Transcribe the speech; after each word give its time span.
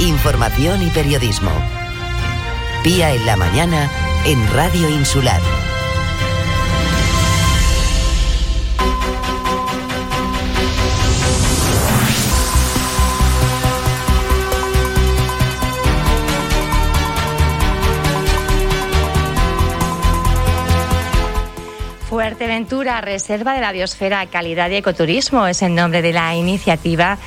información 0.00 0.82
y 0.82 0.90
periodismo. 0.90 1.50
Pía 2.82 3.14
en 3.14 3.26
la 3.26 3.36
mañana 3.36 3.90
en 4.24 4.50
Radio 4.52 4.88
Insular. 4.88 5.40
Fuerteventura, 22.08 23.00
Reserva 23.00 23.54
de 23.54 23.60
la 23.60 23.70
Biosfera, 23.70 24.26
Calidad 24.26 24.68
y 24.70 24.76
Ecoturismo 24.76 25.46
es 25.46 25.62
el 25.62 25.74
nombre 25.74 26.02
de 26.02 26.12
la 26.12 26.34
iniciativa 26.34 27.18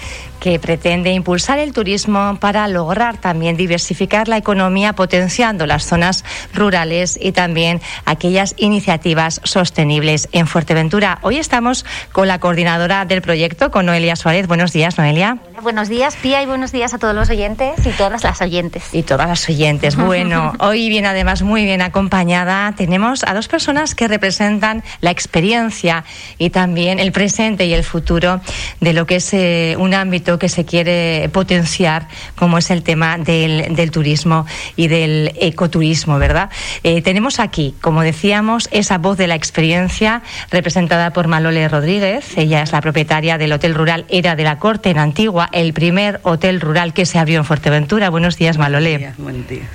que 0.43 0.59
pretende 0.59 1.13
impulsar 1.13 1.57
el 1.57 1.71
turismo 1.71 2.35
para 2.37 2.67
lograr 2.67 3.15
también 3.15 3.55
diversificar 3.55 4.27
la 4.27 4.35
economía 4.35 4.91
potenciando 4.91 5.65
las 5.65 5.85
zonas 5.85 6.25
rurales 6.53 7.17
y 7.21 7.31
también 7.31 7.79
aquellas 8.03 8.53
iniciativas 8.57 9.39
sostenibles 9.45 10.27
en 10.33 10.45
Fuerteventura. 10.45 11.19
Hoy 11.21 11.37
estamos 11.37 11.85
con 12.11 12.27
la 12.27 12.39
coordinadora 12.39 13.05
del 13.05 13.21
proyecto, 13.21 13.71
con 13.71 13.85
Noelia 13.85 14.17
Suárez. 14.17 14.47
Buenos 14.47 14.73
días, 14.73 14.97
Noelia. 14.97 15.37
buenos 15.61 15.87
días, 15.87 16.17
Pía, 16.17 16.43
y 16.43 16.45
buenos 16.45 16.73
días 16.73 16.93
a 16.93 16.97
todos 16.97 17.15
los 17.15 17.29
oyentes 17.29 17.75
y 17.85 17.91
todas 17.91 18.21
las 18.21 18.41
oyentes. 18.41 18.83
Y 18.91 19.03
todas 19.03 19.29
las 19.29 19.47
oyentes. 19.47 19.95
Bueno, 19.95 20.51
hoy 20.59 20.89
viene 20.89 21.07
además 21.07 21.41
muy 21.41 21.63
bien 21.63 21.81
acompañada. 21.81 22.73
Tenemos 22.75 23.23
a 23.23 23.33
dos 23.33 23.47
personas 23.47 23.95
que 23.95 24.09
representan 24.09 24.83
la 24.99 25.11
experiencia 25.11 26.03
y 26.37 26.49
también 26.49 26.99
el 26.99 27.13
presente 27.13 27.65
y 27.65 27.73
el 27.73 27.85
futuro 27.85 28.41
de 28.81 28.91
lo 28.91 29.05
que 29.05 29.15
es 29.15 29.33
eh, 29.33 29.77
un 29.79 29.93
ámbito 29.93 30.32
que 30.39 30.49
se 30.49 30.65
quiere 30.65 31.29
potenciar, 31.31 32.07
como 32.35 32.57
es 32.57 32.71
el 32.71 32.83
tema 32.83 33.17
del, 33.17 33.91
turismo 33.91 34.45
y 34.75 34.87
del 34.87 35.33
ecoturismo, 35.39 36.17
¿verdad? 36.17 36.49
Eh, 36.83 37.01
tenemos 37.01 37.39
aquí, 37.39 37.75
como 37.81 38.01
decíamos, 38.01 38.69
esa 38.71 38.97
voz 38.97 39.17
de 39.17 39.27
la 39.27 39.35
experiencia 39.35 40.21
representada 40.51 41.13
por 41.13 41.27
Malole 41.27 41.67
Rodríguez. 41.67 42.37
Ella 42.37 42.61
es 42.63 42.71
la 42.71 42.81
propietaria 42.81 43.37
del 43.37 43.53
Hotel 43.53 43.75
Rural 43.75 44.05
Era 44.09 44.35
de 44.35 44.43
la 44.43 44.59
Corte 44.59 44.89
en 44.89 44.97
Antigua, 44.97 45.49
el 45.51 45.73
primer 45.73 46.19
hotel 46.23 46.61
rural 46.61 46.93
que 46.93 47.05
se 47.05 47.19
abrió 47.19 47.39
en 47.39 47.45
Fuerteventura. 47.45 48.09
Buenos 48.09 48.37
días, 48.37 48.57
Malole. 48.57 49.13
Buen 49.17 49.47
día. 49.47 49.67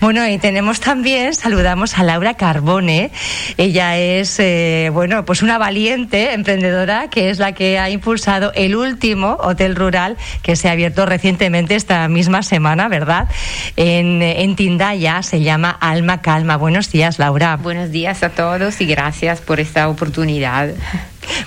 Bueno, 0.00 0.26
y 0.28 0.38
tenemos 0.38 0.80
también, 0.80 1.34
saludamos 1.34 1.96
a 1.98 2.02
Laura 2.02 2.34
Carbone. 2.34 3.10
Ella 3.56 3.96
es, 3.96 4.38
eh, 4.38 4.90
bueno, 4.92 5.24
pues 5.24 5.42
una 5.42 5.58
valiente 5.58 6.32
emprendedora 6.32 7.08
que 7.08 7.30
es 7.30 7.38
la 7.38 7.52
que 7.52 7.78
ha 7.78 7.88
impulsado 7.90 8.52
el 8.54 8.76
último 8.76 9.38
hotel 9.40 9.76
rural 9.76 9.93
que 10.42 10.56
se 10.56 10.68
ha 10.68 10.72
abierto 10.72 11.06
recientemente 11.06 11.74
esta 11.74 12.08
misma 12.08 12.42
semana, 12.42 12.88
¿verdad? 12.88 13.28
En, 13.76 14.22
en 14.22 14.56
Tindaya 14.56 15.22
se 15.22 15.40
llama 15.42 15.70
Alma 15.70 16.20
Calma. 16.20 16.56
Buenos 16.56 16.90
días, 16.90 17.18
Laura. 17.18 17.56
Buenos 17.56 17.90
días 17.90 18.22
a 18.22 18.30
todos 18.30 18.80
y 18.80 18.86
gracias 18.86 19.40
por 19.40 19.60
esta 19.60 19.88
oportunidad. 19.88 20.70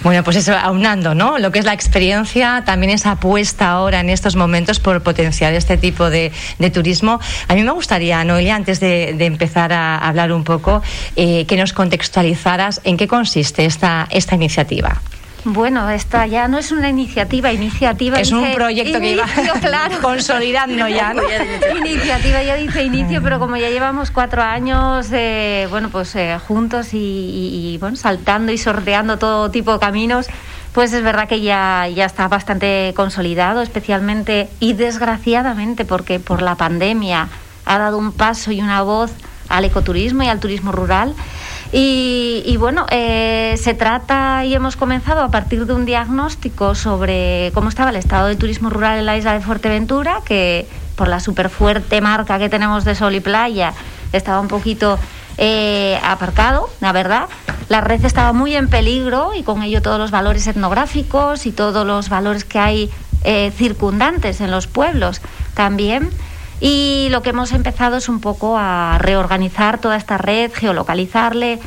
Bueno, 0.03 0.23
pues 0.23 0.37
eso, 0.37 0.55
aunando, 0.55 1.15
¿no? 1.15 1.37
Lo 1.37 1.51
que 1.51 1.59
es 1.59 1.65
la 1.65 1.73
experiencia, 1.73 2.63
también 2.65 2.91
esa 2.91 3.11
apuesta 3.11 3.69
ahora 3.69 3.99
en 3.99 4.09
estos 4.09 4.35
momentos 4.35 4.79
por 4.79 5.01
potenciar 5.01 5.53
este 5.53 5.77
tipo 5.77 6.09
de, 6.09 6.31
turismo. 6.73 7.19
A 7.47 7.55
mí 7.55 7.63
me 7.63 7.71
gustaría, 7.71 8.23
Noelia, 8.23 8.55
antes 8.55 8.79
de, 8.79 9.09
empezar 9.25 9.73
a 9.73 9.97
hablar 9.97 10.31
un 10.31 10.43
poco, 10.43 10.81
eh, 11.15 11.45
que 11.45 11.57
nos 11.57 11.73
contextualizaras 11.73 12.81
en 12.83 12.97
qué 12.97 13.07
consiste 13.07 13.65
esta, 13.65 14.07
esta 14.11 14.35
iniciativa. 14.35 15.01
Bueno, 15.53 15.89
esta 15.89 16.27
ya 16.27 16.49
no 16.49 16.57
es 16.57 16.73
una 16.73 16.89
iniciativa, 16.89 17.53
iniciativa. 17.53 18.19
Es 18.19 18.33
un 18.33 18.51
proyecto 18.51 18.99
que 18.99 19.11
iba 19.11 19.25
claro. 19.61 19.95
consolidando 20.01 20.89
ya. 20.89 21.15
iniciativa 21.77 22.43
ya 22.43 22.55
dice 22.55 22.83
inicio, 22.83 23.23
pero 23.23 23.39
como 23.39 23.55
ya 23.55 23.69
llevamos 23.69 24.11
cuatro 24.11 24.41
años, 24.41 25.07
eh, 25.13 25.65
bueno, 25.69 25.89
pues 25.89 26.13
eh, 26.17 26.37
juntos 26.45 26.89
y, 26.91 27.77
bueno, 27.79 27.95
saltando 27.95 28.51
y 28.51 28.57
sorteando 28.57 29.17
todo 29.17 29.49
tipo 29.49 29.71
de 29.71 29.79
caminos, 29.79 30.27
pues 30.73 30.91
es 30.91 31.01
verdad 31.01 31.29
que 31.29 31.39
ya, 31.39 31.87
ya 31.87 32.03
está 32.03 32.27
bastante 32.27 32.91
consolidado, 32.93 33.61
especialmente 33.61 34.49
y 34.59 34.73
desgraciadamente 34.73 35.85
porque 35.85 36.19
por 36.19 36.41
la 36.41 36.55
pandemia 36.55 37.29
ha 37.63 37.77
dado 37.77 37.97
un 37.97 38.11
paso 38.11 38.51
y 38.51 38.59
una 38.59 38.81
voz 38.81 39.11
al 39.47 39.63
ecoturismo 39.63 40.23
y 40.23 40.27
al 40.27 40.41
turismo 40.41 40.73
rural. 40.73 41.15
Y, 41.71 42.55
bueno, 42.57 42.85
eh, 42.89 43.55
se 43.61 43.73
trata 43.73 44.45
y 44.45 44.53
hemos 44.53 44.75
comenzado 44.75 45.21
a 45.21 45.29
partir 45.29 45.65
de 45.65 45.73
un 45.73 45.85
diagnóstico 45.85 46.75
sobre 46.75 47.51
cómo 47.53 47.69
estaba 47.69 47.89
el 47.89 47.97
estado 47.97 48.27
del 48.27 48.37
turismo 48.37 48.69
rural 48.69 48.99
en 48.99 49.05
la 49.05 49.17
isla 49.17 49.33
de 49.33 49.41
Fuerteventura, 49.41 50.21
que 50.25 50.67
por 50.95 51.07
la 51.07 51.19
súper 51.19 51.49
fuerte 51.49 52.01
marca 52.01 52.39
que 52.39 52.49
tenemos 52.49 52.85
de 52.85 52.95
sol 52.95 53.15
y 53.15 53.19
playa 53.19 53.73
estaba 54.13 54.39
un 54.39 54.47
poquito 54.47 54.97
eh, 55.37 55.99
aparcado, 56.03 56.69
la 56.79 56.91
verdad. 56.91 57.27
La 57.69 57.81
red 57.81 58.03
estaba 58.05 58.33
muy 58.33 58.55
en 58.55 58.69
peligro 58.69 59.33
y 59.35 59.43
con 59.43 59.61
ello 59.61 59.81
todos 59.81 59.99
los 59.99 60.09
valores 60.09 60.47
etnográficos 60.47 61.45
y 61.45 61.51
todos 61.51 61.85
los 61.85 62.09
valores 62.09 62.45
que 62.45 62.59
hay 62.59 62.89
eh, 63.23 63.51
circundantes 63.55 64.41
en 64.41 64.51
los 64.51 64.67
pueblos 64.67 65.21
también. 65.53 66.09
Y 66.59 67.07
lo 67.11 67.21
que 67.21 67.29
hemos 67.29 67.51
empezado 67.51 67.97
es 67.97 68.09
un 68.09 68.19
poco 68.19 68.57
a 68.57 68.97
reorganizar 68.99 69.79
toda 69.79 69.95
esta 69.95 70.17
red, 70.17 70.51
geolocalizarle, 70.53 71.59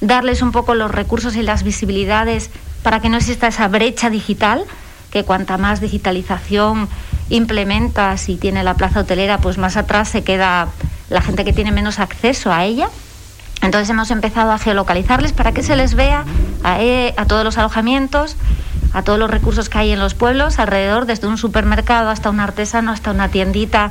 darles 0.00 0.42
un 0.42 0.52
poco 0.52 0.74
los 0.74 0.90
recursos 0.90 1.34
y 1.36 1.42
las 1.42 1.62
visibilidades 1.62 2.50
para 2.82 3.00
que 3.00 3.08
no 3.08 3.16
exista 3.16 3.46
esa 3.46 3.68
brecha 3.68 4.10
digital, 4.10 4.64
que 5.10 5.24
cuanta 5.24 5.56
más 5.56 5.80
digitalización 5.80 6.88
implementas 7.30 8.28
y 8.28 8.36
tiene 8.36 8.62
la 8.64 8.74
plaza 8.74 9.00
hotelera, 9.00 9.38
pues 9.38 9.56
más 9.56 9.78
atrás 9.78 10.08
se 10.08 10.22
queda 10.22 10.68
la 11.08 11.22
gente 11.22 11.44
que 11.44 11.54
tiene 11.54 11.72
menos 11.72 11.98
acceso 11.98 12.52
a 12.52 12.64
ella. 12.64 12.88
Entonces 13.62 13.88
hemos 13.88 14.10
empezado 14.10 14.52
a 14.52 14.58
geolocalizarles 14.58 15.32
para 15.32 15.52
que 15.52 15.62
se 15.62 15.74
les 15.76 15.94
vea 15.94 16.24
a, 16.62 16.82
e, 16.82 17.14
a 17.16 17.24
todos 17.24 17.44
los 17.44 17.56
alojamientos, 17.56 18.36
a 18.92 19.02
todos 19.02 19.18
los 19.18 19.30
recursos 19.30 19.70
que 19.70 19.78
hay 19.78 19.92
en 19.92 20.00
los 20.00 20.14
pueblos 20.14 20.58
alrededor, 20.58 21.06
desde 21.06 21.28
un 21.28 21.38
supermercado 21.38 22.10
hasta 22.10 22.28
un 22.28 22.40
artesano, 22.40 22.92
hasta 22.92 23.10
una 23.10 23.28
tiendita 23.28 23.90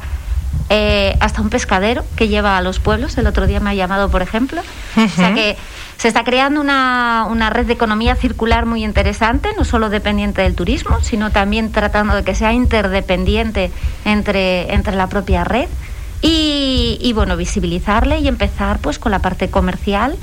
eh, 0.69 1.15
hasta 1.19 1.41
un 1.41 1.49
pescadero 1.49 2.03
que 2.15 2.27
lleva 2.27 2.57
a 2.57 2.61
los 2.61 2.79
pueblos. 2.79 3.17
El 3.17 3.27
otro 3.27 3.47
día 3.47 3.59
me 3.59 3.69
ha 3.71 3.73
llamado, 3.73 4.09
por 4.09 4.21
ejemplo. 4.21 4.61
O 4.97 5.07
sea 5.07 5.33
que 5.33 5.57
se 5.97 6.07
está 6.07 6.23
creando 6.23 6.61
una, 6.61 7.27
una, 7.29 7.49
red 7.49 7.65
de 7.65 7.73
economía 7.73 8.15
circular 8.15 8.65
muy 8.65 8.83
interesante, 8.83 9.49
no 9.57 9.65
solo 9.65 9.89
dependiente 9.89 10.41
del 10.41 10.55
turismo, 10.55 10.99
sino 11.01 11.31
también 11.31 11.71
tratando 11.71 12.15
de 12.15 12.23
que 12.23 12.35
sea 12.35 12.53
interdependiente 12.53 13.71
entre, 14.05 14.73
entre 14.73 14.95
la 14.95 15.07
propia 15.07 15.43
red. 15.43 15.67
Y, 16.21 16.97
y 17.01 17.13
bueno, 17.13 17.35
visibilizarle 17.35 18.19
y 18.19 18.27
empezar 18.27 18.79
pues 18.79 18.97
con 18.97 19.11
la 19.11 19.19
parte 19.19 19.49
comercial 19.49 20.17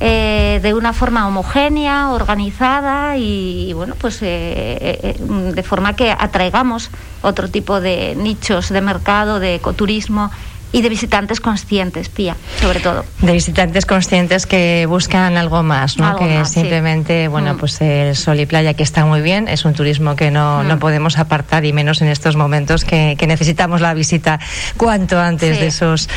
eh, 0.00 0.60
de 0.62 0.74
una 0.74 0.92
forma 0.92 1.26
homogénea, 1.26 2.10
organizada 2.10 3.16
y, 3.16 3.72
bueno, 3.74 3.94
pues 3.98 4.20
eh, 4.22 4.98
eh, 5.02 5.16
de 5.18 5.62
forma 5.62 5.94
que 5.94 6.10
atraigamos 6.10 6.90
otro 7.22 7.48
tipo 7.48 7.80
de 7.80 8.14
nichos 8.16 8.70
de 8.70 8.80
mercado, 8.80 9.38
de 9.38 9.54
ecoturismo 9.54 10.30
y 10.72 10.82
de 10.82 10.88
visitantes 10.88 11.40
conscientes, 11.40 12.08
Pía, 12.08 12.36
sobre 12.60 12.80
todo. 12.80 13.04
De 13.20 13.32
visitantes 13.32 13.86
conscientes 13.86 14.46
que 14.46 14.86
buscan 14.88 15.36
algo 15.36 15.62
más, 15.62 15.98
¿no? 15.98 16.16
que 16.16 16.44
simplemente, 16.44 17.28
bueno, 17.28 17.54
mm. 17.54 17.58
pues 17.58 17.80
el 17.80 18.16
sol 18.16 18.40
y 18.40 18.46
playa 18.46 18.74
que 18.74 18.82
está 18.82 19.04
muy 19.04 19.20
bien, 19.20 19.46
es 19.46 19.64
un 19.64 19.72
turismo 19.72 20.16
que 20.16 20.30
no, 20.30 20.64
no 20.64 20.76
mm. 20.76 20.78
podemos 20.80 21.18
apartar 21.18 21.64
y 21.64 21.72
menos 21.72 22.02
en 22.02 22.08
estos 22.08 22.36
momentos 22.36 22.84
que, 22.84 23.16
necesitamos 23.24 23.80
la 23.80 23.94
visita 23.94 24.38
cuanto 24.76 25.18
antes 25.18 25.58
de 25.58 25.68
esos 25.68 26.10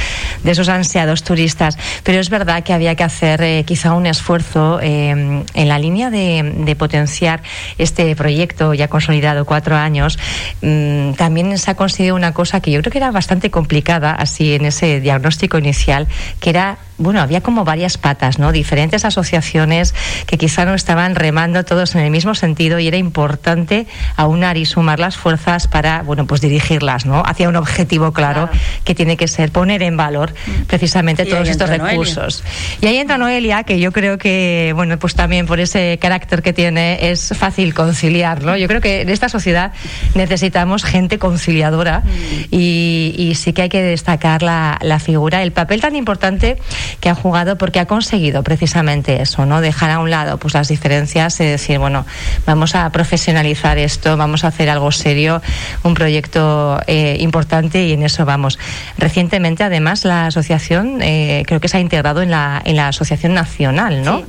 de 0.44 0.52
esos 0.52 0.68
ansiados 0.68 1.24
turistas. 1.24 1.78
Pero 2.04 2.20
es 2.20 2.30
verdad 2.30 2.64
que 2.64 2.74
había 2.74 2.96
que 2.96 3.04
hacer 3.04 3.42
eh, 3.42 3.64
quizá 3.66 3.94
un 3.94 4.06
esfuerzo 4.06 4.80
eh, 4.82 5.10
en 5.10 5.68
la 5.68 5.80
línea 5.80 6.10
de, 6.10 6.76
potenciar 6.78 7.42
este 7.78 8.16
proyecto 8.16 8.74
ya 8.74 8.88
consolidado 8.88 9.46
cuatro 9.46 9.76
años. 9.76 10.20
Mm, 10.62 11.14
también 11.14 11.58
se 11.58 11.72
ha 11.72 11.76
conseguido 11.76 12.16
una 12.16 12.34
cosa 12.34 12.60
que 12.60 12.72
yo 12.72 12.82
creo 12.82 12.92
que 12.92 12.98
era 12.98 13.12
bastante 13.12 13.50
complicada, 13.50 14.12
así 14.12 14.47
en 14.54 14.66
ese 14.66 15.00
diagnóstico 15.00 15.58
inicial, 15.58 16.08
que 16.40 16.50
era 16.50 16.78
bueno, 16.98 17.22
había 17.22 17.42
como 17.42 17.64
varias 17.64 17.98
patas, 17.98 18.40
¿no? 18.40 18.52
Diferentes 18.52 19.06
asociaciones 19.06 19.94
que 20.26 20.38
quizá 20.38 20.66
no 20.66 20.74
estaban 20.74 21.16
remando 21.16 21.64
todos 21.64 21.94
en 21.96 22.02
el 22.02 22.10
mismo 22.10 22.34
sentido 22.34 22.80
y 22.80 22.88
era 22.88 22.98
importante 22.98 23.88
aunar 24.16 24.58
y 24.58 24.66
sumar 24.66 25.00
las 25.00 25.16
fuerzas 25.16 25.68
para, 25.68 26.02
bueno, 26.02 26.26
pues 26.26 26.42
dirigirlas, 26.42 27.06
¿no? 27.06 27.22
Hacia 27.26 27.50
un 27.50 27.56
objetivo 27.56 28.14
claro, 28.14 28.50
que 28.84 28.96
tiene 28.96 29.16
que 29.16 29.28
ser 29.28 29.52
poner 29.52 29.84
en 29.84 29.96
valor 29.96 30.32
mm. 30.32 30.64
precisamente 30.64 31.26
todos 31.26 31.48
estos 31.48 31.70
recursos. 31.70 32.44
Y 32.82 32.88
ahí 32.88 32.98
entra 32.98 33.18
Noelia, 33.18 33.64
que 33.64 33.80
yo 33.80 33.92
creo 33.92 34.18
que, 34.18 34.72
bueno, 34.76 34.98
pues 34.98 35.14
también 35.14 35.46
por 35.46 35.60
ese 35.60 36.00
carácter 36.02 36.42
que 36.42 36.54
tiene 36.54 37.12
es 37.12 37.34
fácil 37.38 37.74
conciliar, 37.74 38.44
¿no? 38.44 38.58
Yo 38.58 38.68
creo 38.68 38.82
que 38.82 39.02
en 39.02 39.10
esta 39.10 39.30
sociedad 39.30 39.72
necesitamos 40.16 40.84
gente 40.84 41.20
conciliadora 41.20 42.00
mm. 42.00 42.46
y, 42.52 43.34
sí 43.38 43.54
que 43.54 43.64
hay 43.64 43.70
que 43.70 43.84
destacar 43.84 44.42
la, 44.42 44.80
la 44.82 45.00
figura, 45.00 45.44
el 45.44 45.52
papel 45.52 45.80
tan 45.80 45.96
importante 45.96 46.58
que 47.00 47.10
ha 47.10 47.16
jugado 47.16 47.58
porque 47.58 47.80
ha 47.80 47.86
conseguido 47.86 48.44
precisamente 48.44 49.22
eso, 49.22 49.46
¿no? 49.46 49.62
Dejar 49.62 49.92
a 49.92 50.00
un 50.00 50.10
lado 50.10 50.38
pues 50.38 50.54
las 50.54 50.68
diferencias 50.68 51.40
y 51.40 51.46
decir, 51.46 51.80
bueno, 51.80 52.06
vamos 52.46 52.76
a 52.76 52.90
profesionalizar 52.92 53.78
esto, 53.78 54.18
vamos 54.18 54.44
a 54.44 54.48
hacer 54.48 54.70
algo 54.70 54.92
serio, 54.92 55.42
un 55.84 55.94
proyecto 55.94 56.80
eh, 56.88 57.18
importante 57.20 57.86
y 57.86 57.94
en 57.94 58.04
eso 58.04 58.26
vamos. 58.26 58.60
Recientemente, 58.98 59.64
además, 59.64 60.06
la 60.06 60.28
asociación 60.28 61.02
eh, 61.02 61.44
creo 61.46 61.60
que 61.60 61.68
se 61.68 61.78
ha 61.78 61.80
integrado 61.80 62.22
en 62.22 62.32
la, 62.32 62.62
en 62.64 62.76
la 62.76 62.90
asociación 62.90 63.34
nacional, 63.34 64.04
¿no? 64.04 64.20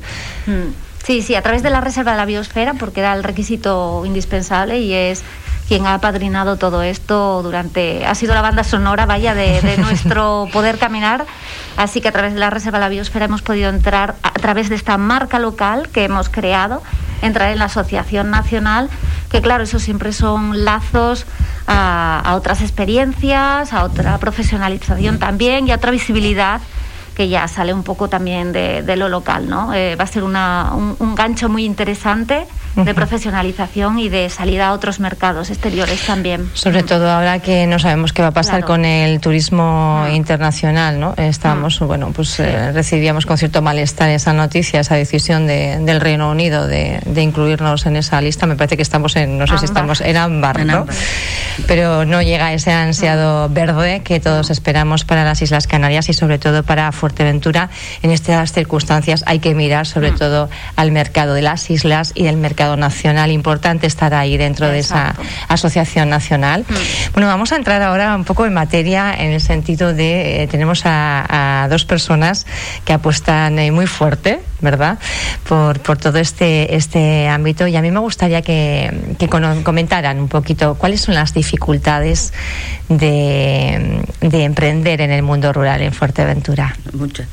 Mm. 0.45 0.73
sí, 1.03 1.21
sí, 1.21 1.35
a 1.35 1.41
través 1.41 1.63
de 1.63 1.69
la 1.69 1.81
Reserva 1.81 2.11
de 2.11 2.17
la 2.17 2.25
Biosfera, 2.25 2.73
porque 2.73 3.01
era 3.01 3.13
el 3.13 3.23
requisito 3.23 4.03
indispensable 4.05 4.79
y 4.79 4.93
es 4.93 5.23
quien 5.69 5.85
ha 5.85 5.93
apadrinado 5.93 6.57
todo 6.57 6.81
esto 6.81 7.43
durante, 7.43 8.03
ha 8.07 8.15
sido 8.15 8.33
la 8.33 8.41
banda 8.41 8.63
sonora, 8.63 9.05
vaya, 9.05 9.35
de, 9.35 9.77
nuestro 9.77 10.47
poder 10.51 10.79
caminar. 10.79 11.27
Así 11.77 12.01
que 12.01 12.07
a 12.07 12.11
través 12.11 12.33
de 12.33 12.39
la 12.39 12.49
Reserva 12.49 12.79
de 12.79 12.85
la 12.85 12.89
Biosfera 12.89 13.25
hemos 13.25 13.43
podido 13.43 13.69
entrar, 13.69 14.15
a 14.23 14.31
través 14.31 14.69
de 14.69 14.75
esta 14.75 14.97
marca 14.97 15.37
local 15.37 15.87
que 15.89 16.05
hemos 16.05 16.27
creado, 16.27 16.81
entrar 17.21 17.51
en 17.51 17.59
la 17.59 17.65
Asociación 17.65 18.31
Nacional, 18.31 18.89
que 19.29 19.43
claro, 19.43 19.63
eso 19.63 19.77
siempre 19.77 20.11
son 20.11 20.65
lazos 20.65 21.27
a, 21.67 22.33
otras 22.35 22.61
experiencias, 22.61 23.71
a 23.71 23.83
otra 23.83 24.17
profesionalización 24.17 25.19
también 25.19 25.67
y 25.67 25.71
a 25.71 25.75
otra 25.75 25.91
visibilidad 25.91 26.61
que 27.15 27.29
ya 27.29 27.47
sale 27.47 27.73
un 27.75 27.83
poco 27.83 28.07
también 28.07 28.53
de, 28.53 28.95
lo 28.95 29.07
local, 29.07 29.47
¿no? 29.47 29.71
Eh, 29.73 29.95
va 29.95 30.05
a 30.05 30.07
ser 30.07 30.23
una, 30.23 30.71
un 30.73 31.13
gancho 31.13 31.47
muy 31.47 31.63
interesante 31.63 32.47
de 32.75 32.93
profesionalización 32.93 33.99
y 33.99 34.09
de 34.09 34.29
salida 34.29 34.67
a 34.67 34.73
otros 34.73 34.99
mercados 34.99 35.49
exteriores 35.49 36.01
también. 36.05 36.49
Sobre 36.53 36.83
todo 36.83 37.09
ahora 37.09 37.39
que 37.39 37.67
no 37.67 37.79
sabemos 37.79 38.13
qué 38.13 38.21
va 38.21 38.29
a 38.29 38.31
pasar 38.31 38.63
con 38.63 38.85
el 38.85 39.19
turismo 39.19 40.03
ah. 40.05 40.11
internacional, 40.11 40.99
¿no? 40.99 41.13
Estamos, 41.17 41.81
ah. 41.81 41.85
bueno, 41.85 42.11
pues 42.13 42.39
eh, 42.39 42.71
recibíamos 42.71 43.25
con 43.25 43.37
cierto 43.37 43.61
malestar 43.61 44.09
esa 44.09 44.33
noticia, 44.33 44.79
esa 44.81 44.95
decisión 44.95 45.47
de, 45.47 45.79
del 45.79 45.99
Reino 45.99 46.29
Unido 46.29 46.67
de, 46.67 46.99
de, 47.05 47.21
incluirnos 47.21 47.85
en 47.85 47.95
esa 47.95 48.21
lista. 48.21 48.45
Me 48.45 48.55
parece 48.55 48.77
que 48.77 48.83
estamos 48.83 49.15
en, 49.15 49.37
no 49.37 49.47
sé 49.47 49.57
si 49.57 49.65
estamos 49.65 50.01
en 50.01 50.17
ámbar, 50.17 50.65
¿no? 50.65 50.85
Pero 51.67 52.05
no 52.05 52.21
llega 52.21 52.53
ese 52.53 52.71
ansiado 52.71 53.45
ah. 53.45 53.47
verde 53.49 54.01
que 54.03 54.19
todos 54.19 54.49
esperamos 54.49 55.03
para 55.05 55.23
las 55.23 55.41
Islas 55.41 55.67
Canarias 55.67 56.09
y 56.09 56.13
sobre 56.13 56.39
todo 56.39 56.63
para 56.63 56.91
Fuerteventura. 56.91 57.69
En 58.01 58.11
estas 58.11 58.53
circunstancias 58.53 59.23
hay 59.25 59.39
que 59.39 59.53
mirar 59.55 59.87
sobre 59.87 60.11
todo 60.11 60.49
al 60.75 60.91
mercado 60.91 61.33
de 61.33 61.41
las 61.41 61.69
islas 61.69 62.11
y 62.15 62.23
del 62.23 62.37
mercado 62.37 62.58
nacional 62.77 63.31
importante 63.31 63.87
estar 63.87 64.13
ahí 64.13 64.37
dentro 64.37 64.67
de 64.67 64.79
esa 64.79 65.15
asociación 65.47 66.09
nacional. 66.09 66.65
Mm. 66.67 67.13
Bueno, 67.13 67.27
vamos 67.27 67.51
a 67.51 67.55
entrar 67.55 67.81
ahora 67.81 68.15
un 68.15 68.25
poco 68.25 68.45
en 68.45 68.53
materia 68.53 69.13
en 69.17 69.31
el 69.31 69.41
sentido 69.41 69.93
de 69.93 70.43
eh, 70.43 70.47
tenemos 70.47 70.81
a, 70.85 71.67
dos 71.69 71.85
personas 71.85 72.45
que 72.85 72.93
apuestan 72.93 73.59
eh, 73.59 73.71
muy 73.71 73.87
fuerte, 73.87 74.39
¿verdad? 74.61 74.99
Por, 75.47 75.79
por 75.79 75.97
todo 75.97 76.19
este, 76.19 76.75
este 76.75 77.27
ámbito 77.27 77.67
y 77.67 77.75
a 77.75 77.81
mí 77.81 77.91
me 77.91 77.99
gustaría 77.99 78.41
que, 78.41 79.15
que 79.17 79.27
comentaran 79.27 80.19
un 80.19 80.27
poquito 80.27 80.75
cuáles 80.75 81.01
son 81.01 81.15
las 81.15 81.33
dificultades 81.33 82.33
de, 82.89 84.01
de 84.21 84.43
emprender 84.43 85.01
en 85.01 85.11
el 85.11 85.23
mundo 85.23 85.53
rural 85.53 85.81
en 85.81 85.93
Fuerteventura. 85.93 86.75
Muchas. 86.93 87.27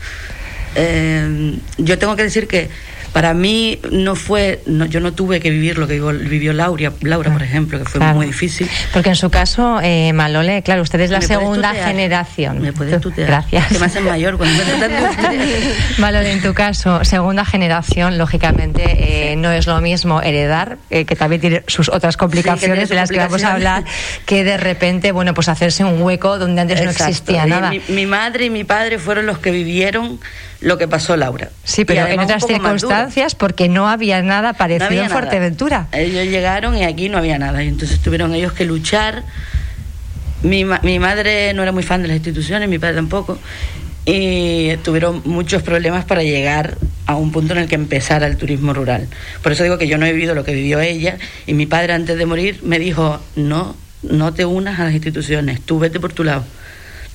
Eh, 0.77 1.59
yo 1.79 1.99
tengo 1.99 2.15
que 2.17 2.25
decir 2.25 2.47
que 2.47 2.69
para 3.17 3.33
mí 3.33 3.79
no 3.91 4.15
fue, 4.15 4.61
yo 4.67 5.01
no 5.01 5.15
tuve 5.15 5.41
que 5.41 5.49
vivir 5.49 5.79
lo 5.79 5.87
que 5.87 5.99
vivió, 5.99 6.53
Laura, 6.53 6.93
Laura 7.01 7.33
por 7.33 7.43
ejemplo, 7.43 7.79
que 7.79 7.87
fue 7.87 7.99
muy 8.13 8.27
difícil. 8.27 8.69
Porque 8.93 9.09
en 9.09 9.17
su 9.17 9.31
caso, 9.31 9.81
eh, 9.83 10.13
Malole, 10.13 10.63
claro, 10.63 10.83
usted 10.83 11.01
es 11.01 11.09
la 11.09 11.23
segunda 11.23 11.73
generación. 11.73 12.61
Me 12.61 12.75
puedes 12.75 13.01
tutear. 13.01 13.27
Gracias. 13.29 13.69
Que 13.69 13.79
me 13.79 13.87
hacen 13.87 14.05
mayor 14.05 14.37
cuando 14.37 14.63
me 14.63 14.91
Malole, 15.99 16.31
en 16.31 16.43
tu 16.43 16.53
caso, 16.53 17.07
segunda 17.07 17.47
generación, 17.47 18.19
lógicamente 18.19 18.83
eh, 19.33 19.37
no 19.37 19.51
es 19.51 19.67
lo 19.67 19.81
mismo 19.81 20.21
heredar, 20.21 20.77
eh, 20.91 21.07
que 21.07 21.17
también 21.17 21.41
tiene 21.41 21.63
sus 21.69 21.89
otras 21.89 22.19
complicaciones 22.19 22.91
de 22.91 22.97
las 22.97 23.09
que 23.09 23.17
vamos 23.17 23.43
a 23.45 23.55
hablar, 23.55 23.85
que 24.27 24.45
de 24.45 24.59
repente, 24.59 25.13
bueno, 25.13 25.33
pues 25.33 25.49
hacerse 25.49 25.85
un 25.85 26.03
hueco 26.03 26.39
donde 26.39 26.61
antes 26.61 26.83
no 26.83 26.91
existía 26.91 27.47
nada. 27.47 27.73
mi 27.89 28.05
madre 28.05 28.45
y 28.45 28.51
mi 28.51 28.65
padre 28.65 28.99
fueron 28.99 29.25
los 29.25 29.39
que 29.39 29.53
vivieron 29.53 30.21
lo 30.61 30.79
que 30.79 30.89
pasó 30.89 31.17
Laura. 31.17 31.51
Sí, 31.65 31.85
pero 31.85 32.07
en 32.07 32.21
otras 32.21 32.47
circunstancias 32.47 33.35
porque 33.35 33.69
no 33.69 33.89
había 33.89 34.23
nada 34.23 34.55
parecido 34.55 35.03
en 35.03 35.11
Fuerteventura. 35.11 35.89
Ellos 35.93 36.27
llegaron 36.27 36.77
y 36.77 36.85
aquí 36.85 37.09
no 37.09 37.19
había 37.19 37.39
nada 37.39 37.63
y 37.63 37.69
entonces 37.69 38.01
tuvieron 38.01 38.35
ellos 38.35 38.53
que 38.53 38.65
luchar. 38.65 39.25
Mi, 40.43 40.65
mi 40.65 40.99
madre 40.99 41.53
no 41.55 41.63
era 41.63 41.73
muy 41.73 41.83
fan 41.83 42.03
de 42.03 42.09
las 42.09 42.17
instituciones, 42.17 42.69
mi 42.69 42.79
padre 42.79 42.97
tampoco, 42.97 43.39
y 44.05 44.77
tuvieron 44.79 45.23
muchos 45.25 45.63
problemas 45.63 46.05
para 46.05 46.23
llegar 46.23 46.77
a 47.07 47.17
un 47.17 47.33
punto 47.33 47.55
en 47.55 47.61
el 47.61 47.69
que 47.69 47.75
empezara 47.75 48.27
el 48.27 48.37
turismo 48.37 48.73
rural. 48.73 49.09
Por 49.43 49.53
eso 49.53 49.65
digo 49.65 49.79
que 49.79 49.89
yo 49.89 49.99
no 49.99 50.07
he 50.07 50.13
vivido 50.13 50.35
lo 50.35 50.45
que 50.45 50.55
vivió 50.55 50.81
ella 50.81 51.17
y 51.47 51.55
mi 51.55 51.67
padre 51.67 51.95
antes 51.95 52.17
de 52.17 52.27
morir 52.27 52.61
me 52.63 52.79
dijo, 52.79 53.21
no, 53.35 53.75
no 54.03 54.35
te 54.35 54.45
unas 54.45 54.79
a 54.79 54.85
las 54.85 54.93
instituciones, 54.93 55.61
tú 55.61 55.79
vete 55.79 55.99
por 55.99 56.13
tu 56.13 56.23
lado 56.23 56.45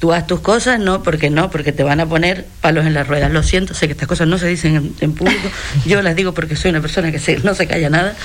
tú 0.02 0.12
haz 0.14 0.26
tus 0.26 0.40
cosas, 0.40 0.80
no, 0.80 1.04
porque 1.04 1.30
no, 1.30 1.52
porque 1.52 1.72
te 1.72 1.84
van 1.84 2.00
a 2.00 2.08
poner 2.08 2.48
palos 2.60 2.88
en 2.88 2.96
las 2.96 3.08
ruedas. 3.08 3.32
Lo 3.32 3.44
siento, 3.44 3.76
sé 3.76 3.86
que 3.86 3.92
estas 3.92 4.08
cosas 4.08 4.28
no 4.28 4.40
se 4.40 4.48
dicen 4.48 4.96
en, 5.00 5.14
público, 5.14 5.48
yo 5.86 6.02
las 6.02 6.16
digo 6.16 6.34
porque 6.34 6.56
soy 6.56 6.72
una 6.72 6.82
persona 6.82 7.12
que 7.12 7.40
no 7.44 7.54
se 7.54 7.68
calla 7.68 7.92
nada. 7.92 8.16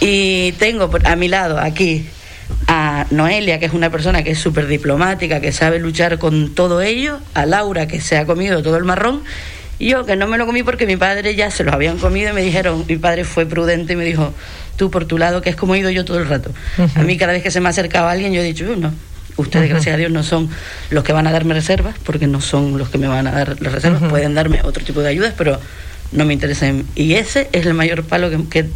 Y 0.00 0.50
tengo 0.58 0.90
a 1.04 1.14
mi 1.14 1.28
lado 1.28 1.60
aquí 1.60 2.06
a 2.66 3.06
Noelia, 3.12 3.60
que 3.60 3.66
es 3.66 3.72
una 3.72 3.88
persona 3.88 4.24
que 4.24 4.32
es 4.32 4.40
súper 4.40 4.66
diplomática, 4.66 5.40
que 5.40 5.52
sabe 5.52 5.78
luchar 5.78 6.18
con 6.18 6.56
todo 6.56 6.82
ello, 6.82 7.20
a 7.34 7.46
Laura, 7.46 7.86
que 7.86 8.00
se 8.00 8.18
ha 8.18 8.26
comido 8.26 8.64
todo 8.64 8.76
el 8.76 8.84
marrón, 8.84 9.22
y 9.78 9.90
yo 9.90 10.04
que 10.06 10.16
no 10.16 10.26
me 10.26 10.38
lo 10.38 10.46
comí 10.46 10.64
porque 10.64 10.86
mi 10.86 10.96
padre 10.96 11.36
ya 11.36 11.52
se 11.52 11.62
lo 11.62 11.72
habían 11.72 11.98
comido 11.98 12.30
y 12.30 12.32
me 12.32 12.42
dijeron, 12.42 12.84
mi 12.88 12.96
padre 12.96 13.22
fue 13.22 13.46
prudente 13.46 13.92
y 13.92 13.96
me 13.96 14.04
dijo, 14.04 14.34
tú 14.76 14.90
por 14.90 15.04
tu 15.04 15.18
lado, 15.18 15.40
que 15.40 15.50
es 15.50 15.56
como 15.56 15.76
he 15.76 15.78
ido 15.78 15.90
yo 15.90 16.04
todo 16.04 16.18
el 16.18 16.26
rato. 16.26 16.50
A 16.96 17.02
mí 17.02 17.16
cada 17.16 17.32
vez 17.32 17.44
que 17.44 17.52
se 17.52 17.60
me 17.60 17.68
acercaba 17.68 18.10
alguien 18.10 18.32
yo 18.32 18.40
he 18.40 18.44
dicho, 18.44 18.64
no, 18.76 18.92
Ustedes, 19.36 19.68
gracias 19.68 19.94
a 19.94 19.98
Dios, 19.98 20.10
no 20.10 20.22
son 20.22 20.48
los 20.90 21.04
que 21.04 21.12
van 21.12 21.26
a 21.26 21.32
darme 21.32 21.54
reservas, 21.54 21.96
porque 22.04 22.26
no 22.26 22.40
son 22.40 22.78
los 22.78 22.88
que 22.88 22.98
me 22.98 23.06
van 23.06 23.26
a 23.26 23.32
dar 23.32 23.60
las 23.60 23.72
reservas. 23.72 24.02
Pueden 24.08 24.34
darme 24.34 24.60
otro 24.64 24.82
tipo 24.84 25.00
de 25.02 25.10
ayudas, 25.10 25.34
pero 25.36 25.60
no 26.12 26.24
me 26.24 26.32
interesan. 26.32 26.84
Y 26.94 27.14
ese 27.14 27.48
es 27.52 27.66
el 27.66 27.74
mayor 27.74 28.04
palo 28.04 28.30
que, 28.30 28.66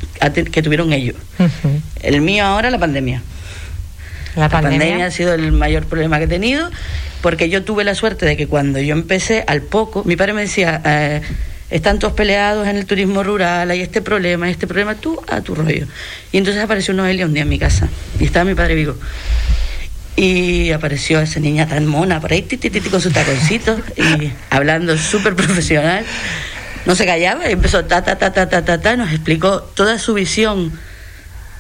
que, 0.45 0.62
tuvieron 0.62 0.93
ellos. 0.93 1.17
El 2.03 2.21
mío 2.21 2.45
ahora, 2.45 2.71
la 2.71 2.79
pandemia. 2.79 3.23
¿La, 4.37 4.49
pandemia? 4.49 5.07
ha 5.07 5.11
sido 5.11 5.35
el 5.35 5.51
mayor 5.53 5.87
problema 5.87 6.19
que 6.19 6.25
he 6.25 6.29
tenido, 6.29 6.71
porque 7.21 7.49
yo 7.49 7.65
tuve 7.65 7.85
la 7.85 7.95
suerte 7.95 8.27
de 8.27 8.37
que 8.37 8.47
cuando 8.47 8.79
yo 8.81 8.95
empecé, 8.95 9.45
al 9.47 9.62
poco, 9.62 10.05
mi 10.05 10.17
padre 10.17 10.35
me 10.35 10.43
decía, 10.43 10.81
eh, 10.85 11.21
están 11.71 11.99
todos 11.99 12.15
peleados 12.15 12.69
en 12.69 12.77
el 12.77 12.87
turismo 12.87 13.23
rural, 13.23 13.71
hay 13.71 13.81
este 13.81 14.03
problema, 14.03 14.49
este 14.51 14.67
problema, 14.67 14.95
tú 14.95 15.21
a 15.29 15.41
tu 15.41 15.55
rollo. 15.55 15.87
Y 16.33 16.39
entonces 16.39 16.62
apareció 16.62 16.95
Noelia 16.95 17.27
un 17.27 17.35
día 17.35 17.43
en 17.43 17.49
mi 17.49 17.59
casa, 17.59 17.89
y 18.19 18.25
estaba 18.25 18.45
mi 18.45 18.55
padre 18.55 18.75
vivo. 18.75 18.97
Y 20.21 20.71
apareció 20.73 21.19
esa 21.19 21.41
niña 21.41 21.67
tan 21.67 21.87
mona 21.87 22.21
por 22.21 22.31
ahí, 22.31 22.47
con 22.91 23.00
sus 23.00 23.11
taconcitos 23.11 23.81
y 23.97 24.31
hablando 24.50 24.99
súper 24.99 25.35
profesional. 25.35 26.05
No 26.85 26.95
se 26.95 27.07
callaba 27.07 27.49
y 27.49 27.53
empezó 27.53 27.87
ta, 27.87 28.05
ta, 28.05 28.19
ta, 28.19 28.31
ta, 28.31 28.47
ta, 28.47 28.62
ta, 28.62 28.83
ta, 28.83 28.97
nos 28.97 29.11
explicó 29.12 29.62
toda 29.62 29.99
su 29.99 30.12
visión 30.12 30.79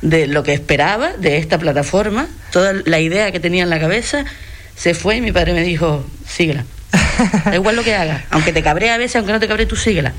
de 0.02 0.26
lo 0.26 0.42
que 0.42 0.52
esperaba 0.52 1.14
de 1.14 1.38
esta 1.38 1.56
plataforma, 1.56 2.28
toda 2.52 2.74
la 2.84 3.00
idea 3.00 3.32
que 3.32 3.40
tenía 3.40 3.62
en 3.62 3.70
la 3.70 3.80
cabeza. 3.80 4.26
Se 4.76 4.92
fue 4.92 5.16
y 5.16 5.20
mi 5.22 5.32
padre 5.32 5.54
me 5.54 5.62
dijo, 5.62 6.04
síguela. 6.28 6.66
Da 7.46 7.54
igual 7.54 7.76
lo 7.76 7.82
que 7.82 7.94
haga, 7.94 8.26
aunque 8.28 8.52
te 8.52 8.62
cabree 8.62 8.90
a 8.90 8.98
veces, 8.98 9.16
aunque 9.16 9.32
no 9.32 9.40
te 9.40 9.48
cabree, 9.48 9.64
tú 9.64 9.76
síguela. 9.76 10.12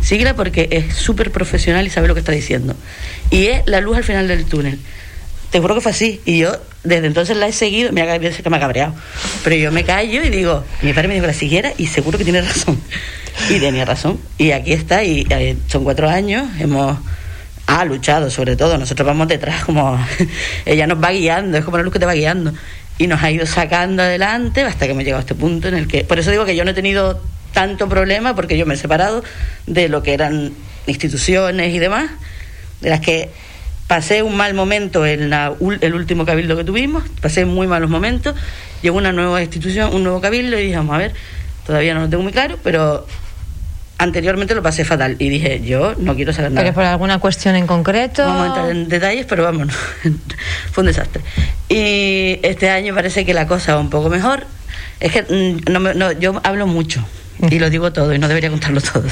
Síguela 0.00 0.34
porque 0.34 0.68
es 0.70 0.94
súper 0.94 1.32
profesional 1.32 1.84
y 1.88 1.90
sabe 1.90 2.06
lo 2.06 2.14
que 2.14 2.20
está 2.20 2.30
diciendo. 2.30 2.76
Y 3.30 3.46
es 3.46 3.62
la 3.66 3.80
luz 3.80 3.96
al 3.96 4.04
final 4.04 4.28
del 4.28 4.44
túnel. 4.44 4.78
Te 5.50 5.58
juro 5.60 5.74
que 5.74 5.80
fue 5.80 5.92
así. 5.92 6.20
Y 6.24 6.38
yo 6.38 6.52
desde 6.84 7.06
entonces 7.06 7.36
la 7.36 7.48
he 7.48 7.52
seguido. 7.52 7.92
Me 7.92 8.02
ha, 8.02 8.18
que 8.18 8.50
me 8.50 8.56
ha 8.56 8.60
cabreado. 8.60 8.94
Pero 9.44 9.56
yo 9.56 9.72
me 9.72 9.84
callo 9.84 10.22
y 10.22 10.30
digo, 10.30 10.64
mi 10.82 10.92
padre 10.92 11.08
me 11.08 11.14
dijo 11.14 11.26
la 11.26 11.32
siguiera 11.32 11.72
y 11.76 11.86
seguro 11.86 12.18
que 12.18 12.24
tiene 12.24 12.42
razón. 12.42 12.80
Y 13.48 13.58
tenía 13.58 13.84
razón. 13.84 14.20
Y 14.38 14.52
aquí 14.52 14.72
está. 14.72 15.02
Y 15.02 15.26
eh, 15.30 15.56
son 15.66 15.84
cuatro 15.84 16.08
años. 16.08 16.48
Hemos 16.58 16.98
ha 17.66 17.84
luchado 17.84 18.30
sobre 18.30 18.56
todo. 18.56 18.78
Nosotros 18.78 19.06
vamos 19.06 19.28
detrás 19.28 19.64
como 19.64 19.98
ella 20.66 20.86
nos 20.86 21.02
va 21.02 21.10
guiando. 21.10 21.58
Es 21.58 21.64
como 21.64 21.76
la 21.76 21.82
luz 21.82 21.92
que 21.92 21.98
te 21.98 22.06
va 22.06 22.14
guiando. 22.14 22.52
Y 22.98 23.06
nos 23.06 23.22
ha 23.22 23.30
ido 23.30 23.46
sacando 23.46 24.02
adelante 24.02 24.62
hasta 24.62 24.86
que 24.86 24.92
hemos 24.92 25.04
llegado 25.04 25.20
a 25.20 25.22
este 25.22 25.34
punto 25.34 25.68
en 25.68 25.74
el 25.74 25.88
que... 25.88 26.04
Por 26.04 26.18
eso 26.18 26.30
digo 26.30 26.44
que 26.44 26.54
yo 26.54 26.64
no 26.64 26.72
he 26.72 26.74
tenido 26.74 27.22
tanto 27.52 27.88
problema 27.88 28.34
porque 28.34 28.58
yo 28.58 28.66
me 28.66 28.74
he 28.74 28.76
separado 28.76 29.24
de 29.66 29.88
lo 29.88 30.02
que 30.02 30.12
eran 30.12 30.52
instituciones 30.86 31.74
y 31.74 31.78
demás, 31.78 32.10
de 32.80 32.90
las 32.90 33.00
que 33.00 33.30
pasé 33.90 34.22
un 34.22 34.36
mal 34.36 34.54
momento 34.54 35.04
en 35.04 35.32
el 35.32 35.94
último 35.94 36.24
cabildo 36.24 36.56
que 36.56 36.62
tuvimos, 36.62 37.02
pasé 37.20 37.44
muy 37.44 37.66
malos 37.66 37.90
momentos, 37.90 38.36
llegó 38.82 38.96
una 38.96 39.10
nueva 39.10 39.42
institución, 39.42 39.92
un 39.92 40.04
nuevo 40.04 40.20
cabildo 40.20 40.56
y 40.56 40.62
dije, 40.62 40.76
vamos 40.76 40.94
a 40.94 40.98
ver, 40.98 41.12
todavía 41.66 41.92
no 41.92 42.02
lo 42.02 42.08
tengo 42.08 42.22
muy 42.22 42.30
claro, 42.30 42.56
pero 42.62 43.04
anteriormente 43.98 44.54
lo 44.54 44.62
pasé 44.62 44.84
fatal 44.84 45.16
y 45.18 45.28
dije, 45.28 45.60
yo 45.62 45.96
no 45.98 46.14
quiero 46.14 46.32
saber 46.32 46.52
nada. 46.52 46.62
¿Pero 46.62 46.74
por 46.76 46.84
alguna 46.84 47.18
cuestión 47.18 47.56
en 47.56 47.66
concreto? 47.66 48.24
vamos 48.24 48.42
a 48.42 48.46
entrar 48.46 48.70
en 48.70 48.88
detalles, 48.88 49.26
pero 49.26 49.42
vámonos, 49.42 49.74
fue 50.70 50.82
un 50.82 50.86
desastre. 50.86 51.24
Y 51.68 52.38
este 52.44 52.70
año 52.70 52.94
parece 52.94 53.26
que 53.26 53.34
la 53.34 53.48
cosa 53.48 53.74
va 53.74 53.80
un 53.80 53.90
poco 53.90 54.08
mejor. 54.08 54.46
Es 55.00 55.10
que 55.10 55.22
mm, 55.22 55.68
no, 55.68 55.80
no, 55.80 56.12
yo 56.12 56.40
hablo 56.44 56.68
mucho 56.68 57.04
y 57.48 57.58
lo 57.58 57.70
digo 57.70 57.92
todo 57.92 58.12
y 58.14 58.18
no 58.18 58.28
debería 58.28 58.50
contarlo 58.50 58.80
todo. 58.80 59.02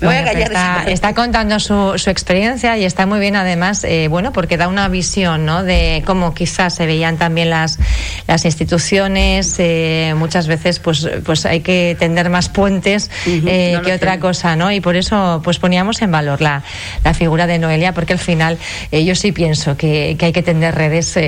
me 0.00 0.06
voy 0.06 0.16
a 0.16 0.24
callar. 0.24 0.88
Está, 0.88 1.14
contando 1.14 1.58
su, 1.58 1.94
su, 1.96 2.10
experiencia 2.10 2.76
y 2.78 2.84
está 2.84 3.06
muy 3.06 3.18
bien 3.20 3.36
además, 3.36 3.84
eh, 3.84 4.08
bueno, 4.08 4.32
porque 4.32 4.56
da 4.56 4.68
una 4.68 4.88
visión 4.88 5.44
¿no? 5.44 5.64
de 5.64 6.02
cómo 6.06 6.34
quizás 6.34 6.74
se 6.74 6.86
veían 6.86 7.16
también 7.16 7.50
las, 7.50 7.78
las 8.26 8.44
instituciones. 8.44 9.56
Eh, 9.58 10.14
muchas 10.16 10.46
veces 10.46 10.78
pues, 10.78 11.08
pues 11.24 11.46
hay 11.46 11.60
que 11.60 11.96
tender 11.98 12.30
más 12.30 12.48
puentes 12.48 13.10
eh, 13.26 13.78
que 13.84 13.92
otra 13.92 14.20
cosa, 14.20 14.56
¿no? 14.56 14.70
Y 14.70 14.80
por 14.80 14.96
eso 14.96 15.40
pues 15.42 15.58
poníamos 15.58 16.02
en 16.02 16.10
valor 16.10 16.40
la, 16.40 16.62
la 17.04 17.14
figura 17.14 17.46
de 17.46 17.58
Noelia, 17.58 17.92
porque 17.92 18.12
al 18.12 18.18
final 18.18 18.58
yo 18.92 19.14
sí 19.14 19.32
pienso 19.32 19.76
que, 19.76 20.16
que, 20.18 20.26
hay 20.26 20.32
que 20.32 20.42
tender 20.42 20.74
redes 20.74 21.18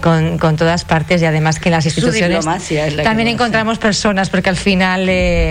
con, 0.00 0.38
con, 0.38 0.56
todas 0.56 0.84
partes 0.84 1.22
y 1.22 1.24
además 1.24 1.58
que 1.58 1.70
las 1.70 1.84
instituciones 1.86 2.44
también 3.02 3.28
encontramos 3.28 3.78
personas, 3.78 4.30
porque 4.30 4.50
al 4.50 4.56
final 4.56 5.06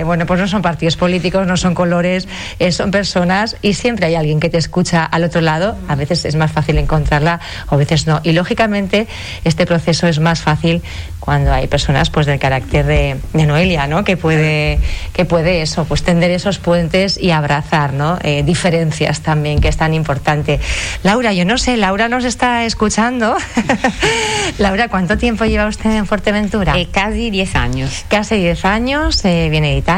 bueno, 0.05 0.25
pues 0.25 0.39
no 0.39 0.47
son 0.47 0.61
partidos 0.61 0.95
políticos, 0.97 1.45
no 1.47 1.57
son 1.57 1.75
colores, 1.75 2.27
eh, 2.59 2.71
son 2.71 2.91
personas 2.91 3.57
y 3.61 3.73
siempre 3.73 4.05
hay 4.05 4.15
alguien 4.15 4.39
que 4.39 4.49
te 4.49 4.57
escucha 4.57 5.03
al 5.03 5.23
otro 5.23 5.41
lado. 5.41 5.77
A 5.87 5.95
veces 5.95 6.25
es 6.25 6.35
más 6.35 6.51
fácil 6.51 6.77
encontrarla, 6.77 7.39
a 7.67 7.75
veces 7.75 8.07
no. 8.07 8.21
Y 8.23 8.31
lógicamente 8.31 9.07
este 9.43 9.65
proceso 9.65 10.07
es 10.07 10.19
más 10.19 10.41
fácil 10.41 10.81
cuando 11.19 11.51
hay 11.51 11.67
personas 11.67 12.11
pues 12.11 12.27
del 12.27 12.39
carácter 12.39 12.85
de, 12.85 13.17
Noelia, 13.33 13.87
¿no? 13.87 14.03
Que 14.03 14.15
puede, 14.15 14.79
que 15.11 15.25
puede 15.25 15.61
eso, 15.61 15.85
pues 15.85 16.03
tender 16.03 16.31
esos 16.31 16.59
puentes 16.59 17.17
y 17.19 17.31
abrazar, 17.31 17.93
¿no? 17.93 18.19
Eh, 18.21 18.43
diferencias 18.43 19.21
también, 19.21 19.59
que 19.59 19.67
es 19.67 19.77
tan 19.77 19.93
importante. 19.93 20.59
Laura, 21.03 21.33
yo 21.33 21.45
no 21.45 21.57
sé, 21.57 21.77
Laura 21.77 22.09
nos 22.09 22.25
está 22.25 22.65
escuchando. 22.65 23.35
Laura, 24.59 24.87
¿cuánto 24.87 25.17
tiempo 25.17 25.45
lleva 25.45 25.67
usted 25.67 25.91
en 25.91 26.05
Fuerteventura? 26.05 26.77
Eh, 26.77 26.87
casi 26.91 27.31
10 27.31 27.55
años. 27.55 28.05
Casi 28.07 28.35
10 28.35 28.65
años, 28.65 29.23
viene 29.23 29.71
de 29.71 29.77
Italia. 29.77 29.94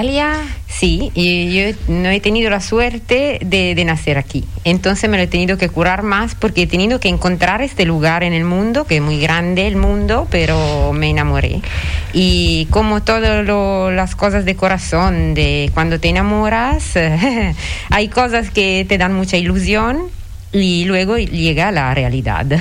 Sí, 0.67 1.11
y 1.15 1.51
yo 1.51 1.75
no 1.87 2.09
he 2.09 2.19
tenido 2.19 2.51
la 2.51 2.59
suerte 2.59 3.39
de, 3.43 3.73
de, 3.73 3.85
nacer 3.85 4.19
aquí. 4.19 4.45
Entonces 4.63 5.09
me 5.09 5.17
lo 5.17 5.23
he 5.23 5.27
tenido 5.27 5.57
que 5.57 5.69
curar 5.69 6.03
más 6.03 6.35
porque 6.35 6.63
he 6.63 6.67
tenido 6.67 6.99
que 6.99 7.09
encontrar 7.09 7.63
este 7.63 7.83
lugar 7.83 8.23
en 8.23 8.33
el 8.33 8.43
mundo, 8.43 8.85
que 8.85 8.97
es 8.97 9.01
muy 9.01 9.19
grande 9.19 9.65
el 9.65 9.75
mundo, 9.75 10.27
pero 10.29 10.93
me 10.93 11.09
enamoré. 11.09 11.61
Y 12.13 12.67
como 12.69 13.01
todas 13.01 13.43
las 13.91 14.15
cosas 14.15 14.45
de 14.45 14.55
corazón, 14.55 15.33
de 15.33 15.71
cuando 15.73 15.99
te 15.99 16.09
enamoras, 16.09 16.93
hay 17.89 18.07
cosas 18.09 18.51
que 18.51 18.85
te 18.87 18.99
dan 18.99 19.13
mucha 19.13 19.37
ilusión 19.37 20.11
y 20.51 20.85
luego 20.85 21.17
llega 21.17 21.71
la 21.71 21.93
realidad. 21.95 22.45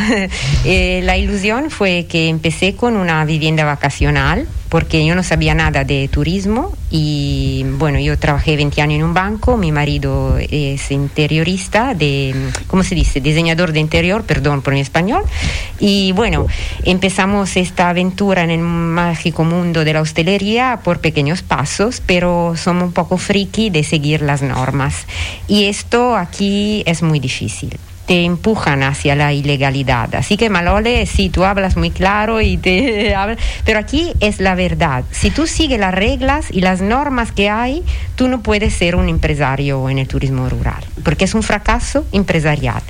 Eh, 0.65 1.01
la 1.05 1.17
ilusión 1.17 1.71
fue 1.71 2.07
que 2.09 2.29
empecé 2.29 2.75
con 2.75 2.97
una 2.97 3.25
vivienda 3.25 3.65
vacacional 3.65 4.49
porque 4.69 5.05
yo 5.05 5.15
no 5.15 5.23
sabía 5.23 5.55
nada 5.55 5.85
de 5.85 6.09
turismo 6.09 6.73
y 6.91 7.65
bueno, 7.79 7.99
yo 7.99 8.19
trabajé 8.19 8.57
20 8.57 8.83
años 8.83 8.97
en 8.97 9.05
un 9.05 9.15
banco, 9.15 9.57
mi 9.57 9.73
marido 9.73 10.39
es 10.39 10.91
interiorista, 10.91 11.95
de, 11.95 12.35
¿cómo 12.67 12.83
se 12.83 12.95
dice? 12.95 13.21
Diseñador 13.21 13.73
de 13.73 13.81
interior, 13.81 14.25
perdón 14.25 14.63
por 14.63 14.75
mi 14.75 14.81
español. 14.81 15.23
Y 15.79 16.13
bueno, 16.13 16.47
empezamos 16.85 17.57
esta 17.57 17.91
aventura 17.91 18.43
en 18.45 18.51
el 18.51 18.61
mágico 18.61 19.45
mundo 19.45 19.85
de 19.85 19.93
la 19.93 20.01
hostelería 20.01 20.81
por 20.83 21.01
pequeños 21.01 21.43
pasos, 21.43 22.03
pero 22.05 22.55
somos 22.57 22.85
un 22.85 22.93
poco 22.93 23.19
friki 23.19 23.71
de 23.71 23.85
seguir 23.85 24.23
las 24.23 24.43
normas. 24.43 25.07
Y 25.49 25.65
esto 25.65 26.17
aquí 26.17 26.83
es 26.87 27.03
muy 27.03 27.21
difícil 27.21 27.79
te 28.07 28.25
empujan 28.25 28.83
hacia 28.83 29.15
la 29.17 29.33
ilegalidad. 29.33 30.15
Así 30.15 30.37
que 30.37 30.49
Malole, 30.49 31.05
sí, 31.07 31.29
tú 31.29 31.45
hablas 31.45 31.77
muy 31.77 31.91
claro 31.91 32.41
y 32.41 32.57
te 32.57 33.15
pero 33.65 33.79
aquí 33.79 34.13
es 34.21 34.41
la 34.41 34.55
verdad. 34.55 35.05
Si 35.11 35.31
tú 35.31 35.47
sigues 35.47 35.79
las 35.79 35.95
reglas 35.95 36.47
y 36.51 36.61
las 36.61 36.81
normas 36.81 37.33
que 37.33 37.51
hay, 37.51 37.83
tú 38.15 38.29
no 38.29 38.43
puedes 38.43 38.75
ser 38.75 38.97
un 38.97 39.09
empresario 39.09 39.89
en 39.91 39.99
el 39.99 40.09
turismo 40.09 40.49
rural, 40.49 40.85
porque 41.05 41.25
es 41.25 41.35
un 41.35 41.43
fracaso 41.43 42.07
empresarial. 42.13 42.83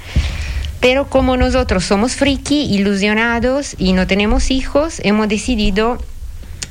Pero 0.80 1.08
como 1.08 1.36
nosotros 1.36 1.84
somos 1.84 2.14
friki, 2.14 2.74
ilusionados 2.74 3.74
y 3.78 3.94
no 3.94 4.06
tenemos 4.06 4.50
hijos, 4.50 5.00
hemos 5.02 5.28
decidido 5.28 5.98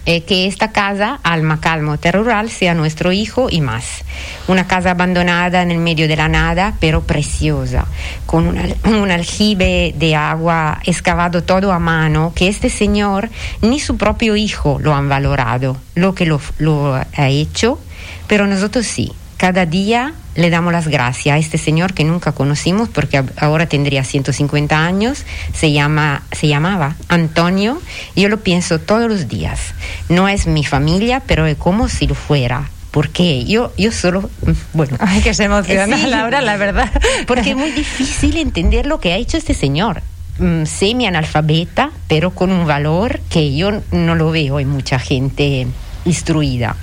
eh, 0.05 0.21
que 0.21 0.45
esta 0.45 0.71
casa, 0.71 1.19
Alma 1.23 1.59
Calmo 1.59 1.97
Rural, 1.97 2.49
sea 2.49 2.73
nuestro 2.73 3.11
hijo 3.11 3.47
y 3.49 3.61
más. 3.61 4.03
Una 4.47 4.67
casa 4.67 4.91
abandonada 4.91 5.61
en 5.61 5.71
el 5.71 5.79
medio 5.79 6.07
de 6.07 6.15
la 6.15 6.29
nada, 6.29 6.75
pero 6.79 7.01
preciosa, 7.01 7.85
con 8.25 8.57
un 8.85 9.11
aljibe 9.11 9.93
de 9.97 10.15
agua 10.15 10.79
excavado 10.83 11.43
todo 11.43 11.71
a 11.71 11.79
mano, 11.79 12.33
que 12.35 12.47
este 12.47 12.69
señor 12.69 13.29
ni 13.61 13.79
su 13.79 13.97
propio 13.97 14.35
hijo 14.35 14.77
lo 14.79 14.93
han 14.93 15.09
valorado, 15.09 15.77
lo 15.95 16.13
que 16.13 16.25
lo, 16.25 16.39
lo 16.59 16.95
ha 16.95 17.29
hecho, 17.29 17.79
pero 18.27 18.47
nosotros 18.47 18.85
sí. 18.85 19.11
Cada 19.37 19.65
día 19.65 20.13
le 20.35 20.49
damos 20.49 20.73
las 20.73 20.87
gracias 20.87 21.35
a 21.35 21.37
este 21.37 21.57
señor 21.57 21.93
que 21.93 22.03
nunca 22.03 22.33
conocimos 22.33 22.89
porque 22.89 23.23
ahora 23.37 23.67
tendría 23.67 24.03
150 24.03 24.85
años, 24.85 25.23
se, 25.53 25.71
llama, 25.71 26.23
se 26.31 26.47
llamaba 26.47 26.95
Antonio, 27.07 27.81
yo 28.15 28.29
lo 28.29 28.41
pienso 28.41 28.79
todos 28.79 29.09
los 29.09 29.27
días. 29.27 29.73
No 30.09 30.27
es 30.27 30.45
mi 30.45 30.63
familia, 30.63 31.21
pero 31.25 31.45
es 31.45 31.57
como 31.57 31.89
si 31.89 32.07
lo 32.07 32.15
fuera. 32.15 32.69
Porque 32.91 33.43
yo, 33.43 33.73
yo 33.77 33.91
solo, 33.91 34.29
bueno. 34.71 34.95
Ay, 35.01 35.21
que 35.21 35.33
se 35.33 35.43
emociona 35.43 35.97
Laura, 36.07 36.39
la 36.39 36.55
verdad. 36.55 36.89
Porque 37.27 37.49
es 37.49 37.57
muy 37.57 37.71
difícil 37.71 38.37
entender 38.37 38.85
lo 38.85 39.01
que 39.01 39.11
ha 39.11 39.17
hecho 39.17 39.35
este 39.35 39.53
señor 39.53 40.01
mm, 40.39 40.63
semi-analfabeta, 40.63 41.91
pero 42.07 42.31
con 42.31 42.53
un 42.53 42.65
valor 42.65 43.19
que 43.29 43.53
yo 43.53 43.81
no 43.91 44.15
lo 44.15 44.31
veo 44.31 44.61
en 44.61 44.69
mucha 44.69 44.97
gente 44.97 45.67
instruida. 46.05 46.77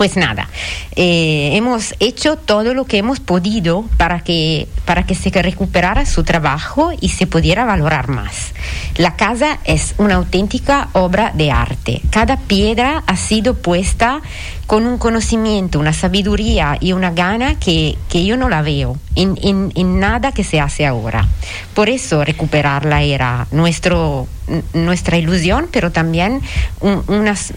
Pues 0.00 0.16
nada, 0.16 0.48
eh, 0.96 1.50
hemos 1.52 1.94
hecho 2.00 2.36
todo 2.36 2.72
lo 2.72 2.86
que 2.86 2.96
hemos 2.96 3.20
podido 3.20 3.84
para 3.98 4.20
que, 4.20 4.66
para 4.86 5.02
que 5.04 5.14
se 5.14 5.28
recuperara 5.30 6.06
su 6.06 6.24
trabajo 6.24 6.90
y 6.98 7.10
se 7.10 7.26
pudiera 7.26 7.66
valorar 7.66 8.08
más. 8.08 8.54
La 8.96 9.16
casa 9.16 9.58
es 9.64 9.94
una 9.98 10.14
auténtica 10.14 10.88
obra 10.94 11.32
de 11.34 11.50
arte. 11.50 12.00
Cada 12.08 12.38
piedra 12.38 13.02
ha 13.06 13.16
sido 13.16 13.58
puesta 13.58 14.22
con 14.66 14.86
un 14.86 14.96
conocimiento, 14.96 15.78
una 15.78 15.92
sabiduría 15.92 16.78
y 16.80 16.92
una 16.92 17.10
gana 17.10 17.58
que, 17.58 17.98
que 18.08 18.24
yo 18.24 18.38
no 18.38 18.48
la 18.48 18.62
veo 18.62 18.96
en, 19.16 19.36
en, 19.42 19.70
en, 19.74 20.00
nada 20.00 20.32
que 20.32 20.44
se 20.44 20.60
hace 20.60 20.86
ahora. 20.86 21.28
Por 21.74 21.90
eso 21.90 22.24
recuperarla 22.24 23.02
era 23.02 23.48
nuestro, 23.50 24.28
nuestra 24.72 25.16
ilusión, 25.16 25.68
pero 25.70 25.92
también 25.92 26.40
unas, 26.80 27.52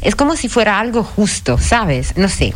es 0.00 0.14
como 0.14 0.36
si 0.36 0.48
fuera 0.48 0.78
algo 0.78 1.02
justo, 1.02 1.58
¿sabes? 1.58 2.16
No 2.16 2.28
sé, 2.28 2.54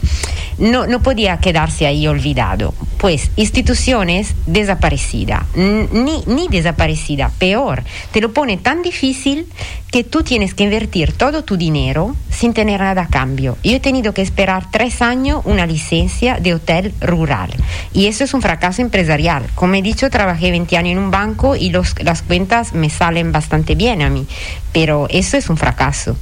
no, 0.58 0.86
no 0.86 1.02
podía 1.02 1.38
quedarse 1.38 1.86
ahí 1.86 2.06
olvidado. 2.06 2.74
Pues 2.98 3.30
instituciones 3.36 4.34
desaparecida, 4.46 5.46
ni, 5.54 6.22
ni 6.26 6.48
desaparecida, 6.48 7.30
peor, 7.38 7.82
te 8.12 8.20
lo 8.20 8.32
pone 8.32 8.58
tan 8.58 8.82
difícil 8.82 9.46
que 9.90 10.04
tú 10.04 10.22
tienes 10.22 10.54
que 10.54 10.64
invertir 10.64 11.12
todo 11.12 11.42
tu 11.42 11.56
dinero 11.56 12.14
sin 12.30 12.54
tener 12.54 12.80
nada 12.80 13.02
a 13.02 13.08
cambio. 13.08 13.58
Yo 13.64 13.72
he 13.76 13.80
tenido 13.80 14.14
que 14.14 14.22
esperar 14.22 14.70
tres 14.70 15.02
años 15.02 15.42
una 15.44 15.66
licencia 15.66 16.38
de 16.38 16.54
hotel 16.54 16.94
rural 17.00 17.50
y 17.92 18.06
eso 18.06 18.24
es 18.24 18.32
un 18.32 18.42
fracaso 18.42 18.82
empresarial. 18.82 19.44
Como 19.54 19.74
he 19.74 19.82
dicho, 19.82 20.08
trabajé 20.10 20.50
20 20.50 20.76
años 20.76 20.92
en 20.92 20.98
un 20.98 21.10
banco 21.10 21.56
y 21.56 21.70
las 21.70 22.22
cuentas 22.22 22.72
me 22.72 22.88
salen 22.88 23.32
bastante 23.32 23.74
bien 23.74 24.02
a 24.02 24.10
mí, 24.10 24.26
pero 24.72 25.08
eso 25.10 25.36
es 25.36 25.50
un 25.50 25.56
fracaso. 25.56 26.16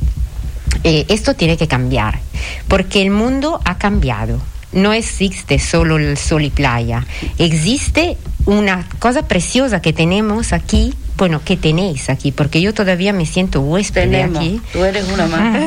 Eh, 0.85 1.07
esto 1.09 1.35
tiene 1.35 1.57
que 1.57 1.69
cambiar 1.69 2.19
porque 2.69 3.03
el 3.03 3.11
mundo 3.11 3.61
ha 3.65 3.79
cambiado. 3.79 4.41
No 4.73 4.93
existe 4.93 5.59
solo 5.59 5.97
el 5.97 6.19
sol 6.19 6.45
y 6.45 6.51
playa, 6.51 7.07
existe 7.39 8.19
una 8.47 8.87
cosa 8.99 9.26
preciosa 9.26 9.80
que 9.83 9.92
tenemos 9.92 10.52
aquí 10.52 10.95
bueno, 11.18 11.40
¿qué 11.45 11.57
tenéis 11.57 12.11
aquí? 12.11 12.30
Porque 12.30 12.61
yo 12.61 12.73
todavía 12.73 13.12
me 13.12 13.26
siento 13.26 13.61
huésped 13.61 14.09
de 14.09 14.23
aquí. 14.23 14.61
Tú 14.73 14.85
eres 14.85 15.04
una 15.11 15.26
más. 15.26 15.59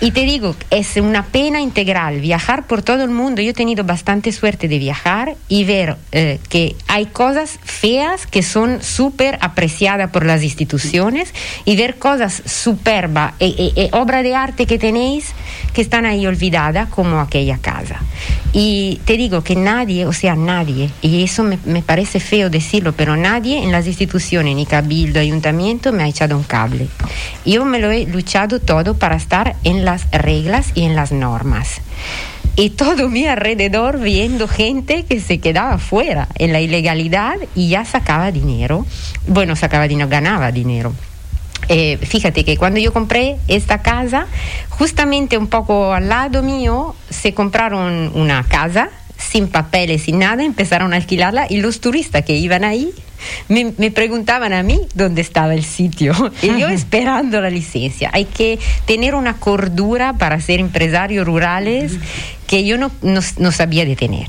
y 0.00 0.12
te 0.12 0.20
digo, 0.20 0.54
es 0.70 0.96
una 0.96 1.24
pena 1.24 1.60
integral 1.60 2.20
viajar 2.20 2.68
por 2.68 2.82
todo 2.82 3.02
el 3.02 3.10
mundo. 3.10 3.42
Yo 3.42 3.50
he 3.50 3.54
tenido 3.54 3.82
bastante 3.82 4.30
suerte 4.30 4.68
de 4.68 4.78
viajar 4.78 5.34
y 5.48 5.64
ver 5.64 5.96
eh, 6.12 6.38
que 6.48 6.76
hay 6.86 7.06
cosas 7.06 7.58
feas 7.64 8.28
que 8.28 8.44
son 8.44 8.84
súper 8.84 9.36
apreciadas 9.40 10.10
por 10.10 10.24
las 10.24 10.44
instituciones 10.44 11.34
y 11.64 11.74
ver 11.74 11.96
cosas 11.96 12.44
superbas, 12.46 13.34
e, 13.40 13.72
e, 13.76 13.86
e, 13.86 13.88
obra 13.92 14.22
de 14.22 14.36
arte 14.36 14.66
que 14.66 14.78
tenéis 14.78 15.32
que 15.72 15.82
están 15.82 16.06
ahí 16.06 16.24
olvidadas 16.24 16.88
como 16.88 17.18
aquella 17.18 17.58
casa. 17.58 18.00
Y 18.52 19.00
te 19.04 19.16
digo 19.16 19.42
que 19.42 19.56
nadie, 19.56 20.06
o 20.06 20.12
sea, 20.12 20.36
nadie, 20.36 20.90
y 21.02 21.24
eso 21.24 21.42
me, 21.42 21.58
me 21.64 21.82
parece 21.82 22.03
feo 22.06 22.50
decirlo, 22.50 22.92
pero 22.92 23.16
nadie 23.16 23.62
en 23.62 23.72
las 23.72 23.86
instituciones, 23.86 24.54
ni 24.56 24.66
cabildo, 24.66 25.20
ayuntamiento, 25.20 25.92
me 25.92 26.04
ha 26.04 26.08
echado 26.08 26.36
un 26.36 26.44
cable. 26.44 26.88
Yo 27.44 27.64
me 27.64 27.78
lo 27.78 27.90
he 27.90 28.06
luchado 28.06 28.60
todo 28.60 28.94
para 28.94 29.16
estar 29.16 29.56
en 29.64 29.84
las 29.84 30.10
reglas 30.10 30.72
y 30.74 30.84
en 30.84 30.94
las 30.94 31.12
normas. 31.12 31.80
Y 32.56 32.70
todo 32.70 33.08
mi 33.08 33.26
alrededor 33.26 33.98
viendo 33.98 34.46
gente 34.46 35.04
que 35.04 35.20
se 35.20 35.38
quedaba 35.38 35.78
fuera 35.78 36.28
en 36.36 36.52
la 36.52 36.60
ilegalidad 36.60 37.36
y 37.54 37.68
ya 37.70 37.84
sacaba 37.84 38.30
dinero. 38.30 38.86
Bueno, 39.26 39.56
sacaba 39.56 39.88
dinero, 39.88 40.08
ganaba 40.08 40.52
dinero 40.52 40.92
eh, 41.68 41.98
fíjate 41.98 42.44
que 42.44 42.56
cuando 42.56 42.80
yo 42.80 42.92
compré 42.92 43.38
esta 43.48 43.82
casa, 43.82 44.26
justamente 44.68 45.38
un 45.38 45.46
poco 45.46 45.94
al 45.94 46.08
lado 46.08 46.42
mío 46.42 46.94
se 47.08 47.32
compraron 47.32 48.12
una 48.14 48.44
casa 48.44 48.90
sin 49.18 49.48
papeles, 49.48 50.02
sin 50.02 50.18
nada, 50.18 50.44
empezaron 50.44 50.92
a 50.92 50.96
alquilarla 50.96 51.46
y 51.48 51.58
los 51.58 51.80
turistas 51.80 52.24
que 52.24 52.36
iban 52.36 52.64
ahí 52.64 52.92
me, 53.48 53.90
preguntaban 53.90 54.52
a 54.52 54.62
mí 54.62 54.80
dónde 54.94 55.20
estaba 55.20 55.54
el 55.54 55.64
sitio 55.64 56.12
y 56.42 56.58
yo 56.58 56.68
esperando 56.68 57.40
la 57.40 57.50
licencia. 57.50 58.10
Hay 58.12 58.24
que 58.24 58.58
tener 58.86 59.14
una 59.14 59.34
cordura 59.34 60.14
para 60.14 60.40
ser 60.40 60.60
empresarios 60.60 61.26
rurales 61.26 61.92
que 62.46 62.64
yo 62.64 62.76
no, 62.76 62.90
no, 63.02 63.52
sabía 63.52 63.84
de 63.84 63.96
tener. 63.96 64.28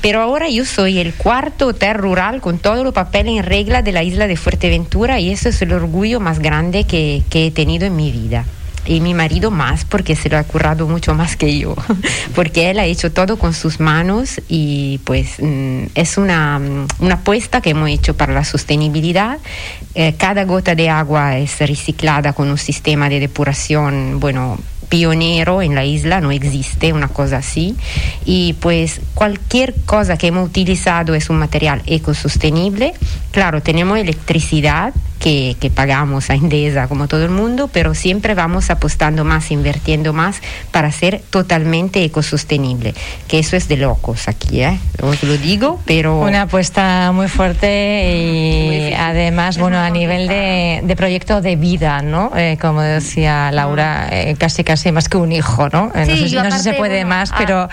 Pero 0.00 0.20
ahora 0.20 0.48
yo 0.48 0.64
soy 0.64 0.98
el 0.98 1.14
cuarto 1.14 1.68
hotel 1.68 1.94
rural 1.94 2.40
con 2.40 2.58
todos 2.58 2.84
los 2.84 2.94
papeles 2.94 3.38
en 3.38 3.44
regla 3.44 3.82
de 3.82 3.92
la 3.92 4.02
isla 4.02 4.26
de 4.26 4.36
Fuerteventura 4.36 5.18
y 5.18 5.30
eso 5.30 5.48
es 5.48 5.60
el 5.62 5.72
orgullo 5.72 6.20
más 6.20 6.38
grande 6.38 6.84
que, 6.84 7.22
que 7.30 7.46
he 7.46 7.50
tenido 7.50 7.86
en 7.86 7.96
mi 7.96 8.12
vida 8.12 8.44
y 8.86 9.00
mi 9.00 9.14
marido 9.14 9.50
más 9.50 9.84
porque 9.84 10.16
se 10.16 10.28
lo 10.28 10.38
ha 10.38 10.44
currado 10.44 10.88
mucho 10.88 11.14
más 11.14 11.36
que 11.36 11.58
yo, 11.58 11.74
porque 12.34 12.70
él 12.70 12.78
ha 12.78 12.84
hecho 12.84 13.12
todo 13.12 13.38
con 13.38 13.54
sus 13.54 13.80
manos 13.80 14.40
y 14.48 14.98
pues 15.04 15.36
mm, 15.40 15.84
es 15.94 16.18
una, 16.18 16.58
mm, 16.58 16.86
una 17.00 17.14
apuesta 17.14 17.60
que 17.60 17.70
hemos 17.70 17.88
hecho 17.88 18.16
para 18.16 18.32
la 18.32 18.44
sostenibilidad. 18.44 19.38
Eh, 19.94 20.14
cada 20.16 20.44
gota 20.44 20.74
de 20.74 20.88
agua 20.88 21.38
es 21.38 21.58
reciclada 21.58 22.32
con 22.32 22.50
un 22.50 22.58
sistema 22.58 23.08
de 23.08 23.20
depuración, 23.20 24.20
bueno, 24.20 24.58
pionero 24.88 25.62
en 25.62 25.74
la 25.74 25.84
isla, 25.84 26.20
no 26.20 26.30
existe 26.30 26.92
una 26.92 27.08
cosa 27.08 27.38
así. 27.38 27.76
Y 28.24 28.54
pues 28.54 29.00
cualquier 29.14 29.74
cosa 29.84 30.16
que 30.16 30.28
hemos 30.28 30.48
utilizado 30.48 31.14
es 31.14 31.30
un 31.30 31.38
material 31.38 31.82
ecosostenible. 31.86 32.94
Claro, 33.30 33.62
tenemos 33.62 33.98
electricidad 33.98 34.94
que, 35.26 35.56
que, 35.58 35.70
pagamos 35.70 36.30
a 36.30 36.34
Endesa 36.34 36.86
como 36.86 37.08
todo 37.08 37.24
el 37.24 37.32
mundo, 37.32 37.68
pero 37.72 37.94
siempre 37.94 38.36
vamos 38.36 38.70
apostando 38.70 39.24
más, 39.24 39.50
invirtiendo 39.50 40.12
más 40.12 40.40
para 40.70 40.92
ser 40.92 41.20
totalmente 41.30 42.04
ecosostenible, 42.04 42.94
que 43.26 43.40
eso 43.40 43.56
es 43.56 43.66
de 43.66 43.76
locos 43.76 44.28
aquí, 44.28 44.62
¿eh? 44.62 44.78
os 45.02 45.24
lo 45.24 45.36
digo, 45.36 45.80
pero... 45.84 46.20
Una 46.20 46.42
apuesta 46.42 47.10
muy 47.12 47.26
fuerte 47.26 48.08
y 48.08 48.94
además, 48.94 49.58
bueno, 49.58 49.78
a 49.78 49.90
nivel 49.90 50.28
de, 50.28 50.82
de, 50.84 50.94
proyecto 50.94 51.40
de 51.40 51.56
vida, 51.56 52.02
¿no? 52.02 52.30
Eh, 52.36 52.56
como 52.60 52.80
decía 52.82 53.50
Laura, 53.50 54.08
eh, 54.12 54.36
casi 54.38 54.62
casi 54.62 54.92
más 54.92 55.08
que 55.08 55.16
un 55.16 55.32
hijo, 55.32 55.68
¿no? 55.70 55.90
Eh, 55.96 56.06
no, 56.06 56.16
sé, 56.28 56.36
no 56.36 56.50
sé 56.52 56.58
si 56.58 56.62
se 56.62 56.74
puede 56.74 57.04
más, 57.04 57.32
pero, 57.36 57.68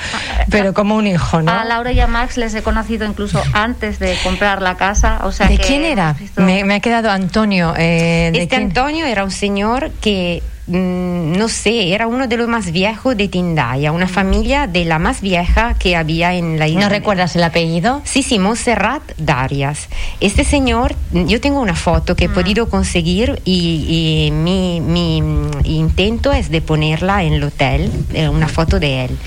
pero 0.50 0.74
como 0.74 0.96
un 0.96 1.06
hijo, 1.06 1.44
¿no? 1.44 1.52
A 1.52 1.64
Laura 1.66 1.92
y 1.92 2.00
a 2.00 2.08
Max 2.08 2.36
les 2.38 2.56
he 2.56 2.64
conocido 2.64 3.06
incluso 3.06 3.44
antes 3.54 4.00
de 4.00 4.18
comprar 4.24 4.64
la 4.64 4.76
casa, 4.76 5.20
o 5.24 5.32
sea 5.32 5.48
¿De 5.48 5.60
quién 5.60 5.84
era? 5.84 6.16
Me, 6.36 6.64
me 6.64 6.74
ha 6.74 6.80
quedado 6.80 7.12
Antonio 7.12 7.43
Antonio. 7.44 7.74
Eh, 7.78 8.32
este 8.36 8.56
Antonio 8.56 9.06
era 9.06 9.26
un 9.26 9.32
señor 9.32 9.92
que 10.00 10.42
mm, 10.68 11.34
no 11.34 11.50
sé, 11.50 11.94
era 11.94 12.08
uno 12.08 12.28
de 12.28 12.38
los 12.38 12.48
más 12.48 12.72
viejos 12.72 13.18
de 13.18 13.28
Tindaya, 13.28 13.92
una 13.92 14.08
familia 14.08 14.66
de 14.66 14.86
la 14.86 14.98
más 14.98 15.20
vieja 15.20 15.76
que 15.78 15.98
había 15.98 16.36
en 16.36 16.58
la 16.58 16.70
isla. 16.70 16.82
¿No 16.82 16.90
recuerdas 16.90 17.36
el 17.36 17.44
apellido? 17.44 18.02
Sí, 18.06 18.24
sí, 18.24 18.40
Monserrat 18.40 19.04
Darias. 19.18 19.90
Este 20.22 20.46
señor, 20.46 20.96
yo 21.12 21.42
tengo 21.42 21.60
una 21.60 21.76
foto 21.76 22.16
que 22.16 22.26
he 22.26 22.30
mm. 22.30 22.34
podido 22.34 22.70
conseguir 22.70 23.42
y, 23.44 24.30
mi, 24.32 24.80
mi, 24.80 25.18
intento 25.66 26.32
es 26.32 26.50
de 26.50 26.62
ponerla 26.62 27.24
en 27.24 27.34
el 27.34 27.44
hotel, 27.44 27.92
eh, 28.14 28.30
una 28.30 28.48
foto 28.48 28.80
de 28.80 29.06
él 29.06 29.18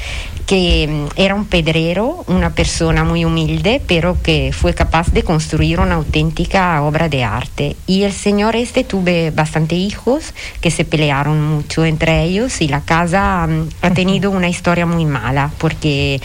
que 0.46 0.86
mm, 0.88 1.20
era 1.20 1.34
un 1.34 1.44
pedrero, 1.44 2.24
una 2.28 2.50
persona 2.50 3.04
muy 3.04 3.24
humilde, 3.24 3.82
pero 3.86 4.16
que 4.22 4.52
fue 4.52 4.74
capaz 4.74 5.12
de 5.12 5.22
construir 5.22 5.80
una 5.80 5.96
auténtica 5.96 6.80
obra 6.82 7.08
de 7.08 7.24
arte. 7.24 7.76
Y 7.86 8.04
el 8.04 8.12
señor 8.12 8.56
este 8.56 8.84
tuve 8.84 9.32
bastante 9.32 9.74
hijos 9.74 10.32
que 10.60 10.70
se 10.70 10.84
pelearon 10.84 11.42
mucho 11.42 11.84
entre 11.84 12.22
ellos 12.22 12.60
y 12.62 12.68
la 12.68 12.80
casa 12.80 13.46
mm, 13.46 13.68
ha 13.82 13.90
tenido 13.90 14.30
una 14.30 14.48
historia 14.48 14.86
muy 14.86 15.04
mala 15.04 15.50
porque 15.58 16.20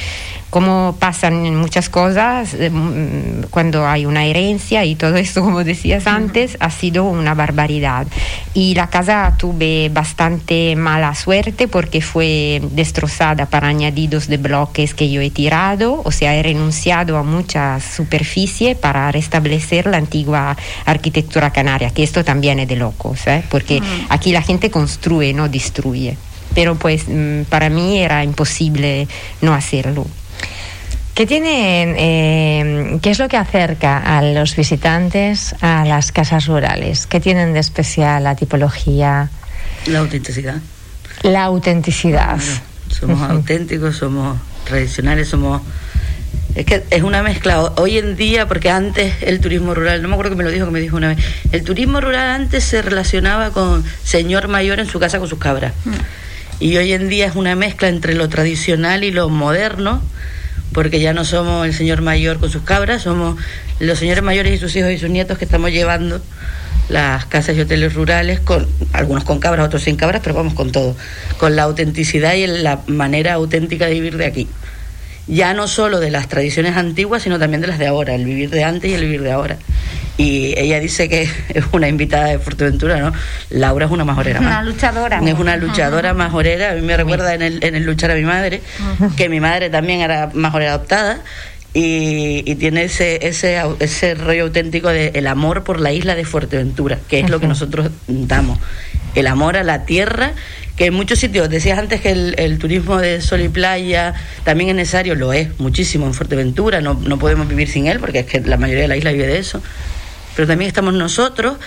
como 0.52 0.98
pasan 1.00 1.56
muchas 1.56 1.90
cosas 1.90 2.54
eh, 2.54 2.70
mm, 2.70 3.48
cuando 3.50 3.88
hay 3.88 4.06
una 4.06 4.26
herencia 4.26 4.86
y 4.86 4.96
todo 4.96 5.16
esto, 5.16 5.42
como 5.46 5.64
decías 5.64 6.06
antes, 6.06 6.58
ha 6.60 6.70
sido 6.70 7.06
una 7.06 7.34
barbaridad. 7.34 8.06
Y 8.54 8.76
la 8.76 8.88
casa 8.88 9.34
tuve 9.40 9.90
bastante 9.90 10.76
mala 10.76 11.16
suerte 11.16 11.68
porque 11.68 12.02
fue 12.02 12.62
destrozada 12.72 13.46
para 13.48 13.70
añadidos 13.70 14.28
de 14.28 14.38
bloques 14.38 14.94
que 14.94 15.10
yo 15.10 15.22
he 15.22 15.30
tirado, 15.30 16.02
o 16.04 16.12
sea, 16.12 16.36
he 16.36 16.44
renunciado 16.44 17.18
a 17.18 17.24
mucha 17.24 17.80
superficie 17.80 18.76
para 18.76 19.10
restablecer 19.12 19.88
la 19.88 19.98
antigua 19.98 20.58
arquitectura 20.86 21.52
canaria, 21.52 21.92
que 21.92 22.04
esto 22.04 22.26
también 22.26 22.60
es 22.60 22.68
de 22.68 22.76
locos, 22.76 23.26
¿eh? 23.28 23.44
porque 23.50 23.82
aquí 24.10 24.34
la 24.34 24.42
gente 24.42 24.70
construye, 24.70 25.34
no 25.34 25.48
destruye. 25.48 26.18
Pero 26.54 26.76
pues 26.76 27.06
mm, 27.08 27.44
para 27.44 27.70
mí 27.70 28.00
era 28.00 28.26
imposible 28.26 29.08
no 29.42 29.54
hacerlo. 29.54 30.06
¿Qué 31.14 31.28
tienen, 31.28 31.96
eh, 31.98 33.00
qué 33.02 33.12
es 33.12 33.20
lo 33.20 33.28
que 33.28 33.38
acerca 33.38 33.98
a 33.98 34.22
los 34.22 34.56
visitantes 34.56 35.54
a 35.62 35.86
las 35.86 36.12
casas 36.12 36.48
rurales? 36.48 37.06
¿Qué 37.06 37.20
tienen 37.20 37.54
de 37.54 37.60
especial 37.60 38.24
la 38.24 38.36
tipología? 38.36 39.30
La 39.88 40.00
autenticidad. 40.00 40.58
La 41.24 41.44
autenticidad. 41.44 42.40
somos 42.88 43.22
auténticos, 43.22 43.98
somos 43.98 44.38
tradicionales, 44.66 45.28
somos 45.28 45.62
es 46.56 46.66
que 46.66 46.84
es 46.90 47.04
una 47.04 47.24
mezcla 47.24 47.62
hoy 47.78 47.98
en 47.98 48.16
día, 48.18 48.48
porque 48.48 48.70
antes 48.70 49.14
el 49.22 49.40
turismo 49.40 49.74
rural, 49.74 50.02
no 50.02 50.10
me 50.10 50.16
acuerdo 50.16 50.32
que 50.32 50.38
me 50.38 50.44
lo 50.44 50.52
dijo, 50.52 50.66
que 50.66 50.72
me 50.72 50.82
dijo 50.82 50.98
una 50.98 51.10
vez, 51.10 51.18
el 51.52 51.64
turismo 51.64 52.02
rural 52.02 52.28
antes 52.28 52.64
se 52.66 52.82
relacionaba 52.82 53.52
con 53.52 53.86
señor 54.04 54.50
mayor 54.50 54.80
en 54.80 54.88
su 54.88 55.00
casa 55.00 55.20
con 55.20 55.30
sus 55.30 55.40
cabras. 55.40 55.74
Mm. 55.86 55.92
Y 56.60 56.78
hoy 56.78 56.92
en 56.92 57.10
día 57.10 57.28
es 57.28 57.36
una 57.36 57.56
mezcla 57.56 57.88
entre 57.88 58.16
lo 58.16 58.28
tradicional 58.28 59.04
y 59.04 59.12
lo 59.12 59.30
moderno, 59.30 60.02
porque 60.74 61.00
ya 61.00 61.14
no 61.14 61.26
somos 61.26 61.66
el 61.66 61.74
señor 61.74 62.02
mayor 62.02 62.40
con 62.40 62.50
sus 62.50 62.64
cabras, 62.64 63.04
somos 63.04 63.40
los 63.80 64.00
señores 64.00 64.24
mayores 64.24 64.54
y 64.54 64.58
sus 64.58 64.76
hijos 64.76 64.92
y 64.92 64.98
sus 64.98 65.10
nietos 65.10 65.38
que 65.38 65.46
estamos 65.46 65.72
llevando 65.72 66.22
las 66.90 67.26
casas 67.26 67.56
y 67.56 67.62
hoteles 67.62 67.94
rurales, 67.94 68.40
con 68.40 68.68
algunos 68.94 69.24
con 69.24 69.40
cabras, 69.40 69.66
otros 69.66 69.84
sin 69.84 69.96
cabras, 69.96 70.22
pero 70.24 70.36
vamos 70.36 70.54
con 70.54 70.72
todo, 70.72 70.96
con 71.38 71.56
la 71.56 71.64
autenticidad 71.64 72.34
y 72.34 72.48
la 72.48 72.82
manera 72.88 73.34
auténtica 73.34 73.86
de 73.86 73.94
vivir 73.94 74.18
de 74.18 74.26
aquí. 74.26 74.48
Ya 75.28 75.54
no 75.54 75.68
solo 75.68 76.00
de 76.00 76.12
las 76.12 76.28
tradiciones 76.28 76.76
antiguas, 76.76 77.24
sino 77.24 77.40
también 77.40 77.62
de 77.62 77.68
las 77.68 77.80
de 77.80 77.88
ahora, 77.88 78.16
el 78.16 78.26
vivir 78.26 78.50
de 78.50 78.64
antes 78.64 78.90
y 78.92 78.94
el 78.94 79.02
vivir 79.02 79.22
de 79.22 79.32
ahora. 79.32 79.58
Y 80.18 80.54
ella 80.58 80.80
dice 80.80 81.10
que 81.10 81.24
es 81.50 81.66
una 81.72 81.88
invitada 81.88 82.26
de 82.26 82.40
Fuerteventura, 82.40 83.00
¿no? 83.00 83.14
Laura 83.50 83.86
es 83.86 83.92
una 83.92 84.06
majorera 84.06 84.42
más. 84.42 84.52
Una 84.52 84.64
luchadora. 84.64 85.22
Es 85.26 85.40
una 85.40 85.58
luchadora 85.58 86.14
majorera. 86.14 86.72
A 86.72 86.74
mí 86.74 86.82
me 86.82 86.96
recuerda 86.98 87.34
en 87.34 87.42
el, 87.42 87.64
en 87.64 87.76
el 87.76 87.84
luchar 87.84 88.12
a 88.12 88.16
mi 88.16 88.24
madre, 88.24 88.62
que 89.18 89.30
mi 89.30 89.40
madre 89.40 89.70
también 89.70 90.02
era 90.02 90.30
majorera 90.34 90.74
adoptada. 90.74 91.22
Y, 91.74 92.44
y, 92.46 92.56
tiene 92.56 92.84
ese, 92.84 93.26
ese, 93.26 93.62
ese 93.80 94.14
rollo 94.16 94.44
auténtico 94.44 94.90
de 94.90 95.14
el 95.16 95.26
amor 95.26 95.64
por 95.64 95.80
la 95.80 95.94
isla 95.94 96.16
de 96.16 96.26
Fuerteventura, 96.26 97.00
que 97.08 97.22
es 97.22 97.30
lo 97.30 97.40
que 97.40 97.48
nosotros 97.48 97.90
damos. 98.08 98.60
El 99.16 99.26
amor 99.28 99.56
a 99.56 99.64
la 99.64 99.86
tierra, 99.86 100.34
que 100.82 100.88
en 100.88 100.96
muchos 100.96 101.20
sitios, 101.20 101.48
decías 101.48 101.78
antes 101.78 102.02
que 102.02 102.10
el, 102.10 102.58
turismo 102.58 102.98
de 102.98 103.22
sol 103.22 103.42
y 103.42 103.50
playa 103.50 104.16
también 104.44 104.72
es 104.72 104.76
necesario, 104.76 105.14
lo 105.14 105.32
es 105.32 105.60
muchísimo 105.60 106.08
en 106.08 106.16
Fuerteventura, 106.16 106.82
no, 106.82 106.96
no 106.96 107.20
podemos 107.20 107.48
vivir 107.48 107.70
sin 107.70 107.86
él, 107.86 108.00
porque 108.00 108.22
es 108.22 108.26
que 108.26 108.40
la 108.40 108.58
mayoría 108.58 108.82
de 108.82 108.88
la 108.88 108.98
isla 108.98 109.12
vive 109.12 109.28
de 109.28 109.38
eso. 109.38 109.62
Pero 110.36 110.48
también 110.48 110.68
estamos 110.68 110.96
nosotros, 110.96 111.58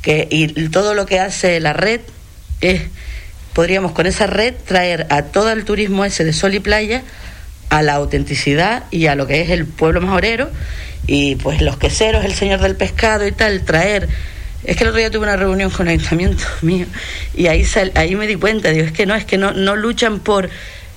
que, 0.00 0.28
y 0.30 0.68
todo 0.68 0.94
lo 0.94 1.06
que 1.06 1.18
hace 1.18 1.58
la 1.58 1.72
red 1.72 2.02
es, 2.60 2.82
podríamos 3.52 3.90
con 3.90 4.06
esa 4.06 4.28
red 4.28 4.54
traer 4.64 5.08
a 5.10 5.22
todo 5.22 5.50
el 5.50 5.64
turismo 5.64 6.04
ese 6.04 6.22
de 6.22 6.32
sol 6.32 6.54
y 6.54 6.60
playa 6.60 7.02
a 7.68 7.82
la 7.82 7.94
autenticidad 7.94 8.84
y 8.92 9.06
a 9.06 9.16
lo 9.16 9.26
que 9.26 9.40
es 9.40 9.50
el 9.50 9.66
pueblo 9.66 10.00
majorero 10.00 10.48
y 11.08 11.34
pues 11.34 11.62
los 11.62 11.78
queseros, 11.78 12.24
el 12.24 12.34
señor 12.34 12.60
del 12.60 12.76
pescado 12.76 13.26
y 13.26 13.32
tal, 13.32 13.64
traer 13.64 14.08
es 14.64 14.76
que 14.76 14.84
el 14.84 14.88
otro 14.88 14.98
día 14.98 15.10
tuve 15.10 15.24
una 15.24 15.36
reunión 15.36 15.70
con 15.70 15.88
el 15.88 15.94
ayuntamiento 15.94 16.44
mío 16.62 16.86
y 17.34 17.46
ahí 17.46 17.64
ahí 17.94 18.16
me 18.16 18.26
di 18.26 18.36
cuenta, 18.36 18.70
digo, 18.70 18.84
es 18.84 18.92
que 18.92 19.06
no, 19.06 19.14
es 19.14 19.24
que 19.24 19.38
no, 19.38 19.52
no 19.52 19.76
luchan 19.76 20.20
por 20.20 20.48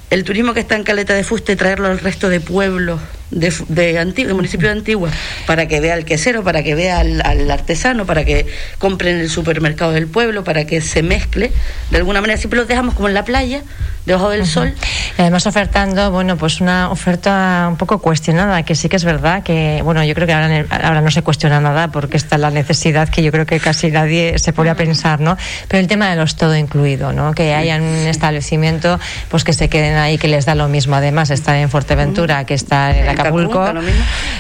el 0.10 0.24
turismo 0.24 0.54
que 0.54 0.60
está 0.60 0.76
en 0.76 0.84
Caleta 0.84 1.14
de 1.14 1.24
Fuste, 1.24 1.56
traerlo 1.56 1.88
al 1.88 2.00
resto 2.00 2.30
de 2.30 2.40
pueblos 2.40 3.02
de, 3.32 3.54
de, 3.70 4.00
Antigua, 4.00 4.34
municipio 4.34 4.68
de 4.68 4.74
Antigua, 4.74 5.10
para 5.46 5.68
que 5.68 5.80
vea 5.80 5.94
al 5.94 6.06
quesero, 6.06 6.44
para 6.44 6.64
que 6.64 6.76
vea 6.76 7.00
al, 7.00 7.52
artesano, 7.52 8.06
para 8.06 8.26
que 8.26 8.46
compren 8.78 9.16
en 9.16 9.22
el 9.22 9.30
supermercado 9.30 9.92
del 9.92 10.08
pueblo, 10.08 10.44
para 10.44 10.66
que 10.66 10.82
se 10.82 11.04
mezcle. 11.04 11.52
De 11.92 11.98
alguna 11.98 12.22
manera, 12.22 12.38
siempre 12.38 12.60
los 12.60 12.68
dejamos 12.68 12.94
como 12.94 13.08
en 13.08 13.14
la 13.14 13.26
playa, 13.26 13.64
debajo 14.06 14.30
del 14.30 14.46
sol. 14.46 14.74
Y 15.18 15.22
además 15.22 15.48
ofertando, 15.48 16.12
bueno, 16.12 16.38
pues 16.38 16.62
una 16.62 16.92
oferta 16.92 17.68
un 17.70 17.78
poco 17.78 18.00
cuestionada, 18.00 18.64
que 18.64 18.76
sí 18.76 18.90
que 18.90 18.96
es 18.96 19.04
verdad 19.04 19.44
que, 19.44 19.82
bueno, 19.84 20.04
yo 20.04 20.14
creo 20.14 20.28
que 20.28 20.34
ahora, 20.34 20.66
ahora 20.70 21.02
no 21.02 21.12
se 21.12 21.22
cuestiona 21.22 21.60
nada 21.60 21.90
porque 21.90 22.18
está 22.18 22.38
la 22.38 22.52
necesidad 22.52 23.10
que 23.10 23.24
yo 23.24 23.32
creo 23.32 23.46
que 23.46 23.60
casi 23.60 23.90
nadie 23.92 24.38
se 24.38 24.54
pone 24.54 24.70
a 24.70 24.76
pensar, 24.76 25.20
¿no? 25.20 25.38
Pero 25.68 25.82
el 25.82 25.88
tema 25.88 26.10
de 26.10 26.16
los 26.16 26.36
todo 26.36 26.56
incluido, 26.56 27.14
¿no? 27.14 27.34
Que 27.34 27.54
hayan 27.56 27.82
un 27.82 28.08
establecimiento, 28.08 29.00
pues 29.30 29.44
que 29.44 29.54
se 29.54 29.70
queden 29.70 29.98
ahí, 29.98 30.18
que 30.18 30.28
les 30.28 30.46
da 30.46 30.54
lo 30.54 30.68
mismo 30.68 30.96
además 30.96 31.30
estar 31.32 31.56
en 31.56 31.70
Fuerteventura 31.70 32.46
que 32.46 32.54
estar 32.54 32.96
en 32.96 33.06
la 33.06 33.15
Acapulco, 33.20 33.66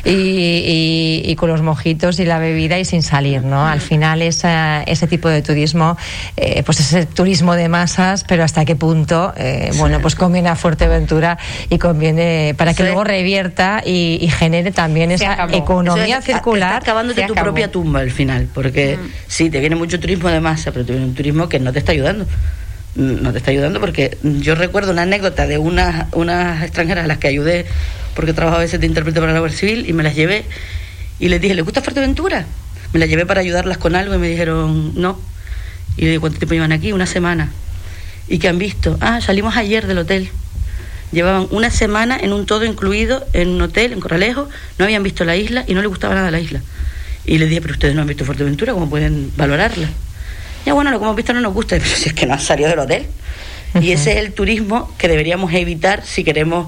y, 0.04 1.36
con 1.36 1.50
los 1.50 1.62
mojitos 1.62 2.20
y 2.20 2.26
la 2.26 2.40
bebida 2.40 2.80
y 2.80 2.86
sin 2.86 3.04
salir, 3.04 3.44
¿no? 3.44 3.68
Al 3.68 3.82
final 3.82 4.22
ese 4.22 5.08
tipo 5.10 5.30
de 5.30 5.42
turismo, 5.42 5.98
eh, 6.38 6.64
pues 6.64 6.80
ese 6.80 7.06
turismo 7.06 7.56
de 7.56 7.70
masas, 7.70 8.24
pero 8.24 8.44
hasta 8.44 8.66
qué 8.66 8.76
punto, 8.76 9.34
eh, 9.38 9.72
bueno, 9.78 10.00
pues 10.02 10.16
conviene 10.16 10.50
a 10.50 10.56
Fuerteventura 10.56 11.38
y 11.70 11.78
conviene 11.78 12.56
para 12.58 12.74
que 12.74 12.84
luego 12.84 13.04
revierta 13.04 13.82
y, 13.86 14.30
genere 14.36 14.72
también 14.72 15.12
esa 15.12 15.48
economía 15.54 16.22
circular. 16.22 16.74
Está 16.74 16.92
acabándote 16.92 17.26
tu 17.26 17.36
propia 17.36 17.72
tumba 17.72 18.02
al 18.02 18.12
final, 18.12 18.48
porque 18.54 18.98
mm. 18.98 19.10
sí, 19.28 19.50
te 19.50 19.60
viene 19.60 19.76
mucho 19.76 20.00
turismo 20.00 20.30
de 20.30 20.40
masa, 20.40 20.72
pero 20.72 20.86
te 20.86 20.92
viene 20.92 21.08
un 21.08 21.16
turismo 21.16 21.48
que 21.48 21.60
no 21.60 21.72
te 21.72 21.80
está 21.80 21.92
ayudando. 21.92 22.26
No 22.96 23.34
te 23.34 23.40
está 23.40 23.52
ayudando 23.52 23.82
porque 23.82 24.18
yo 24.24 24.56
recuerdo 24.56 24.94
una 24.94 25.02
anécdota 25.02 25.48
de 25.48 25.58
unas, 25.58 26.06
unas 26.14 26.64
extranjeras 26.64 27.04
a 27.04 27.08
las 27.08 27.18
que 27.18 27.28
ayudé 27.28 27.66
porque 28.15 28.34
trabajaba 28.34 28.62
a 28.62 28.65
veces 28.65 28.80
de 28.80 28.88
intérprete 28.88 29.19
para 29.19 29.34
la 29.34 29.39
Guardia 29.39 29.58
Civil 29.58 29.89
y 29.89 29.93
me 29.93 30.04
las 30.04 30.15
llevé 30.15 30.45
y 31.19 31.30
les 31.30 31.39
dije, 31.41 31.54
¿les 31.54 31.63
gusta 31.63 31.82
Fuerteventura? 31.82 32.45
Me 32.93 32.99
las 32.99 33.10
llevé 33.10 33.25
para 33.25 33.41
ayudarlas 33.41 33.78
con 33.78 33.95
algo 33.95 34.15
y 34.15 34.17
me 34.17 34.28
dijeron, 34.28 34.93
no. 34.95 35.19
Y 35.97 36.01
le 36.01 36.08
dije, 36.08 36.19
¿cuánto 36.19 36.39
tiempo 36.39 36.54
llevan 36.54 36.71
aquí? 36.71 36.91
Una 36.93 37.06
semana. 37.06 37.51
¿Y 38.28 38.39
qué 38.39 38.47
han 38.47 38.58
visto? 38.58 38.97
Ah, 39.01 39.21
salimos 39.21 39.56
ayer 39.56 39.86
del 39.86 39.99
hotel. 39.99 40.30
Llevaban 41.12 41.47
una 41.51 41.69
semana 41.69 42.17
en 42.19 42.34
un 42.34 42.45
todo 42.45 42.65
incluido 42.65 43.25
en 43.34 43.49
un 43.49 43.62
hotel 43.62 43.93
en 43.93 43.99
Corralejo, 43.99 44.49
no 44.78 44.86
habían 44.86 45.04
visto 45.04 45.23
la 45.23 45.36
isla 45.36 45.63
y 45.67 45.73
no 45.73 45.82
les 45.82 45.89
gustaba 45.89 46.15
nada 46.15 46.32
la 46.32 46.39
isla. 46.39 46.62
Y 47.25 47.38
les 47.38 47.49
dije, 47.49 47.62
pero 47.62 47.73
ustedes 47.73 47.95
no 47.95 48.01
han 48.01 48.08
visto 48.08 48.25
Fuerteventura, 48.25 48.73
¿cómo 48.73 48.89
pueden 48.89 49.32
valorarla? 49.38 49.89
Ya 50.65 50.73
bueno, 50.73 50.91
lo 50.91 50.99
que 50.99 51.06
hemos 51.06 51.15
visto 51.15 51.34
no 51.34 51.41
nos 51.41 51.54
gusta, 51.54 51.78
pero 51.82 51.95
si 51.95 52.10
es 52.10 52.15
que 52.15 52.25
no 52.25 52.34
han 52.34 52.39
salido 52.39 52.69
del 52.69 52.80
hotel. 52.80 53.06
Y 53.82 53.91
ese 53.91 54.13
es 54.13 54.17
el 54.19 54.32
turismo 54.32 54.93
que 54.97 55.10
deberíamos 55.10 55.54
evitar 55.54 56.06
si 56.06 56.23
queremos 56.23 56.67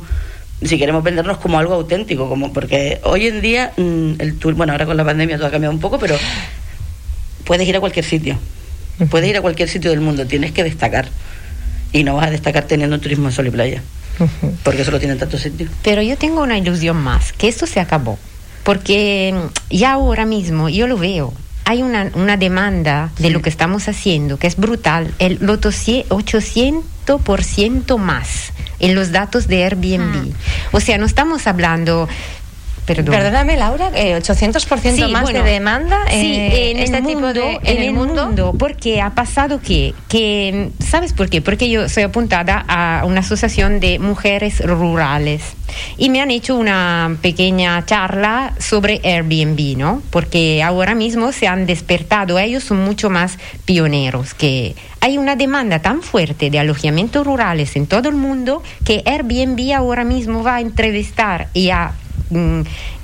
si 0.62 0.78
queremos 0.78 1.04
vendernos 1.04 1.38
como 1.38 1.60
algo 1.60 1.76
auténtico, 1.76 2.28
como 2.28 2.52
porque 2.52 3.00
hoy 3.04 3.28
en 3.28 3.42
día 3.42 3.74
mm, 3.78 4.14
el 4.20 4.38
tour, 4.40 4.56
bueno, 4.56 4.74
ahora 4.74 4.86
con 4.86 4.98
la 4.98 5.06
pandemia 5.06 5.38
todo 5.38 5.48
ha 5.48 5.52
cambiado 5.52 5.74
un 5.74 5.80
poco, 5.80 6.00
pero 6.00 6.18
puedes 7.46 7.68
ir 7.68 7.76
a 7.76 7.80
cualquier 7.80 8.06
sitio. 8.06 8.38
Puedes 9.12 9.30
ir 9.30 9.38
a 9.38 9.42
cualquier 9.42 9.70
sitio 9.70 9.92
del 9.92 10.02
mundo, 10.02 10.26
tienes 10.26 10.52
que 10.52 10.64
destacar. 10.64 11.08
Y 11.94 12.04
no 12.04 12.16
vas 12.16 12.28
a 12.28 12.32
destacar 12.32 12.66
teniendo 12.66 12.96
un 12.96 13.02
turismo 13.02 13.30
de 13.30 13.36
sol 13.36 13.48
y 13.48 13.52
playa. 13.52 13.84
Porque 14.64 14.82
eso 14.82 14.90
lo 14.90 15.00
tienen 15.00 15.20
tantos 15.20 15.42
sitios. 15.42 15.70
Pero 15.84 16.02
yo 16.02 16.18
tengo 16.18 16.42
una 16.42 16.58
ilusión 16.58 16.98
más, 16.98 17.34
que 17.34 17.48
esto 17.48 17.68
se 17.68 17.80
acabó. 17.80 18.18
Porque 18.64 19.36
ya 19.70 19.92
ahora 19.94 20.26
mismo 20.26 20.70
yo 20.70 20.88
lo 20.88 20.98
veo 20.98 21.34
hay 21.70 21.84
una, 21.84 22.10
una 22.16 22.38
demanda 22.38 23.12
de 23.20 23.30
lo 23.30 23.42
que 23.42 23.50
estamos 23.50 23.90
haciendo 23.90 24.38
que 24.38 24.48
es 24.48 24.56
brutal, 24.56 25.14
el 25.20 25.42
800% 25.42 27.98
más 27.98 28.54
en 28.80 28.96
los 28.96 29.12
datos 29.12 29.48
de 29.48 29.64
Airbnb. 29.64 30.32
Ah. 30.32 30.70
O 30.72 30.80
sea, 30.80 30.98
no 30.98 31.06
estamos 31.06 31.48
hablando 31.48 32.08
Perdóname, 32.96 33.58
Laura, 33.58 33.92
800% 33.92 35.04
eh, 35.04 35.08
más 35.10 35.28
de 35.28 35.44
demanda 35.44 35.98
eh, 36.10 36.72
en 36.72 36.80
este 36.80 37.02
tipo 37.02 37.34
de, 37.34 37.60
en, 37.64 37.84
el, 37.84 37.94
mundo? 37.94 38.56
Porque 38.58 39.02
ha 39.02 39.10
pasado 39.12 39.60
que, 39.60 39.94
que, 40.08 40.70
¿sabes 40.80 41.12
por 41.12 41.30
qué? 41.30 41.42
Porque 41.42 41.70
yo 41.70 41.90
soy 41.90 42.04
apuntada 42.04 42.64
a 42.68 43.06
una 43.06 43.20
asociación 43.20 43.82
de 43.82 44.00
mujeres 44.00 44.66
rurales 44.66 45.44
y 45.98 46.10
me 46.10 46.22
han 46.22 46.32
hecho 46.32 46.56
una 46.56 47.18
pequeña 47.22 47.86
charla 47.86 48.54
sobre 48.58 49.02
Airbnb, 49.04 49.78
¿no? 49.78 50.02
Porque 50.10 50.64
ahora 50.64 50.96
mismo 50.96 51.34
se 51.34 51.48
han 51.48 51.66
despertado, 51.66 52.40
ellos 52.40 52.64
son 52.64 52.84
mucho 52.86 53.10
más 53.10 53.38
pioneros 53.66 54.34
que 54.34 54.76
hay 55.02 55.18
una 55.18 55.36
demanda 55.36 55.80
tan 55.80 56.02
fuerte 56.02 56.50
de 56.50 56.60
alojamientos 56.60 57.26
rurales 57.26 57.76
en 57.76 57.86
todo 57.86 58.10
el 58.10 58.16
mundo 58.16 58.64
que 58.84 59.04
Airbnb 59.06 59.74
ahora 59.74 60.04
mismo 60.04 60.44
va 60.44 60.56
a 60.56 60.62
entrevistar 60.62 61.50
y 61.54 61.70
a 61.70 61.92
eh, 61.92 62.07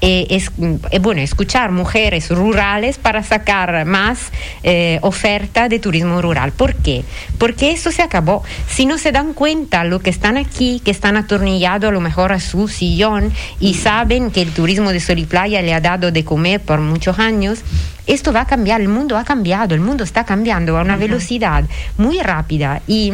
es, 0.01 0.51
eh, 0.91 0.99
bueno, 0.99 1.21
escuchar 1.21 1.71
mujeres 1.71 2.29
rurales 2.29 2.97
para 2.97 3.23
sacar 3.23 3.85
más 3.85 4.31
eh, 4.63 4.99
oferta 5.01 5.69
de 5.69 5.79
turismo 5.79 6.21
rural. 6.21 6.51
¿Por 6.51 6.75
qué? 6.75 7.03
Porque 7.37 7.71
eso 7.71 7.91
se 7.91 8.01
acabó. 8.01 8.43
Si 8.67 8.85
no 8.85 8.97
se 8.97 9.11
dan 9.11 9.33
cuenta 9.33 9.83
lo 9.83 9.99
que 9.99 10.09
están 10.09 10.37
aquí, 10.37 10.81
que 10.83 10.91
están 10.91 11.17
atornillados 11.17 11.89
a 11.89 11.91
lo 11.91 12.01
mejor 12.01 12.33
a 12.33 12.39
su 12.39 12.67
sillón 12.67 13.31
y 13.59 13.75
saben 13.75 14.31
que 14.31 14.41
el 14.41 14.51
turismo 14.51 14.91
de 14.91 14.99
sol 14.99 15.19
y 15.19 15.25
playa 15.25 15.61
le 15.61 15.73
ha 15.73 15.81
dado 15.81 16.11
de 16.11 16.23
comer 16.23 16.61
por 16.61 16.79
muchos 16.79 17.19
años, 17.19 17.59
esto 18.05 18.33
va 18.33 18.41
a 18.41 18.47
cambiar, 18.47 18.81
el 18.81 18.89
mundo 18.89 19.17
ha 19.17 19.23
cambiado, 19.23 19.73
el 19.75 19.81
mundo 19.81 20.03
está 20.03 20.25
cambiando 20.25 20.77
a 20.77 20.81
una 20.81 20.97
velocidad 20.97 21.63
muy 21.97 22.19
rápida 22.19 22.81
y 22.87 23.13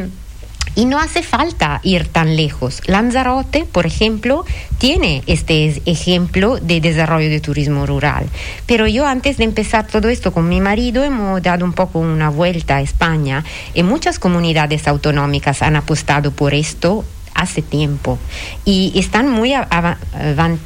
y 0.75 0.85
no 0.85 0.99
hace 0.99 1.23
falta 1.23 1.79
ir 1.83 2.07
tan 2.07 2.35
lejos. 2.35 2.81
Lanzarote, 2.85 3.65
por 3.65 3.85
ejemplo, 3.85 4.45
tiene 4.77 5.23
este 5.27 5.81
ejemplo 5.85 6.57
de 6.57 6.81
desarrollo 6.81 7.29
de 7.29 7.39
turismo 7.39 7.85
rural. 7.85 8.25
Pero 8.65 8.87
yo 8.87 9.05
antes 9.05 9.37
de 9.37 9.43
empezar 9.43 9.87
todo 9.87 10.09
esto 10.09 10.31
con 10.31 10.47
mi 10.47 10.61
marido 10.61 11.03
hemos 11.03 11.41
dado 11.41 11.65
un 11.65 11.73
poco 11.73 11.99
una 11.99 12.29
vuelta 12.29 12.77
a 12.77 12.81
España 12.81 13.43
y 13.73 13.83
muchas 13.83 14.19
comunidades 14.19 14.87
autonómicas 14.87 15.61
han 15.61 15.75
apostado 15.75 16.31
por 16.31 16.53
esto 16.53 17.03
hace 17.33 17.61
tiempo 17.61 18.19
y 18.65 18.91
están 18.95 19.29
muy 19.29 19.53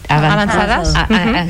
avanzadas. 0.07 0.93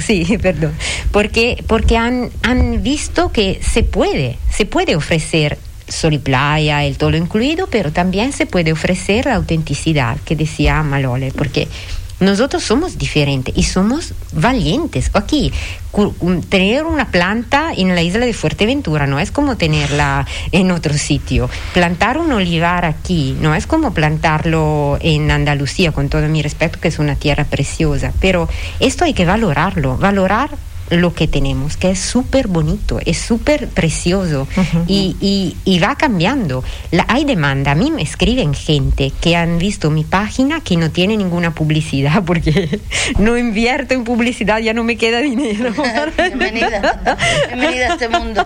sí, 0.04 0.38
perdón. 0.42 0.74
Porque, 1.12 1.64
porque 1.68 1.98
han, 1.98 2.30
han 2.44 2.84
visto 2.84 3.32
que 3.32 3.60
se 3.62 3.84
puede, 3.84 4.38
se 4.52 4.66
puede 4.66 4.96
ofrecer 4.96 5.58
sol 5.88 6.14
y 6.14 6.20
playa, 6.20 6.84
el 6.84 6.98
todo 6.98 7.16
incluido, 7.16 7.68
pero 7.68 7.92
también 7.92 8.32
se 8.34 8.46
puede 8.46 8.72
ofrecer 8.72 9.26
la 9.26 9.36
autenticidad 9.36 10.18
que 10.26 10.36
decía 10.36 10.82
Malole, 10.84 11.32
porque 11.32 11.68
nosotros 12.20 12.64
somos 12.64 12.98
diferentes 12.98 13.54
y 13.58 13.64
somos 13.64 14.14
valientes. 14.32 15.12
Aquí, 15.14 15.52
tener 16.50 16.86
una 16.86 17.12
planta 17.12 17.74
en 17.76 17.96
la 17.96 18.02
isla 18.02 18.26
de 18.26 18.34
Fuerteventura 18.34 19.08
no 19.08 19.20
es 19.20 19.32
como 19.32 19.58
tenerla 19.58 20.26
en 20.52 20.72
otro 20.72 20.94
sitio. 20.94 21.50
Plantar 21.74 22.18
un 22.18 22.32
olivar 22.32 22.86
aquí 22.86 23.36
no 23.42 23.54
es 23.56 23.68
como 23.68 23.94
plantarlo 23.94 24.98
en 25.02 25.32
Andalucía, 25.32 25.92
con 25.92 26.08
todo 26.08 26.28
mi 26.30 26.42
respeto, 26.42 26.80
que 26.80 26.88
es 26.88 27.00
una 27.00 27.16
tierra 27.16 27.44
preciosa. 27.44 28.14
Pero 28.22 28.48
esto 28.80 29.04
hay 29.04 29.14
que 29.14 29.26
valorarlo, 29.26 29.98
valorar 29.98 30.52
lo 30.90 31.14
que 31.14 31.28
tenemos, 31.28 31.78
que 31.78 31.92
es 31.92 32.00
súper 32.00 32.48
bonito, 32.48 33.00
es 33.06 33.18
súper 33.18 33.68
precioso 33.68 34.48
y, 34.88 35.56
y, 35.66 35.80
va 35.80 35.96
cambiando. 35.96 36.64
La, 36.92 37.06
hay 37.10 37.26
demanda. 37.26 37.72
A 37.72 37.76
mí 37.76 37.92
me 37.92 38.02
escriben 38.02 38.54
gente 38.54 39.12
que 39.22 39.36
han 39.36 39.58
visto 39.58 39.90
mi 39.90 40.04
página 40.04 40.62
que 40.62 40.78
no 40.78 40.92
tiene 40.92 41.18
ninguna 41.18 41.54
publicidad 41.54 42.24
porque 42.26 42.80
no 43.20 43.38
invierto 43.38 43.94
en 43.94 44.04
publicidad, 44.04 44.60
ya 44.60 44.74
no 44.74 44.84
me 44.84 44.98
queda 44.98 45.20
dinero. 45.20 45.74
bienvenida, 46.18 47.18
bienvenida 47.48 47.88
a 47.88 47.94
este 47.94 48.10
mundo. 48.10 48.46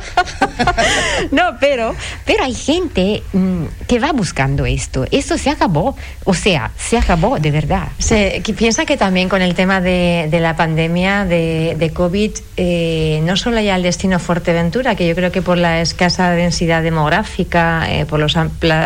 no, 1.31 1.57
pero, 1.59 1.95
pero 2.25 2.43
hay 2.43 2.53
gente 2.53 3.23
mm, 3.33 3.63
que 3.87 3.99
va 3.99 4.11
buscando 4.11 4.65
esto. 4.65 5.05
Esto 5.11 5.37
se 5.37 5.49
acabó. 5.49 5.95
O 6.23 6.33
sea, 6.33 6.71
se 6.77 6.97
acabó 6.97 7.39
de 7.39 7.51
verdad. 7.51 7.89
Se, 7.99 8.41
piensa 8.57 8.85
que 8.85 8.97
también 8.97 9.29
con 9.29 9.41
el 9.41 9.53
tema 9.53 9.81
de, 9.81 10.27
de 10.29 10.39
la 10.39 10.55
pandemia 10.55 11.25
de, 11.25 11.75
de 11.77 11.91
COVID 11.91 12.26
eh, 12.55 13.21
no 13.23 13.37
solo 13.37 13.59
ya 13.61 13.75
el 13.75 13.83
destino 13.83 14.19
Fuerteventura, 14.19 14.95
que 14.95 15.07
yo 15.07 15.15
creo 15.15 15.31
que 15.31 15.41
por 15.41 15.57
la 15.57 15.81
escasa 15.81 16.31
densidad 16.31 16.83
demográfica, 16.83 17.87
eh, 17.89 18.05
por 18.05 18.19
los, 18.19 18.35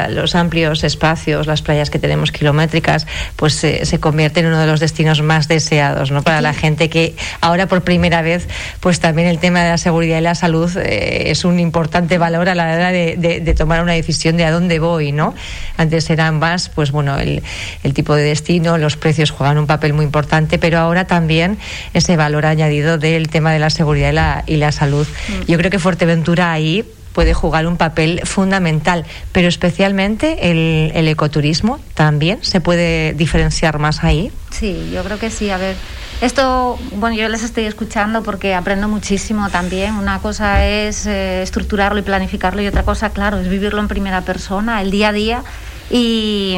los, 0.09 0.35
amplios 0.35 0.83
espacios, 0.83 1.47
las 1.47 1.61
playas 1.61 1.89
que 1.89 1.99
tenemos 1.99 2.31
kilométricas, 2.31 3.07
pues 3.35 3.53
se 3.53 3.99
convierte 3.99 4.41
en 4.41 4.47
uno 4.47 4.59
de 4.59 4.67
los 4.67 4.79
destinos 4.79 5.21
más 5.21 5.47
deseados 5.47 6.11
¿no? 6.11 6.21
para 6.21 6.41
la 6.41 6.53
gente 6.53 6.89
que 6.89 7.15
ahora 7.39 7.67
por 7.67 7.81
primera 7.83 8.21
vez, 8.21 8.47
pues 8.79 8.99
también 8.99 9.27
el 9.27 9.39
tema 9.39 9.63
de 9.63 9.69
la 9.69 9.77
seguridad 9.77 10.17
y 10.17 10.21
la 10.21 10.35
salud 10.35 10.69
eh, 10.77 11.31
es 11.31 11.45
un 11.45 11.59
importante 11.59 12.17
valor 12.17 12.49
a 12.49 12.55
la 12.55 12.73
hora 12.73 12.91
de, 12.91 13.55
tomar 13.57 13.81
una 13.81 13.93
decisión 13.93 14.37
de 14.37 14.45
a 14.45 14.51
dónde 14.51 14.79
voy. 14.79 15.11
¿no? 15.11 15.33
Antes 15.77 16.09
eran 16.09 16.39
más, 16.39 16.69
pues 16.69 16.91
bueno, 16.91 17.17
el, 17.17 17.43
el 17.83 17.93
tipo 17.93 18.15
de 18.15 18.23
destino, 18.23 18.77
los 18.77 18.97
precios 18.97 19.31
juegan 19.31 19.57
un 19.57 19.67
papel 19.67 19.93
muy 19.93 20.05
importante, 20.05 20.57
pero 20.57 20.79
ahora 20.79 21.05
también 21.05 21.57
ese 21.93 22.17
valor 22.17 22.45
añadido 22.45 22.97
del 22.97 23.29
tema 23.31 23.51
de 23.51 23.57
la 23.57 23.71
seguridad 23.71 24.09
y 24.09 24.13
la, 24.13 24.43
y 24.45 24.57
la 24.57 24.71
salud. 24.71 25.07
Mm. 25.07 25.51
Yo 25.51 25.57
creo 25.57 25.71
que 25.71 25.79
Fuerteventura 25.79 26.51
ahí 26.51 26.85
puede 27.13 27.33
jugar 27.33 27.67
un 27.67 27.77
papel 27.77 28.21
fundamental, 28.23 29.05
pero 29.31 29.47
especialmente 29.47 30.51
el, 30.51 30.91
el, 30.93 31.07
ecoturismo 31.07 31.79
también 31.93 32.39
se 32.41 32.61
puede 32.61 33.13
diferenciar 33.13 33.79
más 33.79 34.03
ahí. 34.03 34.31
Sí, 34.51 34.91
yo 34.93 35.03
creo 35.03 35.19
que 35.19 35.29
sí. 35.29 35.49
A 35.49 35.57
ver, 35.57 35.75
esto, 36.21 36.79
bueno, 36.95 37.15
yo 37.15 37.27
les 37.29 37.43
estoy 37.43 37.65
escuchando 37.65 38.23
porque 38.23 38.53
aprendo 38.53 38.87
muchísimo 38.87 39.49
también. 39.49 39.95
Una 39.95 40.19
cosa 40.19 40.65
es 40.65 41.05
eh, 41.05 41.41
estructurarlo 41.41 41.99
y 41.99 42.03
planificarlo 42.03 42.61
y 42.61 42.67
otra 42.67 42.83
cosa, 42.83 43.09
claro, 43.09 43.39
es 43.39 43.49
vivirlo 43.49 43.81
en 43.81 43.87
primera 43.87 44.21
persona, 44.21 44.81
el 44.81 44.91
día 44.91 45.09
a 45.09 45.13
día 45.13 45.43
y 45.89 46.57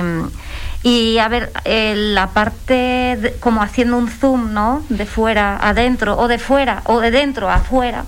y 0.84 1.17
a 1.17 1.30
ver, 1.30 1.52
eh, 1.63 1.93
la 1.96 2.28
parte 2.28 3.36
como 3.39 3.63
haciendo 3.63 3.98
un 3.98 4.10
zoom, 4.10 4.54
¿no? 4.54 4.84
De 4.89 5.06
fuera 5.06 5.58
adentro 5.58 6.17
o 6.17 6.28
de 6.28 6.38
fuera 6.38 6.82
o 6.86 7.00
de 7.00 7.10
dentro 7.10 7.50
afuera. 7.50 8.04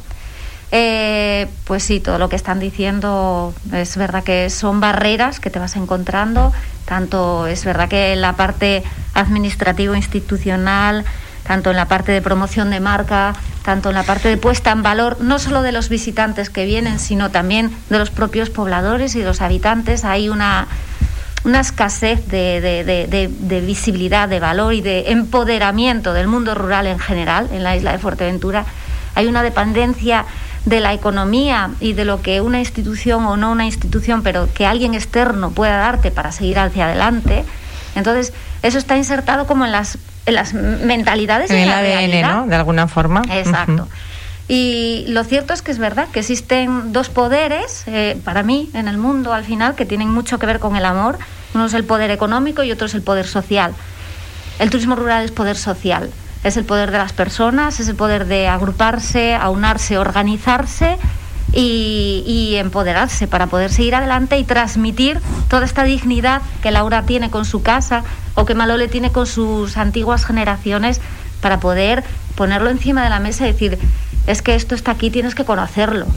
Eh, 0.71 1.47
pues 1.63 1.83
sí, 1.83 2.01
todo 2.01 2.19
lo 2.19 2.27
que 2.27 2.35
están 2.35 2.59
diciendo 2.59 3.53
es 3.71 3.95
verdad 3.95 4.25
que 4.25 4.49
son 4.49 4.81
barreras 4.81 5.39
que 5.39 5.49
te 5.49 5.57
vas 5.57 5.77
encontrando. 5.77 6.51
Tanto 6.83 7.47
es 7.47 7.63
verdad 7.63 7.87
que 7.87 8.13
la 8.17 8.33
parte 8.33 8.83
administrativo 9.13 9.95
institucional 9.95 11.05
tanto 11.45 11.69
en 11.69 11.75
la 11.75 11.87
parte 11.87 12.11
de 12.11 12.21
promoción 12.21 12.71
de 12.71 12.79
marca, 12.79 13.35
tanto 13.63 13.89
en 13.89 13.95
la 13.95 14.03
parte 14.03 14.29
de 14.29 14.37
puesta 14.37 14.71
en 14.71 14.81
valor, 14.81 15.17
no 15.21 15.37
solo 15.37 15.61
de 15.61 15.71
los 15.71 15.89
visitantes 15.89 16.49
que 16.49 16.65
vienen, 16.65 16.99
sino 16.99 17.29
también 17.29 17.71
de 17.89 17.99
los 17.99 18.09
propios 18.09 18.49
pobladores 18.49 19.15
y 19.15 19.19
de 19.19 19.25
los 19.25 19.41
habitantes. 19.41 20.03
Hay 20.05 20.27
una, 20.27 20.67
una 21.45 21.59
escasez 21.59 22.27
de, 22.27 23.63
visibilidad, 23.65 24.27
de 24.27 24.39
valor 24.39 24.73
y 24.73 24.81
de 24.81 25.11
empoderamiento 25.11 26.13
del 26.13 26.27
mundo 26.27 26.55
rural 26.55 26.87
en 26.87 26.99
general 26.99 27.49
en 27.51 27.63
la 27.63 27.75
isla 27.75 27.91
de 27.91 27.99
Fuerteventura. 27.99 28.65
Hay 29.13 29.27
una 29.27 29.43
dependencia 29.43 30.25
de 30.65 30.79
la 30.79 30.93
economía 30.93 31.69
y 31.79 31.93
de 31.93 32.03
lo 32.03 32.21
que 32.23 32.41
una 32.41 32.59
institución 32.59 33.25
o 33.27 33.37
no 33.37 33.51
una 33.51 33.65
institución, 33.65 34.23
pero 34.23 34.51
que 34.51 34.65
alguien 34.65 34.95
externo 34.95 35.51
pueda 35.51 35.77
darte 35.77 36.09
para 36.09 36.31
seguir 36.31 36.57
hacia 36.57 36.85
adelante. 36.85 37.45
Entonces, 37.93 38.33
eso 38.63 38.79
está 38.79 38.97
insertado 38.97 39.45
como 39.45 39.65
en 39.65 39.71
las, 39.71 39.99
en 40.25 40.33
las 40.33 40.53
mentalidades 40.53 41.51
en 41.51 41.57
el 41.57 41.71
ADN, 41.71 42.21
¿no? 42.27 42.47
De 42.47 42.55
alguna 42.55 42.87
forma. 42.87 43.21
Exacto. 43.29 43.87
Y 44.47 45.05
lo 45.07 45.23
cierto 45.23 45.53
es 45.53 45.61
que 45.61 45.71
es 45.71 45.79
verdad 45.79 46.07
que 46.09 46.19
existen 46.19 46.93
dos 46.93 47.09
poderes, 47.09 47.83
eh, 47.87 48.19
para 48.23 48.43
mí, 48.43 48.69
en 48.73 48.87
el 48.87 48.97
mundo 48.97 49.33
al 49.33 49.43
final, 49.43 49.75
que 49.75 49.85
tienen 49.85 50.09
mucho 50.09 50.37
que 50.37 50.45
ver 50.45 50.59
con 50.59 50.75
el 50.75 50.85
amor. 50.85 51.17
Uno 51.53 51.65
es 51.65 51.73
el 51.73 51.83
poder 51.83 52.11
económico 52.11 52.63
y 52.63 52.71
otro 52.71 52.85
es 52.85 52.93
el 52.93 53.01
poder 53.01 53.25
social. 53.25 53.73
El 54.59 54.69
turismo 54.69 54.95
rural 54.95 55.25
es 55.25 55.31
poder 55.31 55.57
social 55.57 56.11
es 56.45 56.57
el 56.57 56.63
poder 56.63 56.91
de 56.91 56.99
las 56.99 57.11
personas, 57.11 57.79
es 57.79 57.87
el 57.87 57.95
poder 57.95 58.27
de 58.27 58.47
agruparse, 58.47 59.33
aunarse, 59.33 59.97
organizarse 59.97 60.97
y, 61.51 62.53
empoderarse 62.57 63.27
para 63.27 63.47
poder 63.47 63.71
seguir 63.71 63.95
adelante 63.95 64.37
y 64.37 64.43
transmitir 64.43 65.19
toda 65.49 65.65
esta 65.65 65.83
dignidad 65.83 66.41
que 66.61 66.69
Laura 66.69 67.03
tiene 67.03 67.31
con 67.31 67.45
su 67.45 67.63
casa 67.63 68.03
o 68.35 68.45
que 68.45 68.53
Malole 68.53 68.87
tiene 68.87 69.11
con 69.11 69.25
sus 69.25 69.75
antiguas 69.77 70.25
generaciones 70.25 71.01
para 71.41 71.59
poder 71.59 72.03
ponerlo 72.35 72.69
encima 72.69 73.03
de 73.03 73.09
la 73.09 73.19
mesa 73.19 73.47
y 73.47 73.53
decir, 73.53 73.79
es 74.27 74.41
que 74.41 74.55
esto 74.55 74.75
está 74.75 74.91
aquí, 74.91 75.11
tienes 75.11 75.35
que 75.35 75.45
conocerlo. 75.45 76.07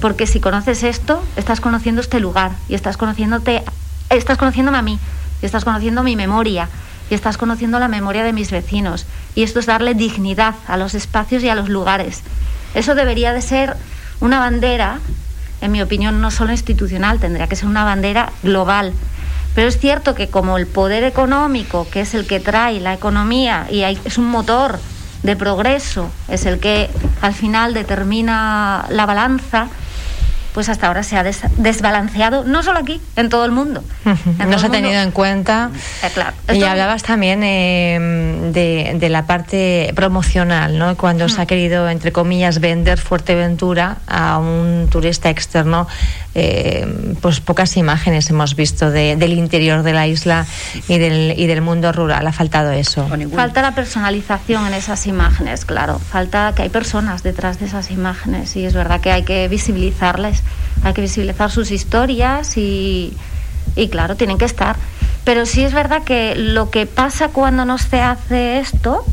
Porque 0.00 0.26
si 0.26 0.40
conoces 0.40 0.82
esto, 0.82 1.24
estás 1.36 1.60
conociendo 1.60 2.00
este 2.00 2.20
lugar 2.20 2.52
y 2.68 2.74
estás 2.74 2.96
conociéndote, 2.96 3.62
estás 4.10 4.38
conociéndome 4.38 4.78
a 4.78 4.82
mí 4.82 4.98
y 5.40 5.46
estás 5.46 5.64
conociendo 5.64 6.02
mi 6.02 6.16
memoria 6.16 6.68
y 7.10 7.14
estás 7.14 7.36
conociendo 7.36 7.78
la 7.78 7.88
memoria 7.88 8.24
de 8.24 8.32
mis 8.32 8.50
vecinos. 8.50 9.06
Y 9.34 9.42
esto 9.42 9.60
es 9.60 9.66
darle 9.66 9.94
dignidad 9.94 10.54
a 10.66 10.76
los 10.76 10.94
espacios 10.94 11.42
y 11.42 11.48
a 11.48 11.54
los 11.54 11.68
lugares. 11.68 12.22
Eso 12.74 12.94
debería 12.94 13.32
de 13.32 13.42
ser 13.42 13.76
una 14.20 14.38
bandera, 14.38 14.98
en 15.60 15.72
mi 15.72 15.80
opinión, 15.80 16.20
no 16.20 16.30
solo 16.30 16.52
institucional, 16.52 17.20
tendría 17.20 17.46
que 17.46 17.56
ser 17.56 17.68
una 17.68 17.84
bandera 17.84 18.32
global. 18.42 18.92
Pero 19.54 19.68
es 19.68 19.78
cierto 19.78 20.14
que 20.14 20.28
como 20.28 20.58
el 20.58 20.66
poder 20.66 21.04
económico, 21.04 21.86
que 21.90 22.00
es 22.00 22.14
el 22.14 22.26
que 22.26 22.40
trae 22.40 22.80
la 22.80 22.92
economía 22.92 23.68
y 23.70 23.82
es 23.82 24.18
un 24.18 24.28
motor 24.28 24.80
de 25.24 25.36
progreso, 25.36 26.08
es 26.28 26.46
el 26.46 26.60
que 26.60 26.88
al 27.22 27.32
final 27.32 27.74
determina 27.74 28.84
la 28.90 29.06
balanza, 29.06 29.68
pues 30.54 30.68
hasta 30.68 30.86
ahora 30.86 31.02
se 31.02 31.16
ha 31.16 31.24
desbalanceado, 31.24 32.44
no 32.44 32.62
solo 32.62 32.78
aquí, 32.78 33.00
en 33.16 33.28
todo 33.28 33.44
el 33.44 33.50
mundo. 33.50 33.82
no 34.04 34.58
se 34.58 34.66
ha 34.66 34.70
tenido 34.70 35.02
en 35.02 35.10
cuenta. 35.10 35.70
Eh, 36.48 36.56
y 36.56 36.62
hablabas 36.62 37.02
también 37.02 37.42
eh, 37.42 37.98
de, 38.52 39.08
la 39.08 39.26
parte 39.26 39.92
promocional, 39.96 40.78
¿no? 40.78 40.96
Cuando 40.96 41.28
se 41.28 41.42
ha 41.42 41.46
querido, 41.46 41.88
entre 41.88 42.12
comillas, 42.12 42.60
vender 42.60 43.00
Fuerteventura 43.00 43.98
a 44.06 44.38
un 44.38 44.86
turista 44.90 45.28
externo, 45.28 45.88
eh, 46.36 46.86
pues 47.20 47.40
pocas 47.40 47.76
imágenes 47.76 48.30
hemos 48.30 48.54
visto 48.54 48.92
del 48.92 49.32
interior 49.32 49.82
de 49.82 49.92
la 49.92 50.06
isla 50.06 50.46
y 50.86 50.98
del, 50.98 51.34
y 51.36 51.48
del 51.48 51.62
mundo 51.62 51.90
rural. 51.90 52.28
Ha 52.28 52.32
faltado 52.32 52.70
eso. 52.70 53.08
Falta 53.34 53.60
la 53.60 53.74
personalización 53.74 54.68
en 54.68 54.74
esas 54.74 55.08
imágenes, 55.08 55.64
claro. 55.64 55.98
Falta 55.98 56.52
que 56.54 56.62
hay 56.62 56.68
personas 56.68 57.24
detrás 57.24 57.58
de 57.58 57.66
esas 57.66 57.90
imágenes 57.90 58.54
y 58.54 58.64
es 58.64 58.74
verdad 58.74 59.00
que 59.00 59.10
hay 59.10 59.24
que 59.24 59.48
visibilizarles 59.48 60.43
hay 60.82 60.92
que 60.92 61.00
visibilizar 61.00 61.50
sus 61.50 61.70
historias 61.70 62.56
y, 62.56 63.16
claro, 63.90 64.16
tienen 64.16 64.38
que 64.38 64.44
estar. 64.44 64.76
Pero 65.24 65.46
sí 65.46 65.64
es 65.64 65.72
verdad 65.72 66.02
que 66.04 66.34
lo 66.34 66.70
que 66.70 66.86
pasa 66.86 67.28
cuando 67.28 67.64
no 67.64 67.78
se 67.78 68.00
hace 68.00 68.58
esto 68.58 69.04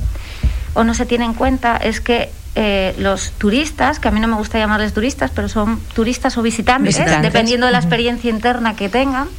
o 0.74 0.84
no 0.84 0.94
se 0.94 1.06
tiene 1.06 1.26
en 1.26 1.34
cuenta 1.34 1.78
es 1.78 2.02
que 2.02 2.30
eh, 2.56 2.94
los 2.98 3.32
turistas, 3.32 4.00
que 4.00 4.10
a 4.10 4.12
mí 4.12 4.20
no 4.20 4.28
me 4.28 4.36
gusta 4.36 4.60
llamarles 4.60 4.94
turistas, 4.94 5.32
pero 5.34 5.48
son 5.48 5.80
turistas 5.96 6.38
o 6.38 6.42
visitantes, 6.42 6.98
dependiendo 7.22 7.66
de 7.66 7.72
la 7.72 7.80
experiencia 7.80 8.30
interna 8.30 8.76
que 8.76 8.90
tengan, 8.90 9.30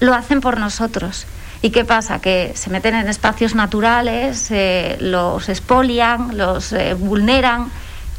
lo 0.00 0.14
hacen 0.14 0.40
por 0.40 0.58
nosotros. 0.58 1.26
¿Y 1.62 1.70
qué 1.70 1.84
pasa? 1.84 2.20
Que 2.20 2.52
se 2.54 2.70
meten 2.70 2.94
en 2.94 3.08
espacios 3.08 3.54
naturales, 3.54 4.50
eh, 4.50 4.96
los 5.00 5.48
expolian, 5.48 6.36
los 6.36 6.72
eh, 6.72 6.94
vulneran, 6.94 7.70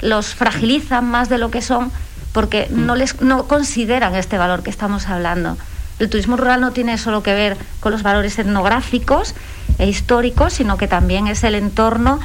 los 0.01 0.35
fragilizan 0.35 1.05
más 1.05 1.29
de 1.29 1.37
lo 1.37 1.49
que 1.49 1.61
son 1.61 1.91
porque 2.38 2.67
no, 2.69 2.95
les, 2.95 3.19
no 3.19 3.47
consideran 3.47 4.13
este 4.13 4.38
valor 4.38 4.62
que 4.62 4.69
estamos 4.69 5.08
hablando. 5.08 5.58
El 5.97 6.08
turismo 6.08 6.38
rural 6.38 6.62
no 6.62 6.69
tiene 6.69 7.00
solo 7.00 7.23
que 7.23 7.34
ver 7.34 7.58
con 7.80 7.91
los 7.91 8.04
valores 8.04 8.38
etnográficos 8.38 9.34
e 9.80 9.88
históricos, 9.88 10.54
sino 10.54 10.78
que 10.78 10.88
también 10.88 11.26
es 11.26 11.43
el 11.43 11.56
entorno 11.56 12.19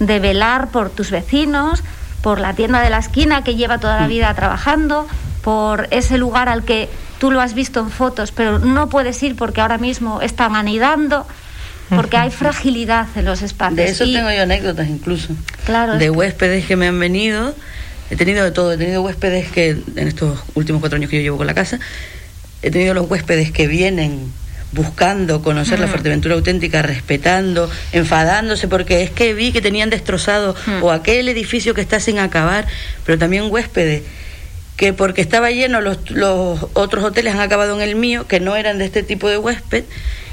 de 0.00 0.18
velar 0.18 0.70
por 0.70 0.90
tus 0.90 1.12
vecinos, 1.12 1.84
por 2.22 2.40
la 2.40 2.54
tienda 2.54 2.80
de 2.80 2.90
la 2.90 2.98
esquina 2.98 3.44
que 3.44 3.54
lleva 3.54 3.78
toda 3.78 4.00
la 4.00 4.08
vida 4.08 4.34
trabajando, 4.34 5.06
por 5.44 5.86
ese 5.92 6.18
lugar 6.18 6.48
al 6.48 6.64
que 6.64 6.88
tú 7.20 7.30
lo 7.30 7.40
has 7.40 7.54
visto 7.54 7.78
en 7.78 7.90
fotos, 7.90 8.32
pero 8.32 8.58
no 8.58 8.88
puedes 8.88 9.22
ir 9.22 9.36
porque 9.36 9.60
ahora 9.60 9.78
mismo 9.78 10.22
están 10.22 10.56
anidando, 10.56 11.24
porque 11.88 12.16
hay 12.16 12.30
fragilidad 12.42 13.06
en 13.14 13.26
los 13.26 13.42
espacios. 13.42 13.76
De 13.76 13.84
eso 13.84 14.06
tengo 14.06 14.32
yo 14.32 14.42
anécdotas 14.42 14.88
incluso. 14.88 15.36
Claro. 15.66 15.98
De 15.98 16.10
huéspedes 16.10 16.66
que 16.66 16.74
me 16.74 16.88
han 16.88 16.98
venido 16.98 17.54
He 18.12 18.16
tenido 18.16 18.44
de 18.44 18.50
todo, 18.50 18.74
he 18.74 18.76
tenido 18.76 19.00
huéspedes 19.00 19.50
que 19.50 19.70
en 19.70 20.06
estos 20.06 20.38
últimos 20.54 20.80
cuatro 20.80 20.98
años 20.98 21.08
que 21.08 21.16
yo 21.16 21.22
llevo 21.22 21.38
con 21.38 21.46
la 21.46 21.54
casa, 21.54 21.80
he 22.60 22.70
tenido 22.70 22.92
los 22.92 23.10
huéspedes 23.10 23.50
que 23.52 23.66
vienen 23.66 24.30
buscando 24.72 25.40
conocer 25.40 25.80
la 25.80 25.88
Fuerteventura 25.88 26.34
auténtica, 26.34 26.82
respetando, 26.82 27.70
enfadándose 27.92 28.68
porque 28.68 29.02
es 29.02 29.10
que 29.10 29.32
vi 29.32 29.50
que 29.50 29.62
tenían 29.62 29.88
destrozado 29.88 30.54
o 30.82 30.90
aquel 30.90 31.26
edificio 31.30 31.72
que 31.72 31.80
está 31.80 32.00
sin 32.00 32.18
acabar, 32.18 32.66
pero 33.06 33.16
también 33.16 33.44
huéspedes 33.50 34.02
que 34.76 34.92
porque 34.92 35.22
estaba 35.22 35.50
lleno 35.50 35.80
los, 35.80 36.10
los 36.10 36.66
otros 36.74 37.04
hoteles 37.04 37.32
han 37.32 37.40
acabado 37.40 37.74
en 37.74 37.80
el 37.80 37.94
mío, 37.94 38.26
que 38.28 38.40
no 38.40 38.56
eran 38.56 38.76
de 38.76 38.84
este 38.84 39.02
tipo 39.02 39.30
de 39.30 39.38
huésped, 39.38 39.84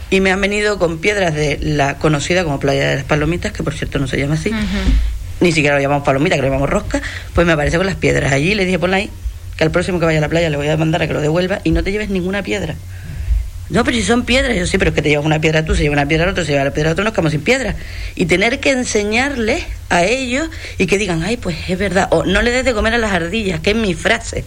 y 0.09 0.19
me 0.19 0.31
han 0.31 0.41
venido 0.41 0.79
con 0.79 0.97
piedras 0.97 1.33
de 1.33 1.59
la 1.61 1.97
conocida 1.97 2.43
como 2.43 2.59
Playa 2.59 2.89
de 2.89 2.95
las 2.97 3.05
Palomitas, 3.05 3.53
que 3.53 3.63
por 3.63 3.73
cierto 3.73 3.99
no 3.99 4.07
se 4.07 4.17
llama 4.17 4.33
así, 4.33 4.51
ni 5.39 5.51
siquiera 5.51 5.75
lo 5.75 5.81
llamamos 5.81 6.03
palomita, 6.03 6.35
que 6.35 6.41
lo 6.41 6.47
llamamos 6.47 6.69
rosca, 6.69 7.01
pues 7.33 7.45
me 7.47 7.53
aparece 7.53 7.77
con 7.77 7.85
las 7.85 7.95
piedras. 7.95 8.31
Allí 8.31 8.55
le 8.55 8.65
dije, 8.65 8.79
por 8.79 8.93
ahí, 8.93 9.09
que 9.57 9.63
al 9.63 9.71
próximo 9.71 9.99
que 9.99 10.05
vaya 10.05 10.19
a 10.19 10.21
la 10.21 10.29
playa 10.29 10.49
le 10.49 10.57
voy 10.57 10.67
a 10.67 10.77
mandar 10.77 11.01
a 11.01 11.07
que 11.07 11.13
lo 11.13 11.21
devuelva 11.21 11.59
y 11.63 11.71
no 11.71 11.83
te 11.83 11.91
lleves 11.91 12.09
ninguna 12.09 12.43
piedra. 12.43 12.75
No, 13.69 13.83
pero 13.83 13.95
si 13.95 14.03
son 14.03 14.25
piedras, 14.25 14.57
yo 14.57 14.65
sí, 14.65 14.77
pero 14.77 14.89
es 14.89 14.95
que 14.95 15.01
te 15.01 15.09
llevas 15.09 15.25
una 15.25 15.39
piedra 15.39 15.63
tú, 15.63 15.75
se 15.75 15.83
lleva 15.83 15.93
una 15.93 16.07
piedra 16.07 16.25
al 16.25 16.31
otro, 16.31 16.43
se 16.43 16.51
lleva 16.51 16.63
la 16.63 16.71
piedra 16.71 16.89
al 16.89 16.93
otro, 16.93 17.03
nos 17.03 17.13
quedamos 17.13 17.31
sin 17.31 17.41
piedra. 17.41 17.75
Y 18.15 18.25
tener 18.25 18.59
que 18.59 18.71
enseñarles 18.71 19.63
a 19.89 20.03
ellos 20.03 20.49
y 20.77 20.87
que 20.87 20.97
digan, 20.97 21.23
ay, 21.23 21.37
pues 21.37 21.55
es 21.67 21.77
verdad, 21.77 22.07
o 22.11 22.23
no 22.23 22.41
le 22.41 22.51
des 22.51 22.65
de 22.65 22.73
comer 22.73 22.93
a 22.93 22.97
las 22.97 23.11
ardillas, 23.11 23.59
que 23.59 23.71
es 23.71 23.75
mi 23.75 23.93
frase. 23.93 24.43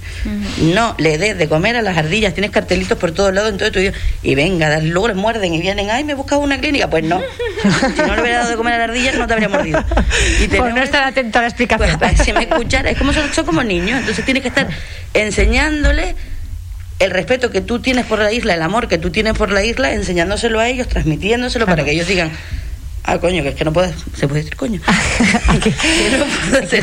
No, 0.58 0.94
le 0.98 1.18
des 1.18 1.38
de 1.38 1.48
comer 1.48 1.76
a 1.76 1.82
las 1.82 1.96
ardillas, 1.96 2.34
tienes 2.34 2.50
cartelitos 2.50 2.98
por 2.98 3.12
todos 3.12 3.32
lados, 3.32 3.50
entonces 3.50 3.72
tú 3.72 3.78
dices, 3.78 3.94
y 4.22 4.34
venga, 4.34 4.80
luego 4.80 5.08
les 5.08 5.16
muerden 5.16 5.54
y 5.54 5.60
vienen, 5.60 5.90
ay, 5.90 6.02
me 6.02 6.14
buscas 6.14 6.38
una 6.38 6.58
clínica. 6.58 6.90
Pues 6.90 7.04
no, 7.04 7.20
si 7.94 8.02
no 8.02 8.14
le 8.16 8.22
hubiera 8.22 8.38
dado 8.38 8.50
de 8.50 8.56
comer 8.56 8.74
a 8.74 8.78
las 8.78 8.88
ardillas, 8.88 9.16
no 9.16 9.26
te 9.28 9.34
habría 9.34 9.48
mordido. 9.48 9.84
Y 10.42 10.48
Por 10.48 10.74
no 10.74 10.82
estar 10.82 11.04
atento 11.04 11.38
a 11.38 11.42
la 11.42 11.48
explicación. 11.48 11.98
Pues, 11.98 12.18
si 12.24 12.32
me 12.32 12.42
escuchara, 12.42 12.90
es 12.90 12.98
como 12.98 13.12
son, 13.12 13.32
son 13.32 13.46
como 13.46 13.62
niños, 13.62 14.00
entonces 14.00 14.24
tienes 14.24 14.42
que 14.42 14.48
estar 14.48 14.68
enseñándoles 15.14 16.14
el 17.04 17.10
respeto 17.10 17.50
que 17.50 17.60
tú 17.60 17.80
tienes 17.80 18.06
por 18.06 18.18
la 18.18 18.32
isla, 18.32 18.54
el 18.54 18.62
amor 18.62 18.88
que 18.88 18.98
tú 18.98 19.10
tienes 19.10 19.34
por 19.34 19.50
la 19.50 19.64
isla, 19.64 19.92
enseñándoselo 19.92 20.60
a 20.60 20.68
ellos, 20.68 20.88
transmitiéndoselo 20.88 21.66
para 21.66 21.84
que 21.84 21.92
ellos 21.92 22.06
digan, 22.06 22.30
Ah, 23.04 23.18
coño, 23.18 23.42
que 23.42 23.48
es 23.48 23.54
que 23.56 23.64
no 23.64 23.72
puedes, 23.72 23.96
se 24.14 24.28
puede 24.28 24.42
decir 24.42 24.56
coño. 24.56 24.80
aquí, 25.48 25.74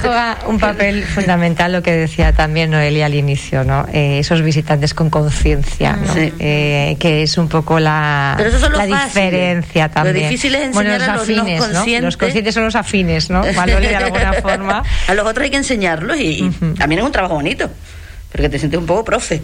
juega 0.02 0.38
un 0.48 0.60
papel 0.60 1.06
fundamental 1.06 1.72
lo 1.72 1.82
que 1.82 1.94
decía 1.94 2.34
también 2.34 2.72
Noelia 2.72 3.06
al 3.06 3.16
inicio, 3.16 3.64
¿no? 3.64 3.88
Eh, 3.94 4.20
esos 4.20 4.42
visitantes 4.42 4.94
con 4.94 5.10
conciencia, 5.10 5.94
¿no? 5.94 6.14
Eh, 6.18 6.98
que 7.00 7.24
es 7.24 7.38
un 7.38 7.48
poco 7.48 7.80
la, 7.80 8.38
la 8.76 8.86
diferencia 8.86 9.90
también. 9.90 10.16
Lo 10.16 10.22
difícil 10.24 10.56
es 10.56 10.64
enseñar 10.64 11.02
a 11.02 11.14
los 11.14 11.22
afines, 11.24 11.64
conscientes. 11.64 12.04
Los 12.04 12.18
conscientes 12.18 12.54
son 12.54 12.66
los 12.66 12.76
afines, 12.76 13.30
¿no? 13.30 13.42
Valores 13.56 13.90
de 13.90 13.96
alguna 13.96 14.34
forma. 14.34 14.84
A 15.08 15.14
los 15.14 15.26
otros 15.26 15.46
hay 15.46 15.52
que 15.52 15.58
enseñarlos 15.58 16.20
y, 16.20 16.52
también 16.78 17.00
es 17.00 17.06
un 17.06 17.12
trabajo 17.14 17.36
bonito 17.36 17.70
porque 18.32 18.50
te 18.50 18.60
sientes 18.60 18.80
un 18.80 18.86
poco 18.86 19.04
profe, 19.04 19.42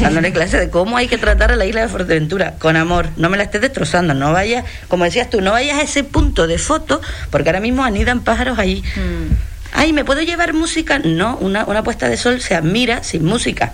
dándole 0.00 0.32
clase 0.32 0.58
de 0.58 0.68
cómo 0.68 0.96
hay 0.96 1.08
que 1.08 1.16
tratar 1.16 1.52
a 1.52 1.56
la 1.56 1.64
isla 1.64 1.82
de 1.82 1.88
Fuerteventura, 1.88 2.54
con 2.58 2.76
amor, 2.76 3.08
no 3.16 3.30
me 3.30 3.36
la 3.36 3.44
estés 3.44 3.62
destrozando, 3.62 4.12
no 4.12 4.32
vayas, 4.32 4.64
como 4.88 5.04
decías 5.04 5.30
tú, 5.30 5.40
no 5.40 5.52
vayas 5.52 5.78
a 5.78 5.82
ese 5.82 6.04
punto 6.04 6.46
de 6.46 6.58
foto, 6.58 7.00
porque 7.30 7.48
ahora 7.48 7.60
mismo 7.60 7.84
anidan 7.84 8.20
pájaros 8.20 8.58
allí. 8.58 8.82
Mm. 8.96 9.34
Ay, 9.72 9.92
¿me 9.92 10.04
puedo 10.04 10.22
llevar 10.22 10.52
música? 10.52 10.98
No, 10.98 11.36
una, 11.38 11.64
una 11.64 11.82
puesta 11.82 12.08
de 12.08 12.16
sol 12.16 12.40
se 12.40 12.54
admira 12.54 13.02
sin 13.02 13.24
música. 13.24 13.72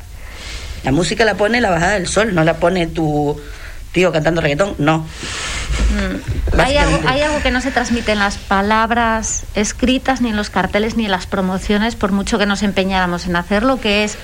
La 0.84 0.92
música 0.92 1.24
la 1.24 1.34
pone 1.34 1.60
la 1.60 1.70
bajada 1.70 1.92
del 1.92 2.06
sol, 2.06 2.34
no 2.34 2.44
la 2.44 2.54
pone 2.54 2.86
tu, 2.86 3.40
tío 3.92 4.12
cantando 4.12 4.40
reggaetón, 4.40 4.74
no. 4.78 4.98
Mm. 4.98 6.60
Hay 6.60 6.76
algo, 6.76 7.00
hay 7.06 7.20
algo 7.20 7.42
que 7.42 7.50
no 7.50 7.60
se 7.60 7.70
transmite 7.70 8.12
en 8.12 8.18
las 8.18 8.36
palabras 8.36 9.44
escritas, 9.54 10.20
ni 10.20 10.30
en 10.30 10.36
los 10.36 10.50
carteles, 10.50 10.96
ni 10.96 11.04
en 11.04 11.10
las 11.10 11.26
promociones, 11.26 11.94
por 11.94 12.12
mucho 12.12 12.38
que 12.38 12.46
nos 12.46 12.62
empeñáramos 12.62 13.26
en 13.26 13.36
hacerlo, 13.36 13.80
que 13.80 14.04
es 14.04 14.16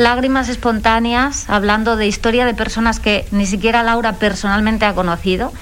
lágrimas 0.00 0.48
espontáneas, 0.48 1.44
hablando 1.48 1.96
de 1.96 2.06
historia 2.06 2.46
de 2.46 2.54
personas 2.54 2.98
que 3.00 3.26
ni 3.30 3.44
siquiera 3.44 3.82
Laura 3.82 4.14
personalmente 4.14 4.86
ha 4.86 4.94
conocido, 4.94 5.52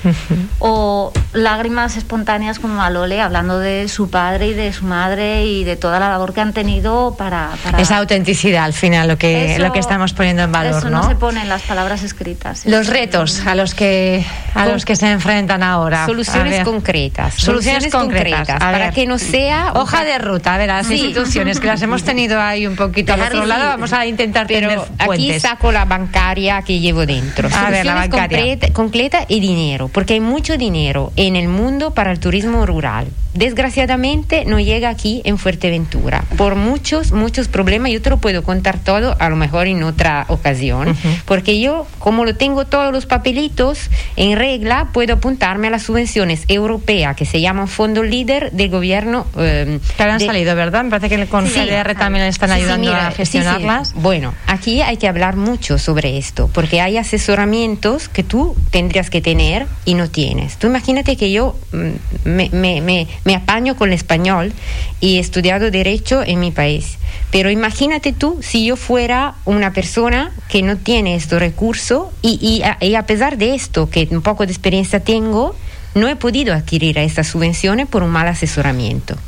o 0.61 1.13
lágrimas 1.33 1.97
espontáneas 1.97 2.61
como 2.61 2.75
Malole, 2.75 3.21
hablando 3.21 3.59
de 3.59 3.89
su 3.89 4.11
padre 4.11 4.49
y 4.49 4.55
de 4.55 4.73
su 4.73 4.85
madre 4.85 5.45
y 5.45 5.65
de 5.65 5.77
toda 5.77 5.99
la 5.99 6.09
labor 6.09 6.33
que 6.35 6.41
han 6.41 6.53
tenido 6.53 7.17
para... 7.19 7.51
Esa 7.79 7.99
autenticidad 7.99 8.65
al 8.65 8.73
final, 8.73 9.09
lo 9.09 9.19
que, 9.19 9.59
lo 9.59 9.73
que 9.73 9.81
estamos 9.81 10.13
poniendo 10.13 10.43
en 10.45 10.53
valor, 10.53 10.79
eso 10.79 10.89
¿no? 10.89 11.09
se 11.09 11.17
pone 11.17 11.43
en 11.43 11.49
las 11.49 11.63
palabras 11.63 12.05
escritas. 12.05 12.65
Los 12.65 12.87
retos 12.87 13.45
a 13.45 13.57
los 13.57 13.75
que, 13.75 14.25
a 14.55 14.67
los 14.67 14.85
que 14.85 14.95
se 14.95 15.11
enfrentan 15.11 15.65
ahora. 15.65 16.07
Soluciones 16.07 16.65
concretas. 16.65 17.35
Soluciones, 17.35 17.93
concretas. 17.93 18.59
para 18.61 18.93
que 18.93 19.05
no 19.07 19.19
sea... 19.19 19.73
Hoja 19.75 20.05
de 20.05 20.19
ruta, 20.19 20.55
a 20.55 20.59
ver, 20.59 20.69
las 20.69 20.89
instituciones 20.91 21.59
que 21.59 21.67
las 21.67 21.83
hemos 21.83 22.05
tenido 22.05 22.41
ahí 22.41 22.69
un 22.69 22.77
poquito 22.77 23.13
al 23.13 23.23
otro 23.23 23.45
lado, 23.45 23.67
vamos 23.67 23.93
a 23.93 24.07
intentar 24.07 24.28
Pero 24.33 24.87
aquí 24.99 25.39
saco 25.39 25.73
la 25.73 25.85
bancaria 25.85 26.63
que 26.63 26.81
llevo 26.81 27.07
dentro. 27.07 27.49
A 27.55 27.71
ver, 27.71 27.87
la 27.87 27.95
bancaria. 27.95 28.59
completa 28.73 29.25
y 29.29 29.41
dinero, 29.41 29.89
porque 29.89 30.15
hay 30.15 30.21
mucho 30.21 30.57
dinero 30.57 31.13
en 31.17 31.37
el 31.37 31.49
mundo 31.49 31.93
para 31.93 32.13
el 32.13 32.21
turismo 32.21 32.67
rural. 32.67 33.09
Desgraciadamente 33.35 34.45
no 34.47 34.59
llega 34.59 34.89
aquí 34.89 35.23
en 35.25 35.39
Fuerteventura 35.39 36.25
por 36.37 36.57
muchos, 36.57 37.13
muchos 37.13 37.47
problemas. 37.47 37.93
Yo 37.93 38.03
te 38.03 38.11
lo 38.11 38.17
puedo 38.17 38.43
contar 38.43 38.79
todo, 38.79 39.17
a 39.21 39.29
lo 39.29 39.37
mejor 39.37 39.67
en 39.69 39.83
otra 39.85 40.25
ocasión, 40.29 40.97
porque 41.25 41.61
yo, 41.61 41.87
como 41.99 42.25
lo 42.25 42.35
tengo 42.35 42.67
todos 42.67 42.93
los 42.93 43.07
papelitos 43.07 43.91
en 44.17 44.37
regla, 44.37 44.89
puedo 44.93 45.15
apuntarme 45.15 45.69
a 45.69 45.71
las 45.71 45.85
subvenciones 45.85 46.45
europeas 46.49 47.15
que 47.17 47.27
se 47.27 47.41
llaman 47.41 47.69
Fondo 47.69 48.03
Líder 48.03 48.51
del 48.53 48.71
gobierno. 48.71 49.27
Eh, 49.37 49.79
que 49.97 50.03
han 50.03 50.21
salido, 50.21 50.57
¿verdad? 50.57 50.85
Me 50.85 50.91
parece 50.91 51.09
que 51.09 51.27
con 51.27 51.47
sí, 51.47 51.61
CDR 51.61 51.95
también 51.95 52.25
están 52.25 52.51
ayudando 52.51 52.93
a 52.93 53.11
gestionarlas. 53.13 53.95
Bueno, 54.09 54.33
aquí 54.47 54.81
hay 54.81 54.97
que 54.97 55.07
hablar 55.07 55.37
mucho 55.37 55.77
sobre 55.77 56.17
esto, 56.17 56.49
porque 56.55 56.81
hay 56.81 56.97
asesoramientos 56.97 58.09
que 58.09 58.23
tú 58.23 58.57
tendrías 58.71 59.11
que 59.11 59.21
tener 59.21 59.67
y 59.85 59.93
no 59.93 60.09
tienes. 60.09 60.57
Tú 60.57 60.67
imagínate 60.67 61.15
que 61.19 61.31
yo 61.31 61.55
mm, 61.73 62.25
me, 62.25 63.35
apaño 63.35 63.77
con 63.77 63.91
el 63.91 63.95
español 63.95 64.55
y 64.99 65.19
he 65.19 65.21
estudiado 65.21 65.71
derecho 65.71 66.23
en 66.25 66.41
mi 66.41 66.51
país. 66.51 66.97
Pero 67.31 67.51
imagínate 67.51 68.15
tú 68.15 68.39
si 68.41 68.65
yo 68.65 68.77
fuera 68.77 69.35
una 69.45 69.75
persona 69.75 70.33
que 70.49 70.63
no 70.63 70.79
tiene 70.79 71.15
estos 71.15 71.39
recursos 71.39 72.07
y, 72.23 72.63
y, 72.81 72.95
a, 72.95 73.03
pesar 73.03 73.37
de 73.37 73.55
esto, 73.55 73.91
que 73.91 74.09
un 74.11 74.23
poco 74.23 74.47
de 74.47 74.53
experiencia 74.53 75.01
tengo, 75.01 75.55
no 75.95 76.09
he 76.09 76.17
podido 76.17 76.55
adquirir 76.55 76.97
estas 76.97 77.27
subvenciones 77.27 77.87
por 77.87 78.03
un 78.03 78.09
mal 78.09 78.29
asesoramiento 78.29 79.19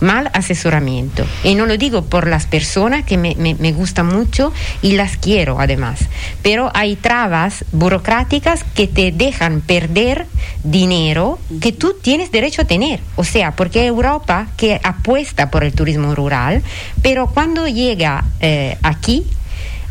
mal 0.00 0.30
asesoramiento. 0.34 1.24
Y 1.44 1.54
no 1.54 1.66
lo 1.66 1.76
digo 1.76 2.02
por 2.02 2.26
las 2.26 2.46
personas 2.46 3.04
que 3.04 3.16
me, 3.16 3.34
me, 3.36 3.72
gustan 3.72 4.06
mucho 4.06 4.52
y 4.82 4.92
las 4.92 5.16
quiero 5.16 5.60
además, 5.60 6.00
pero 6.42 6.70
hay 6.74 6.96
trabas 6.96 7.64
burocráticas 7.72 8.64
que 8.74 8.88
te 8.88 9.12
dejan 9.12 9.60
perder 9.60 10.26
dinero 10.64 11.38
que 11.60 11.72
tú 11.72 11.94
tienes 12.00 12.32
derecho 12.32 12.62
a 12.62 12.64
tener. 12.64 13.00
O 13.16 13.24
sea, 13.24 13.52
porque 13.52 13.86
Europa 13.86 14.48
que 14.56 14.80
apuesta 14.82 15.50
por 15.50 15.64
el 15.64 15.72
turismo 15.72 16.14
rural, 16.14 16.62
pero 17.02 17.28
cuando 17.28 17.66
llega 17.66 18.24
eh, 18.40 18.76
aquí 18.82 19.24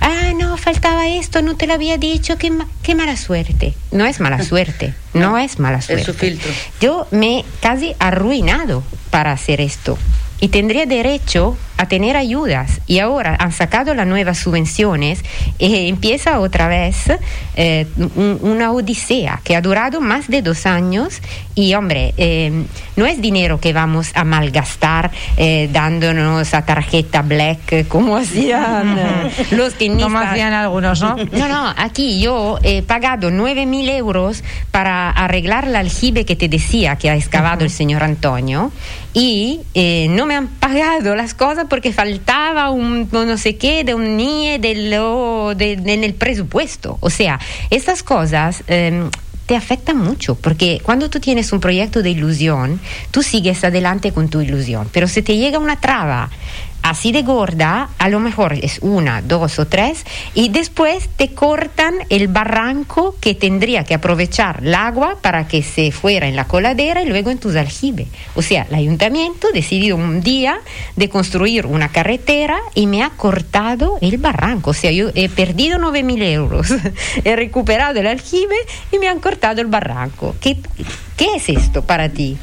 ah, 0.01 0.33
no, 0.35 0.57
faltaba 0.57 1.07
esto, 1.07 1.41
no 1.41 1.55
te 1.55 1.67
lo 1.67 1.73
había 1.73 1.97
dicho, 1.97 2.37
qué, 2.37 2.51
qué 2.83 2.95
mala 2.95 3.17
suerte. 3.17 3.73
No 3.91 4.05
es 4.05 4.19
mala 4.19 4.43
suerte, 4.43 4.93
no, 5.13 5.37
es 5.37 5.59
mala 5.59 5.81
suerte. 5.81 6.01
Es 6.01 6.05
su 6.05 6.13
filtro. 6.13 6.51
Yo 6.79 7.07
me 7.11 7.39
he 7.39 7.45
casi 7.61 7.95
arruinado 7.99 8.83
para 9.09 9.31
hacer 9.31 9.61
esto 9.61 9.97
y 10.41 10.49
tendría 10.49 10.85
derecho 10.85 11.57
a 11.79 11.87
tener 11.87 12.17
ayudas. 12.17 12.81
Y 12.87 12.99
ahora 12.99 13.37
han 13.39 13.53
sacado 13.53 13.93
las 13.93 14.05
nuevas 14.05 14.37
subvenciones. 14.37 15.23
Y 15.57 15.87
empieza 15.87 16.39
otra 16.39 16.67
vez 16.67 17.05
eh, 17.55 17.87
una 18.41 18.73
odisea 18.73 19.39
que 19.45 19.55
ha 19.55 19.61
durado 19.61 20.01
más 20.01 20.27
de 20.27 20.41
dos 20.41 20.65
años. 20.65 21.21
Y 21.55 21.73
hombre, 21.75 22.13
eh, 22.17 22.65
no 22.97 23.05
es 23.05 23.21
dinero 23.21 23.61
que 23.61 23.71
vamos 23.71 24.11
a 24.13 24.25
malgastar 24.25 25.11
eh, 25.37 25.69
dándonos 25.71 26.53
a 26.53 26.65
tarjeta 26.65 27.21
black 27.21 27.87
como 27.87 28.17
hacían 28.17 28.97
los 29.51 29.73
que 29.73 29.89
Como 29.89 30.19
hacían 30.19 30.51
algunos, 30.51 31.01
¿no? 31.01 31.15
No, 31.31 31.47
no, 31.47 31.73
aquí 31.77 32.19
yo 32.19 32.59
he 32.61 32.81
pagado 32.81 33.31
9 33.31 33.65
mil 33.65 33.87
euros 33.87 34.43
para 34.71 35.09
arreglar 35.11 35.65
el 35.65 35.75
aljibe 35.77 36.25
que 36.25 36.35
te 36.35 36.49
decía 36.49 36.97
que 36.97 37.09
ha 37.09 37.15
excavado 37.15 37.63
el 37.63 37.71
señor 37.71 38.03
Antonio 38.03 38.71
y 39.13 39.61
no 40.11 40.25
me 40.25 40.35
han 40.35 40.47
pagado 40.47 41.15
las 41.15 41.33
cosas 41.33 41.65
porque 41.69 41.91
faltaba 41.93 42.69
un 42.69 43.09
no 43.11 43.37
sé 43.37 43.57
qué 43.57 43.83
de 43.83 43.95
un 43.95 44.17
NIE 44.17 44.59
de 44.59 44.89
lo, 44.89 45.53
de, 45.55 45.73
en 45.73 46.03
el 46.03 46.13
presupuesto. 46.13 46.97
O 47.01 47.09
sea, 47.09 47.39
estas 47.69 48.03
cosas... 48.03 48.63
Eh, 48.67 49.09
te 49.49 49.55
afectan 49.55 49.97
mucho, 49.97 50.35
porque 50.35 50.79
cuando 50.83 51.09
tú 51.09 51.19
tienes 51.19 51.51
un 51.51 51.59
proyecto 51.59 52.03
de 52.03 52.11
ilusión, 52.11 52.79
tú 53.09 53.23
sigues 53.23 53.63
adelante 53.63 54.11
con 54.11 54.29
tu 54.29 54.41
ilusión, 54.41 54.87
pero 54.93 55.07
si 55.07 55.23
te 55.23 55.37
llega 55.37 55.57
una 55.57 55.81
traba 55.81 56.29
así 56.81 57.11
de 57.11 57.23
gorda, 57.23 57.89
a 57.97 58.09
lo 58.09 58.19
mejor 58.19 58.53
es 58.53 58.79
una, 58.81 59.21
dos 59.21 59.59
o 59.59 59.67
tres, 59.67 60.05
y 60.33 60.49
después 60.49 61.09
te 61.15 61.33
cortan 61.33 61.95
el 62.09 62.27
barranco 62.27 63.15
que 63.19 63.35
tendría 63.35 63.83
que 63.83 63.93
aprovechar 63.93 64.61
el 64.63 64.73
agua 64.75 65.17
para 65.21 65.47
que 65.47 65.63
se 65.63 65.91
fuera 65.91 66.27
en 66.27 66.35
la 66.35 66.45
coladera 66.45 67.01
y 67.01 67.05
luego 67.05 67.29
en 67.29 67.37
tus 67.37 67.55
aljibes. 67.55 68.07
O 68.35 68.41
sea, 68.41 68.65
el 68.69 68.75
ayuntamiento 68.75 69.47
decidió 69.53 69.95
un 69.95 70.21
día 70.21 70.59
de 70.95 71.09
construir 71.09 71.65
una 71.65 71.89
carretera 71.89 72.59
y 72.75 72.87
me 72.87 73.03
ha 73.03 73.11
cortado 73.11 73.97
el 74.01 74.17
barranco. 74.17 74.71
O 74.71 74.73
sea, 74.73 74.91
yo 74.91 75.09
he 75.15 75.29
perdido 75.29 75.77
9 75.77 76.03
mil 76.03 76.21
euros, 76.21 76.73
he 77.23 77.35
recuperado 77.35 77.99
el 77.99 78.07
aljibe 78.07 78.55
y 78.91 78.99
me 78.99 79.07
han 79.07 79.19
cortado 79.19 79.61
el 79.61 79.67
barranco. 79.67 80.35
¿Qué, 80.39 80.57
¿Qué 81.17 81.35
es 81.35 81.49
esto 81.49 81.83
para 81.83 82.09
ti? 82.09 82.37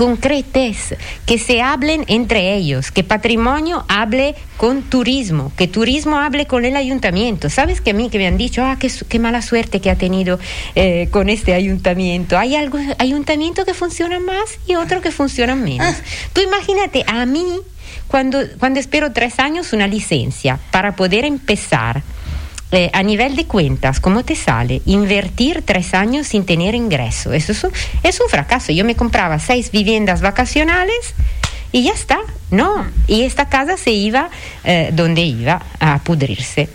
Concretes, 0.00 0.94
que 1.26 1.36
se 1.36 1.60
hablen 1.60 2.06
entre 2.08 2.54
ellos, 2.54 2.90
que 2.90 3.04
patrimonio 3.04 3.84
hable 3.86 4.34
con 4.56 4.80
turismo, 4.80 5.52
que 5.58 5.68
turismo 5.68 6.16
hable 6.16 6.46
con 6.46 6.64
el 6.64 6.74
ayuntamiento. 6.76 7.50
¿Sabes 7.50 7.82
que 7.82 7.90
a 7.90 7.92
mí 7.92 8.08
que 8.08 8.16
me 8.16 8.26
han 8.26 8.38
dicho, 8.38 8.64
ah, 8.64 8.78
qué, 8.78 9.18
mala 9.18 9.42
suerte 9.42 9.82
que 9.82 9.90
ha 9.90 9.96
tenido 9.96 10.38
eh, 10.74 11.08
con 11.10 11.28
este 11.28 11.52
ayuntamiento? 11.52 12.38
Hay 12.38 12.56
algo, 12.56 12.78
ayuntamientos 12.96 13.66
que 13.66 13.74
funcionan 13.74 14.24
más 14.24 14.58
y 14.66 14.76
otros 14.76 15.02
que 15.02 15.10
funcionan 15.10 15.62
menos. 15.62 15.86
Ah. 15.86 16.04
Tú 16.32 16.40
imagínate, 16.40 17.04
a 17.06 17.26
mí, 17.26 17.44
cuando, 18.08 18.38
cuando 18.58 18.80
espero 18.80 19.12
tres 19.12 19.38
años 19.38 19.74
una 19.74 19.86
licencia 19.86 20.58
para 20.70 20.96
poder 20.96 21.26
empezar, 21.26 22.02
eh, 22.72 22.90
a 22.92 23.02
nivel 23.02 23.34
de 23.34 23.46
cuentas, 23.46 23.98
¿cómo 23.98 24.24
te 24.24 24.36
sale 24.36 24.80
invertir 24.86 25.62
tres 25.62 25.92
años 25.94 26.28
sin 26.28 26.46
tener 26.46 26.74
ingreso? 26.74 27.32
Eso 27.32 27.52
es 27.52 27.64
un, 27.64 27.72
es 28.02 28.20
un 28.20 28.28
fracaso. 28.28 28.72
Yo 28.72 28.84
me 28.84 28.94
compraba 28.94 29.38
seis 29.38 29.72
viviendas 29.72 30.20
vacacionales 30.20 31.14
y 31.72 31.82
ya 31.84 31.92
está. 31.92 32.18
No, 32.50 32.86
y 33.06 33.22
esta 33.22 33.48
casa 33.48 33.76
se 33.76 33.90
iba 33.90 34.30
eh, 34.64 34.90
donde 34.92 35.22
iba 35.22 35.62
a 35.80 35.98
pudrirse. 36.00 36.68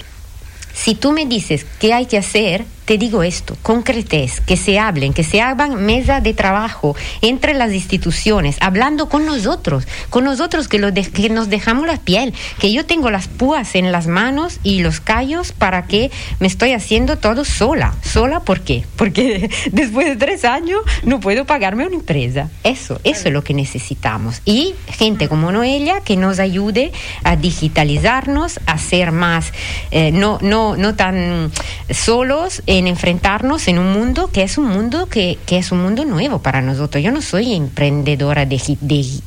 Si 0.73 0.95
tú 0.95 1.11
me 1.13 1.25
dices 1.25 1.65
qué 1.79 1.93
hay 1.93 2.05
que 2.05 2.17
hacer, 2.17 2.65
te 2.85 2.97
digo 2.97 3.23
esto, 3.23 3.57
concretes, 3.61 4.41
que 4.41 4.57
se 4.57 4.79
hablen, 4.79 5.13
que 5.13 5.23
se 5.23 5.41
hagan 5.41 5.85
mesa 5.85 6.21
de 6.21 6.33
trabajo 6.33 6.95
entre 7.21 7.53
las 7.53 7.73
instituciones, 7.73 8.57
hablando 8.61 9.09
con 9.09 9.25
nosotros, 9.25 9.87
con 10.09 10.23
nosotros 10.23 10.67
que, 10.67 10.79
lo 10.79 10.93
que 10.93 11.29
nos 11.29 11.49
dejamos 11.49 11.87
la 11.87 11.97
piel, 11.97 12.33
que 12.59 12.71
yo 12.71 12.85
tengo 12.85 13.09
las 13.09 13.27
púas 13.27 13.75
en 13.75 13.91
las 13.91 14.07
manos 14.07 14.59
y 14.63 14.81
los 14.81 14.99
callos 14.99 15.51
para 15.51 15.87
que 15.87 16.11
me 16.39 16.47
estoy 16.47 16.73
haciendo 16.73 17.17
todo 17.17 17.43
sola. 17.43 17.95
¿Sola 18.03 18.41
por 18.41 18.61
qué? 18.61 18.85
Porque 18.95 19.49
después 19.71 20.07
de 20.07 20.15
tres 20.15 20.45
años 20.45 20.81
no 21.03 21.19
puedo 21.19 21.45
pagarme 21.45 21.87
una 21.87 21.95
empresa. 21.95 22.49
Eso, 22.63 22.99
eso 23.03 23.27
es 23.27 23.33
lo 23.33 23.43
que 23.43 23.53
necesitamos. 23.53 24.41
Y 24.45 24.75
gente 24.87 25.27
como 25.27 25.51
Noelia 25.51 26.01
que 26.01 26.17
nos 26.17 26.39
ayude 26.39 26.91
a 27.23 27.35
digitalizarnos, 27.35 28.59
a 28.67 28.77
ser 28.77 29.11
más, 29.11 29.51
eh, 29.91 30.11
no, 30.11 30.37
no, 30.41 30.77
no 30.77 30.95
tan 30.95 31.51
solos 31.89 32.61
en 32.77 32.87
enfrentarnos 32.87 33.69
en 33.69 33.79
un 33.79 33.93
mundo 33.93 34.29
que 34.31 34.43
es 34.43 34.57
un 34.57 34.65
mundo 34.65 35.07
que, 35.07 35.37
que 35.45 35.57
es 35.57 35.71
un 35.71 35.81
mundo 35.81 36.03
nuevo 36.03 36.39
para 36.39 36.61
nosotros. 36.61 37.01
Yo 37.01 37.09
no 37.11 37.21
soy 37.21 37.53
emprendedora 37.53 38.45
de, 38.45 38.61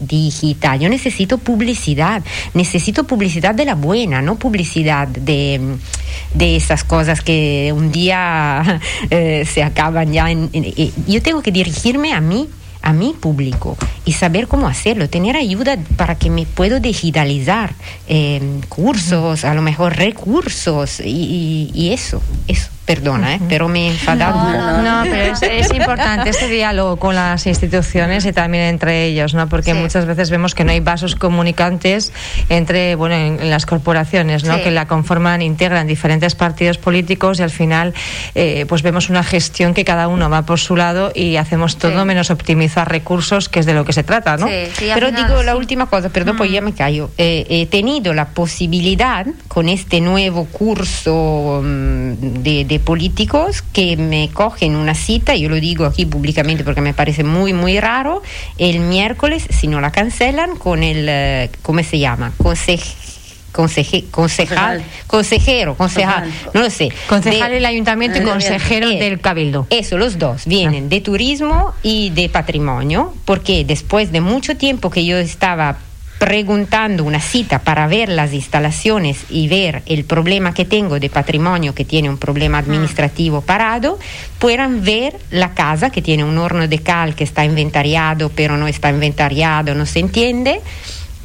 digital, 0.01 0.79
yo 0.79 0.91
necesito 0.91 1.39
publicidad, 1.39 2.23
necesito 2.53 3.05
publicidad 3.05 3.55
de 3.55 3.65
la 3.65 3.75
buena, 3.75 4.21
no 4.21 4.37
publicidad 4.37 5.09
de, 5.09 5.79
de 6.35 6.57
esas 6.57 6.85
cosas 6.85 7.23
que 7.23 7.73
un 7.75 7.91
día 7.91 8.83
eh, 9.11 9.47
se 9.51 9.63
acaban 9.63 10.13
ya. 10.13 10.31
En, 10.31 10.51
yo 11.07 11.23
tengo 11.23 11.41
que 11.41 11.51
dirigirme 11.51 12.13
a 12.13 12.21
mí 12.21 12.49
a 12.83 12.93
mi 12.93 13.13
público 13.13 13.77
y 14.05 14.13
saber 14.13 14.47
cómo 14.47 14.69
hacerlo, 14.69 15.09
tener 15.09 15.37
ayuda 15.37 15.77
para 15.97 16.17
que 16.17 16.31
me 16.31 16.47
puedo 16.47 16.81
digitalizar, 16.81 17.73
eh, 18.09 18.61
cursos, 18.69 19.45
a 19.45 19.55
lo 19.55 19.63
mejor 19.63 19.97
recursos 19.97 21.01
y, 21.01 21.71
y, 21.75 21.93
eso, 21.93 22.23
eso. 22.47 22.69
Perdona, 22.89 23.35
¿eh? 23.35 23.41
pero 23.51 23.69
me 23.69 23.87
he 23.87 23.91
enfadado. 23.91 24.83
No, 24.83 25.03
pero 25.11 25.35
es, 25.35 25.71
importante 25.75 26.31
este 26.31 26.49
diálogo 26.49 26.97
con 26.97 27.15
las 27.15 27.47
instituciones 27.47 28.25
y 28.25 28.33
también 28.33 28.65
entre 28.65 29.05
ellos, 29.05 29.35
¿no? 29.35 29.47
Porque 29.47 29.75
muchas 29.75 30.07
veces 30.07 30.31
vemos 30.31 30.55
que 30.55 30.65
no 30.65 30.73
hay 30.73 30.81
vasos 30.81 31.15
comunicantes 31.15 32.15
entre, 32.49 32.95
bueno, 32.95 33.15
en, 33.15 33.51
las 33.51 33.67
corporaciones, 33.67 34.45
¿no? 34.45 34.57
Que 34.63 34.71
la 34.71 34.89
conforman, 34.89 35.43
integran 35.43 35.87
diferentes 35.87 36.35
partidos 36.35 36.79
políticos 36.79 37.41
y 37.41 37.43
al 37.43 37.51
final, 37.51 37.93
eh, 38.35 38.65
pues 38.67 38.81
vemos 38.83 39.11
una 39.11 39.23
gestión 39.23 39.75
que 39.75 39.85
cada 39.85 40.09
uno 40.09 40.31
va 40.31 40.47
por 40.47 40.59
su 40.59 40.75
lado 40.75 41.13
y 41.15 41.37
hacemos 41.37 41.77
todo 41.77 42.07
menos 42.07 42.31
optimizar 42.31 42.91
recursos, 42.91 43.51
que 43.51 43.61
es 43.61 43.67
de 43.67 43.75
lo 43.75 43.85
que 43.85 43.93
se 43.93 44.03
trata, 44.03 44.39
¿no? 44.39 44.47
pero 44.95 45.11
digo 45.11 45.43
la 45.43 45.57
última 45.57 45.91
cosa, 45.91 46.09
perdón, 46.09 46.39
pues 46.39 46.51
ya 46.51 46.63
me 46.63 46.73
callo. 46.73 47.11
Eh, 47.19 47.45
he 47.51 47.67
tenido 47.67 48.15
la 48.15 48.31
posibilidad 48.31 49.27
con 49.47 49.69
este 49.69 50.01
nuevo 50.01 50.47
curso 50.47 51.61
mm, 51.63 52.13
de, 52.43 52.78
políticos 52.79 53.63
que 53.63 53.97
me 53.97 54.31
cogen 54.33 54.77
una 54.77 54.95
cita, 54.95 55.35
yo 55.37 55.49
lo 55.49 55.57
digo 55.57 55.85
aquí 55.85 56.07
públicamente 56.07 56.65
porque 56.65 56.81
me 56.81 56.95
parece 56.95 57.25
muy, 57.25 57.53
muy 57.53 57.81
raro, 57.81 58.23
el 58.59 58.81
miércoles, 58.81 59.47
si 59.51 59.67
no 59.67 59.81
la 59.81 59.93
cancelan, 59.93 60.57
con 60.57 60.83
el, 60.83 61.07
eh, 61.09 61.51
¿cómo 61.63 61.83
se 61.83 61.99
llama? 61.99 62.33
concejal, 63.53 64.85
consejero, 65.07 65.75
concejal, 65.75 66.31
no 66.55 66.61
lo 66.61 66.71
sé. 66.71 66.91
Concejal 67.09 67.51
del 67.51 67.67
ayuntamiento 67.67 68.19
y 68.19 68.23
consejero 68.23 68.89
del 68.89 69.21
cabildo. 69.21 69.67
Eso, 69.71 69.99
los 69.99 70.19
dos 70.19 70.47
vienen 70.47 70.85
ah. 70.85 70.89
de 70.89 71.01
turismo 71.01 71.75
y 71.83 72.11
de 72.11 72.29
patrimonio, 72.29 73.15
porque 73.25 73.65
después 73.65 74.13
de 74.13 74.21
mucho 74.21 74.57
tiempo 74.57 74.91
que 74.91 75.05
yo 75.05 75.19
estaba 75.19 75.79
preguntando 76.19 77.05
una 77.05 77.21
cita 77.21 77.61
para 77.61 77.87
ver 77.87 78.09
las 78.09 78.33
instalaciones 78.33 79.25
y 79.31 79.49
ver 79.49 79.83
el 79.87 80.05
problema 80.05 80.53
que 80.53 80.65
tengo 80.65 80.99
de 80.99 81.09
patrimonio, 81.09 81.75
que 81.75 81.85
tiene 81.85 82.11
un 82.11 82.19
problema 82.19 82.59
administrativo 82.59 83.41
parado, 83.41 83.99
puedan 84.39 84.83
ver 84.85 85.17
la 85.31 85.55
casa 85.55 85.91
que 85.91 86.03
tiene 86.03 86.25
un 86.25 86.37
horno 86.39 86.67
de 86.67 86.79
cal 86.81 87.15
que 87.15 87.25
está 87.25 87.45
inventariado, 87.45 88.31
pero 88.35 88.57
no 88.57 88.67
está 88.67 88.91
inventariado, 88.91 89.75
no 89.75 89.87
se 89.87 90.01
entiende 90.01 90.61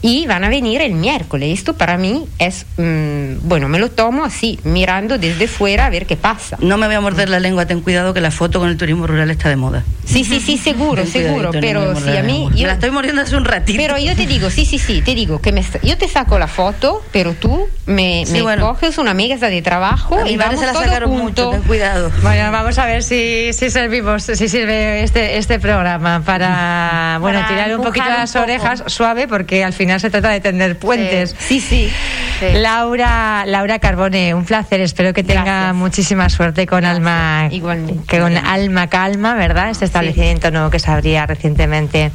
y 0.04 0.28
van 0.28 0.43
a 0.43 0.49
venir 0.49 0.82
el 0.82 0.93
miércoles. 0.93 1.58
Esto 1.58 1.76
para 1.76 1.97
mí 1.97 2.26
es, 2.38 2.66
mm, 2.78 3.47
bueno, 3.47 3.70
me 3.70 3.80
lo 3.80 3.89
tomo 3.89 4.26
así, 4.26 4.60
mirando 4.66 5.18
desde 5.18 5.47
fuera 5.47 5.86
a 5.86 5.89
ver 5.89 6.06
qué 6.06 6.18
pasa. 6.18 6.58
No 6.60 6.78
me 6.78 6.88
voy 6.88 6.95
a 6.95 7.01
morder 7.01 7.30
la 7.30 7.39
lengua, 7.39 7.66
ten 7.66 7.80
cuidado 7.80 8.14
que 8.14 8.20
la 8.20 8.30
foto 8.30 8.60
con 8.60 8.68
el 8.68 8.78
turismo 8.78 9.08
rural 9.08 9.32
está 9.32 9.47
de 9.47 9.56
moda. 9.56 9.84
Sí, 10.04 10.26
sí, 10.26 10.41
sí, 10.41 10.58
seguro, 10.58 11.06
seguro, 11.06 11.51
pero 11.51 11.95
si 11.95 12.18
a 12.18 12.22
mí... 12.22 12.49
Yo, 12.54 12.68
la 12.68 12.74
estoy 12.74 12.91
mordiendo 12.91 13.22
hace 13.22 13.38
un 13.38 13.45
ratito. 13.45 13.78
Pero 13.82 13.97
yo 13.97 14.14
te 14.16 14.28
digo, 14.28 14.49
sí, 14.49 14.66
sí, 14.66 14.78
sí, 14.78 15.01
te 15.01 15.16
digo 15.16 15.39
que 15.39 15.54
me, 15.54 15.64
yo 15.82 15.97
te 15.97 16.10
saco 16.10 16.38
la 16.38 16.47
foto, 16.47 17.01
pero 17.14 17.34
tú 17.34 17.68
me, 17.86 18.26
coges 18.60 18.97
una 18.97 19.12
amiga 19.12 19.38
de 19.38 19.62
trabajo 19.62 20.18
y 20.26 20.36
vamos 20.36 20.60
se 20.60 20.66
la 20.66 20.74
sacaron 20.74 21.12
mucho, 21.12 21.49
ten 21.49 21.62
cuidado. 21.62 22.12
Bueno, 22.22 22.51
vamos 22.51 22.78
a 22.78 22.86
ver 22.86 23.04
si, 23.04 23.54
si 23.54 23.70
servimos, 23.70 24.24
si 24.24 24.49
sirve 24.49 25.04
este, 25.04 25.38
este 25.38 25.60
programa 25.60 26.22
para, 26.26 27.18
bueno, 27.22 27.39
tirar 27.47 27.74
un 27.76 27.84
poquito 27.84 28.06
las 28.06 28.36
orejas 28.36 28.84
suave 28.88 29.30
porque 29.30 29.64
al 29.64 29.72
final 29.72 29.93
se 30.00 30.10
trata 30.10 30.30
de 30.30 30.39
tender 30.39 30.78
puentes. 30.78 31.36
Sí, 31.39 31.60
sí. 31.60 31.89
Laura, 32.54 33.46
Laura 33.46 33.80
Carbone, 33.80 34.34
un 34.34 34.46
placer. 34.46 34.82
Espero 34.82 35.14
que 35.14 35.24
tenga 35.24 35.74
muchísima 35.74 36.30
suerte 36.30 36.68
con 36.68 36.84
Alma, 36.86 37.48
Igualmente. 37.52 38.18
con 38.20 38.36
Alma 38.38 38.88
Calma, 38.88 39.36
¿verdad? 39.36 39.70
Este 39.70 39.86
establecimiento 39.86 40.52
nuevo 40.52 40.70
que 40.70 40.80
se 40.80 40.91
abría 40.91 41.26
recientemente 41.26 42.12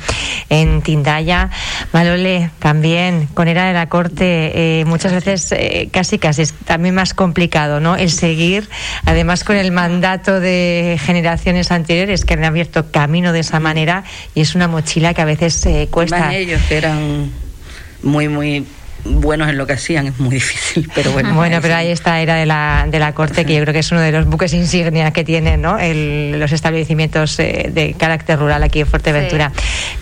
en 0.51 0.83
Tindaya. 0.83 1.51
Malole, 1.93 2.51
también 2.59 3.29
con 3.35 3.49
Era 3.49 3.67
de 3.67 3.73
la 3.73 3.89
Corte, 3.89 4.81
eh, 4.81 4.85
muchas 4.85 5.13
veces 5.13 5.53
eh, 5.53 5.89
casi 5.93 6.19
casi 6.19 6.43
es 6.43 6.53
también 6.53 6.95
más 6.95 7.15
complicado, 7.15 7.81
¿no? 7.81 7.97
El 7.97 8.11
seguir, 8.11 8.69
además 9.05 9.45
con 9.45 9.57
el 9.57 9.73
mandato 9.73 10.41
de 10.41 10.99
generaciones 11.01 11.71
anteriores 11.73 12.25
que 12.25 12.35
han 12.35 12.45
abierto 12.45 12.91
camino 12.91 13.33
de 13.33 13.41
esa 13.41 13.61
manera 13.61 14.05
y 14.35 14.43
es 14.43 14.55
una 14.55 14.69
mochila 14.69 15.15
que 15.15 15.23
a 15.23 15.25
veces 15.25 15.65
eh, 15.67 15.89
cuesta. 15.91 16.35
ellos 16.35 16.61
que 16.69 16.77
eran 16.77 17.31
muy, 18.03 18.29
muy 18.29 18.67
buenos 19.05 19.49
en 19.49 19.59
lo 19.59 19.67
que 19.67 19.75
hacían 19.75 20.07
es 20.07 20.19
muy 20.19 20.35
difícil, 20.35 20.91
pero 20.95 21.13
bueno. 21.13 21.35
Bueno, 21.35 21.59
pero 21.63 21.77
ahí 21.77 21.89
está, 21.89 22.21
era 22.21 22.37
de 22.37 22.47
la, 22.47 22.87
de 22.91 22.99
la 22.99 23.13
corte, 23.13 23.45
que 23.45 23.55
yo 23.55 23.63
creo 23.63 23.73
que 23.73 23.81
es 23.81 23.93
uno 23.93 24.01
de 24.01 24.13
los 24.13 24.27
buques 24.27 24.53
insignia 24.55 25.13
que 25.13 25.25
tienen 25.25 25.63
¿no? 25.63 25.79
los 25.79 26.53
establecimientos 26.53 27.39
eh, 27.39 27.71
de 27.73 27.95
carácter 27.95 28.39
rural 28.39 28.63
aquí 28.63 28.81
en 28.81 28.87
Fuerteventura. 28.87 29.53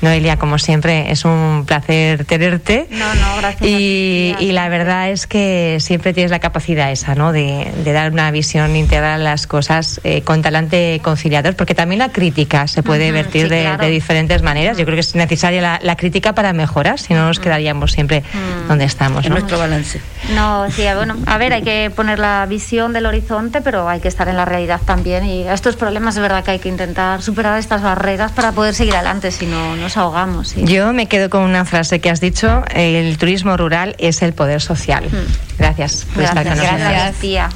Noelia, 0.02 0.36
como 0.38 0.58
siempre, 0.58 1.10
es 1.10 1.24
un 1.24 1.64
placer 1.66 2.24
tenerte. 2.24 2.86
No, 2.90 3.14
no, 3.14 3.36
gracias. 3.38 3.70
Y, 3.70 4.34
y 4.40 4.52
la 4.52 4.68
verdad 4.68 5.10
es 5.10 5.26
que 5.26 5.78
siempre 5.80 6.12
tienes 6.12 6.30
la 6.30 6.38
capacidad 6.38 6.90
esa, 6.90 7.14
¿no? 7.14 7.32
De, 7.32 7.70
de 7.84 7.92
dar 7.92 8.12
una 8.12 8.30
visión 8.30 8.76
integral 8.76 9.20
a 9.20 9.24
las 9.24 9.46
cosas 9.46 10.00
eh, 10.04 10.22
con 10.22 10.42
talante 10.42 11.00
conciliador, 11.02 11.54
porque 11.56 11.74
también 11.74 11.98
la 11.98 12.10
crítica 12.10 12.66
se 12.66 12.82
puede 12.82 13.12
vertir 13.12 13.48
de, 13.48 13.76
de, 13.76 13.88
diferentes 13.88 14.42
maneras. 14.42 14.78
Yo 14.78 14.84
creo 14.84 14.96
que 14.96 15.00
es 15.00 15.14
necesaria 15.14 15.60
la, 15.60 15.80
la 15.82 15.96
crítica 15.96 16.34
para 16.34 16.52
mejorar, 16.52 16.98
si 16.98 17.14
no 17.14 17.26
nos 17.26 17.38
quedaríamos 17.38 17.92
siempre 17.92 18.22
donde 18.68 18.85
estamos. 18.86 19.24
En 19.26 19.32
nuestro 19.32 19.58
balance. 19.58 20.00
No, 20.34 20.70
sí, 20.70 20.84
bueno, 20.94 21.16
a 21.26 21.38
ver, 21.38 21.52
hay 21.52 21.62
que 21.62 21.90
poner 21.94 22.18
la 22.18 22.46
visión 22.46 22.92
del 22.92 23.06
horizonte, 23.06 23.60
pero 23.60 23.88
hay 23.88 24.00
que 24.00 24.08
estar 24.08 24.28
en 24.28 24.36
la 24.36 24.44
realidad 24.44 24.80
también. 24.84 25.24
Y 25.24 25.42
estos 25.42 25.76
problemas 25.76 26.16
es 26.16 26.22
verdad 26.22 26.44
que 26.44 26.52
hay 26.52 26.58
que 26.58 26.68
intentar 26.68 27.22
superar 27.22 27.58
estas 27.58 27.82
barreras 27.82 28.32
para 28.32 28.52
poder 28.52 28.74
seguir 28.74 28.94
adelante, 28.94 29.30
si 29.30 29.46
no 29.46 29.76
nos 29.76 29.96
ahogamos. 29.96 30.54
Yo 30.56 30.92
me 30.92 31.06
quedo 31.06 31.30
con 31.30 31.42
una 31.42 31.64
frase 31.64 32.00
que 32.00 32.10
has 32.10 32.20
dicho, 32.20 32.64
el 32.74 33.18
turismo 33.18 33.56
rural 33.56 33.94
es 33.98 34.22
el 34.22 34.32
poder 34.32 34.60
social. 34.60 35.04
Hmm. 35.04 35.58
Gracias 35.58 36.06
por 36.06 36.22
Gracias, 36.22 36.28
estar 36.28 36.44
con 36.44 36.56
nosotros. 36.56 36.80
Gracias, 36.80 37.16
tía. 37.16 37.48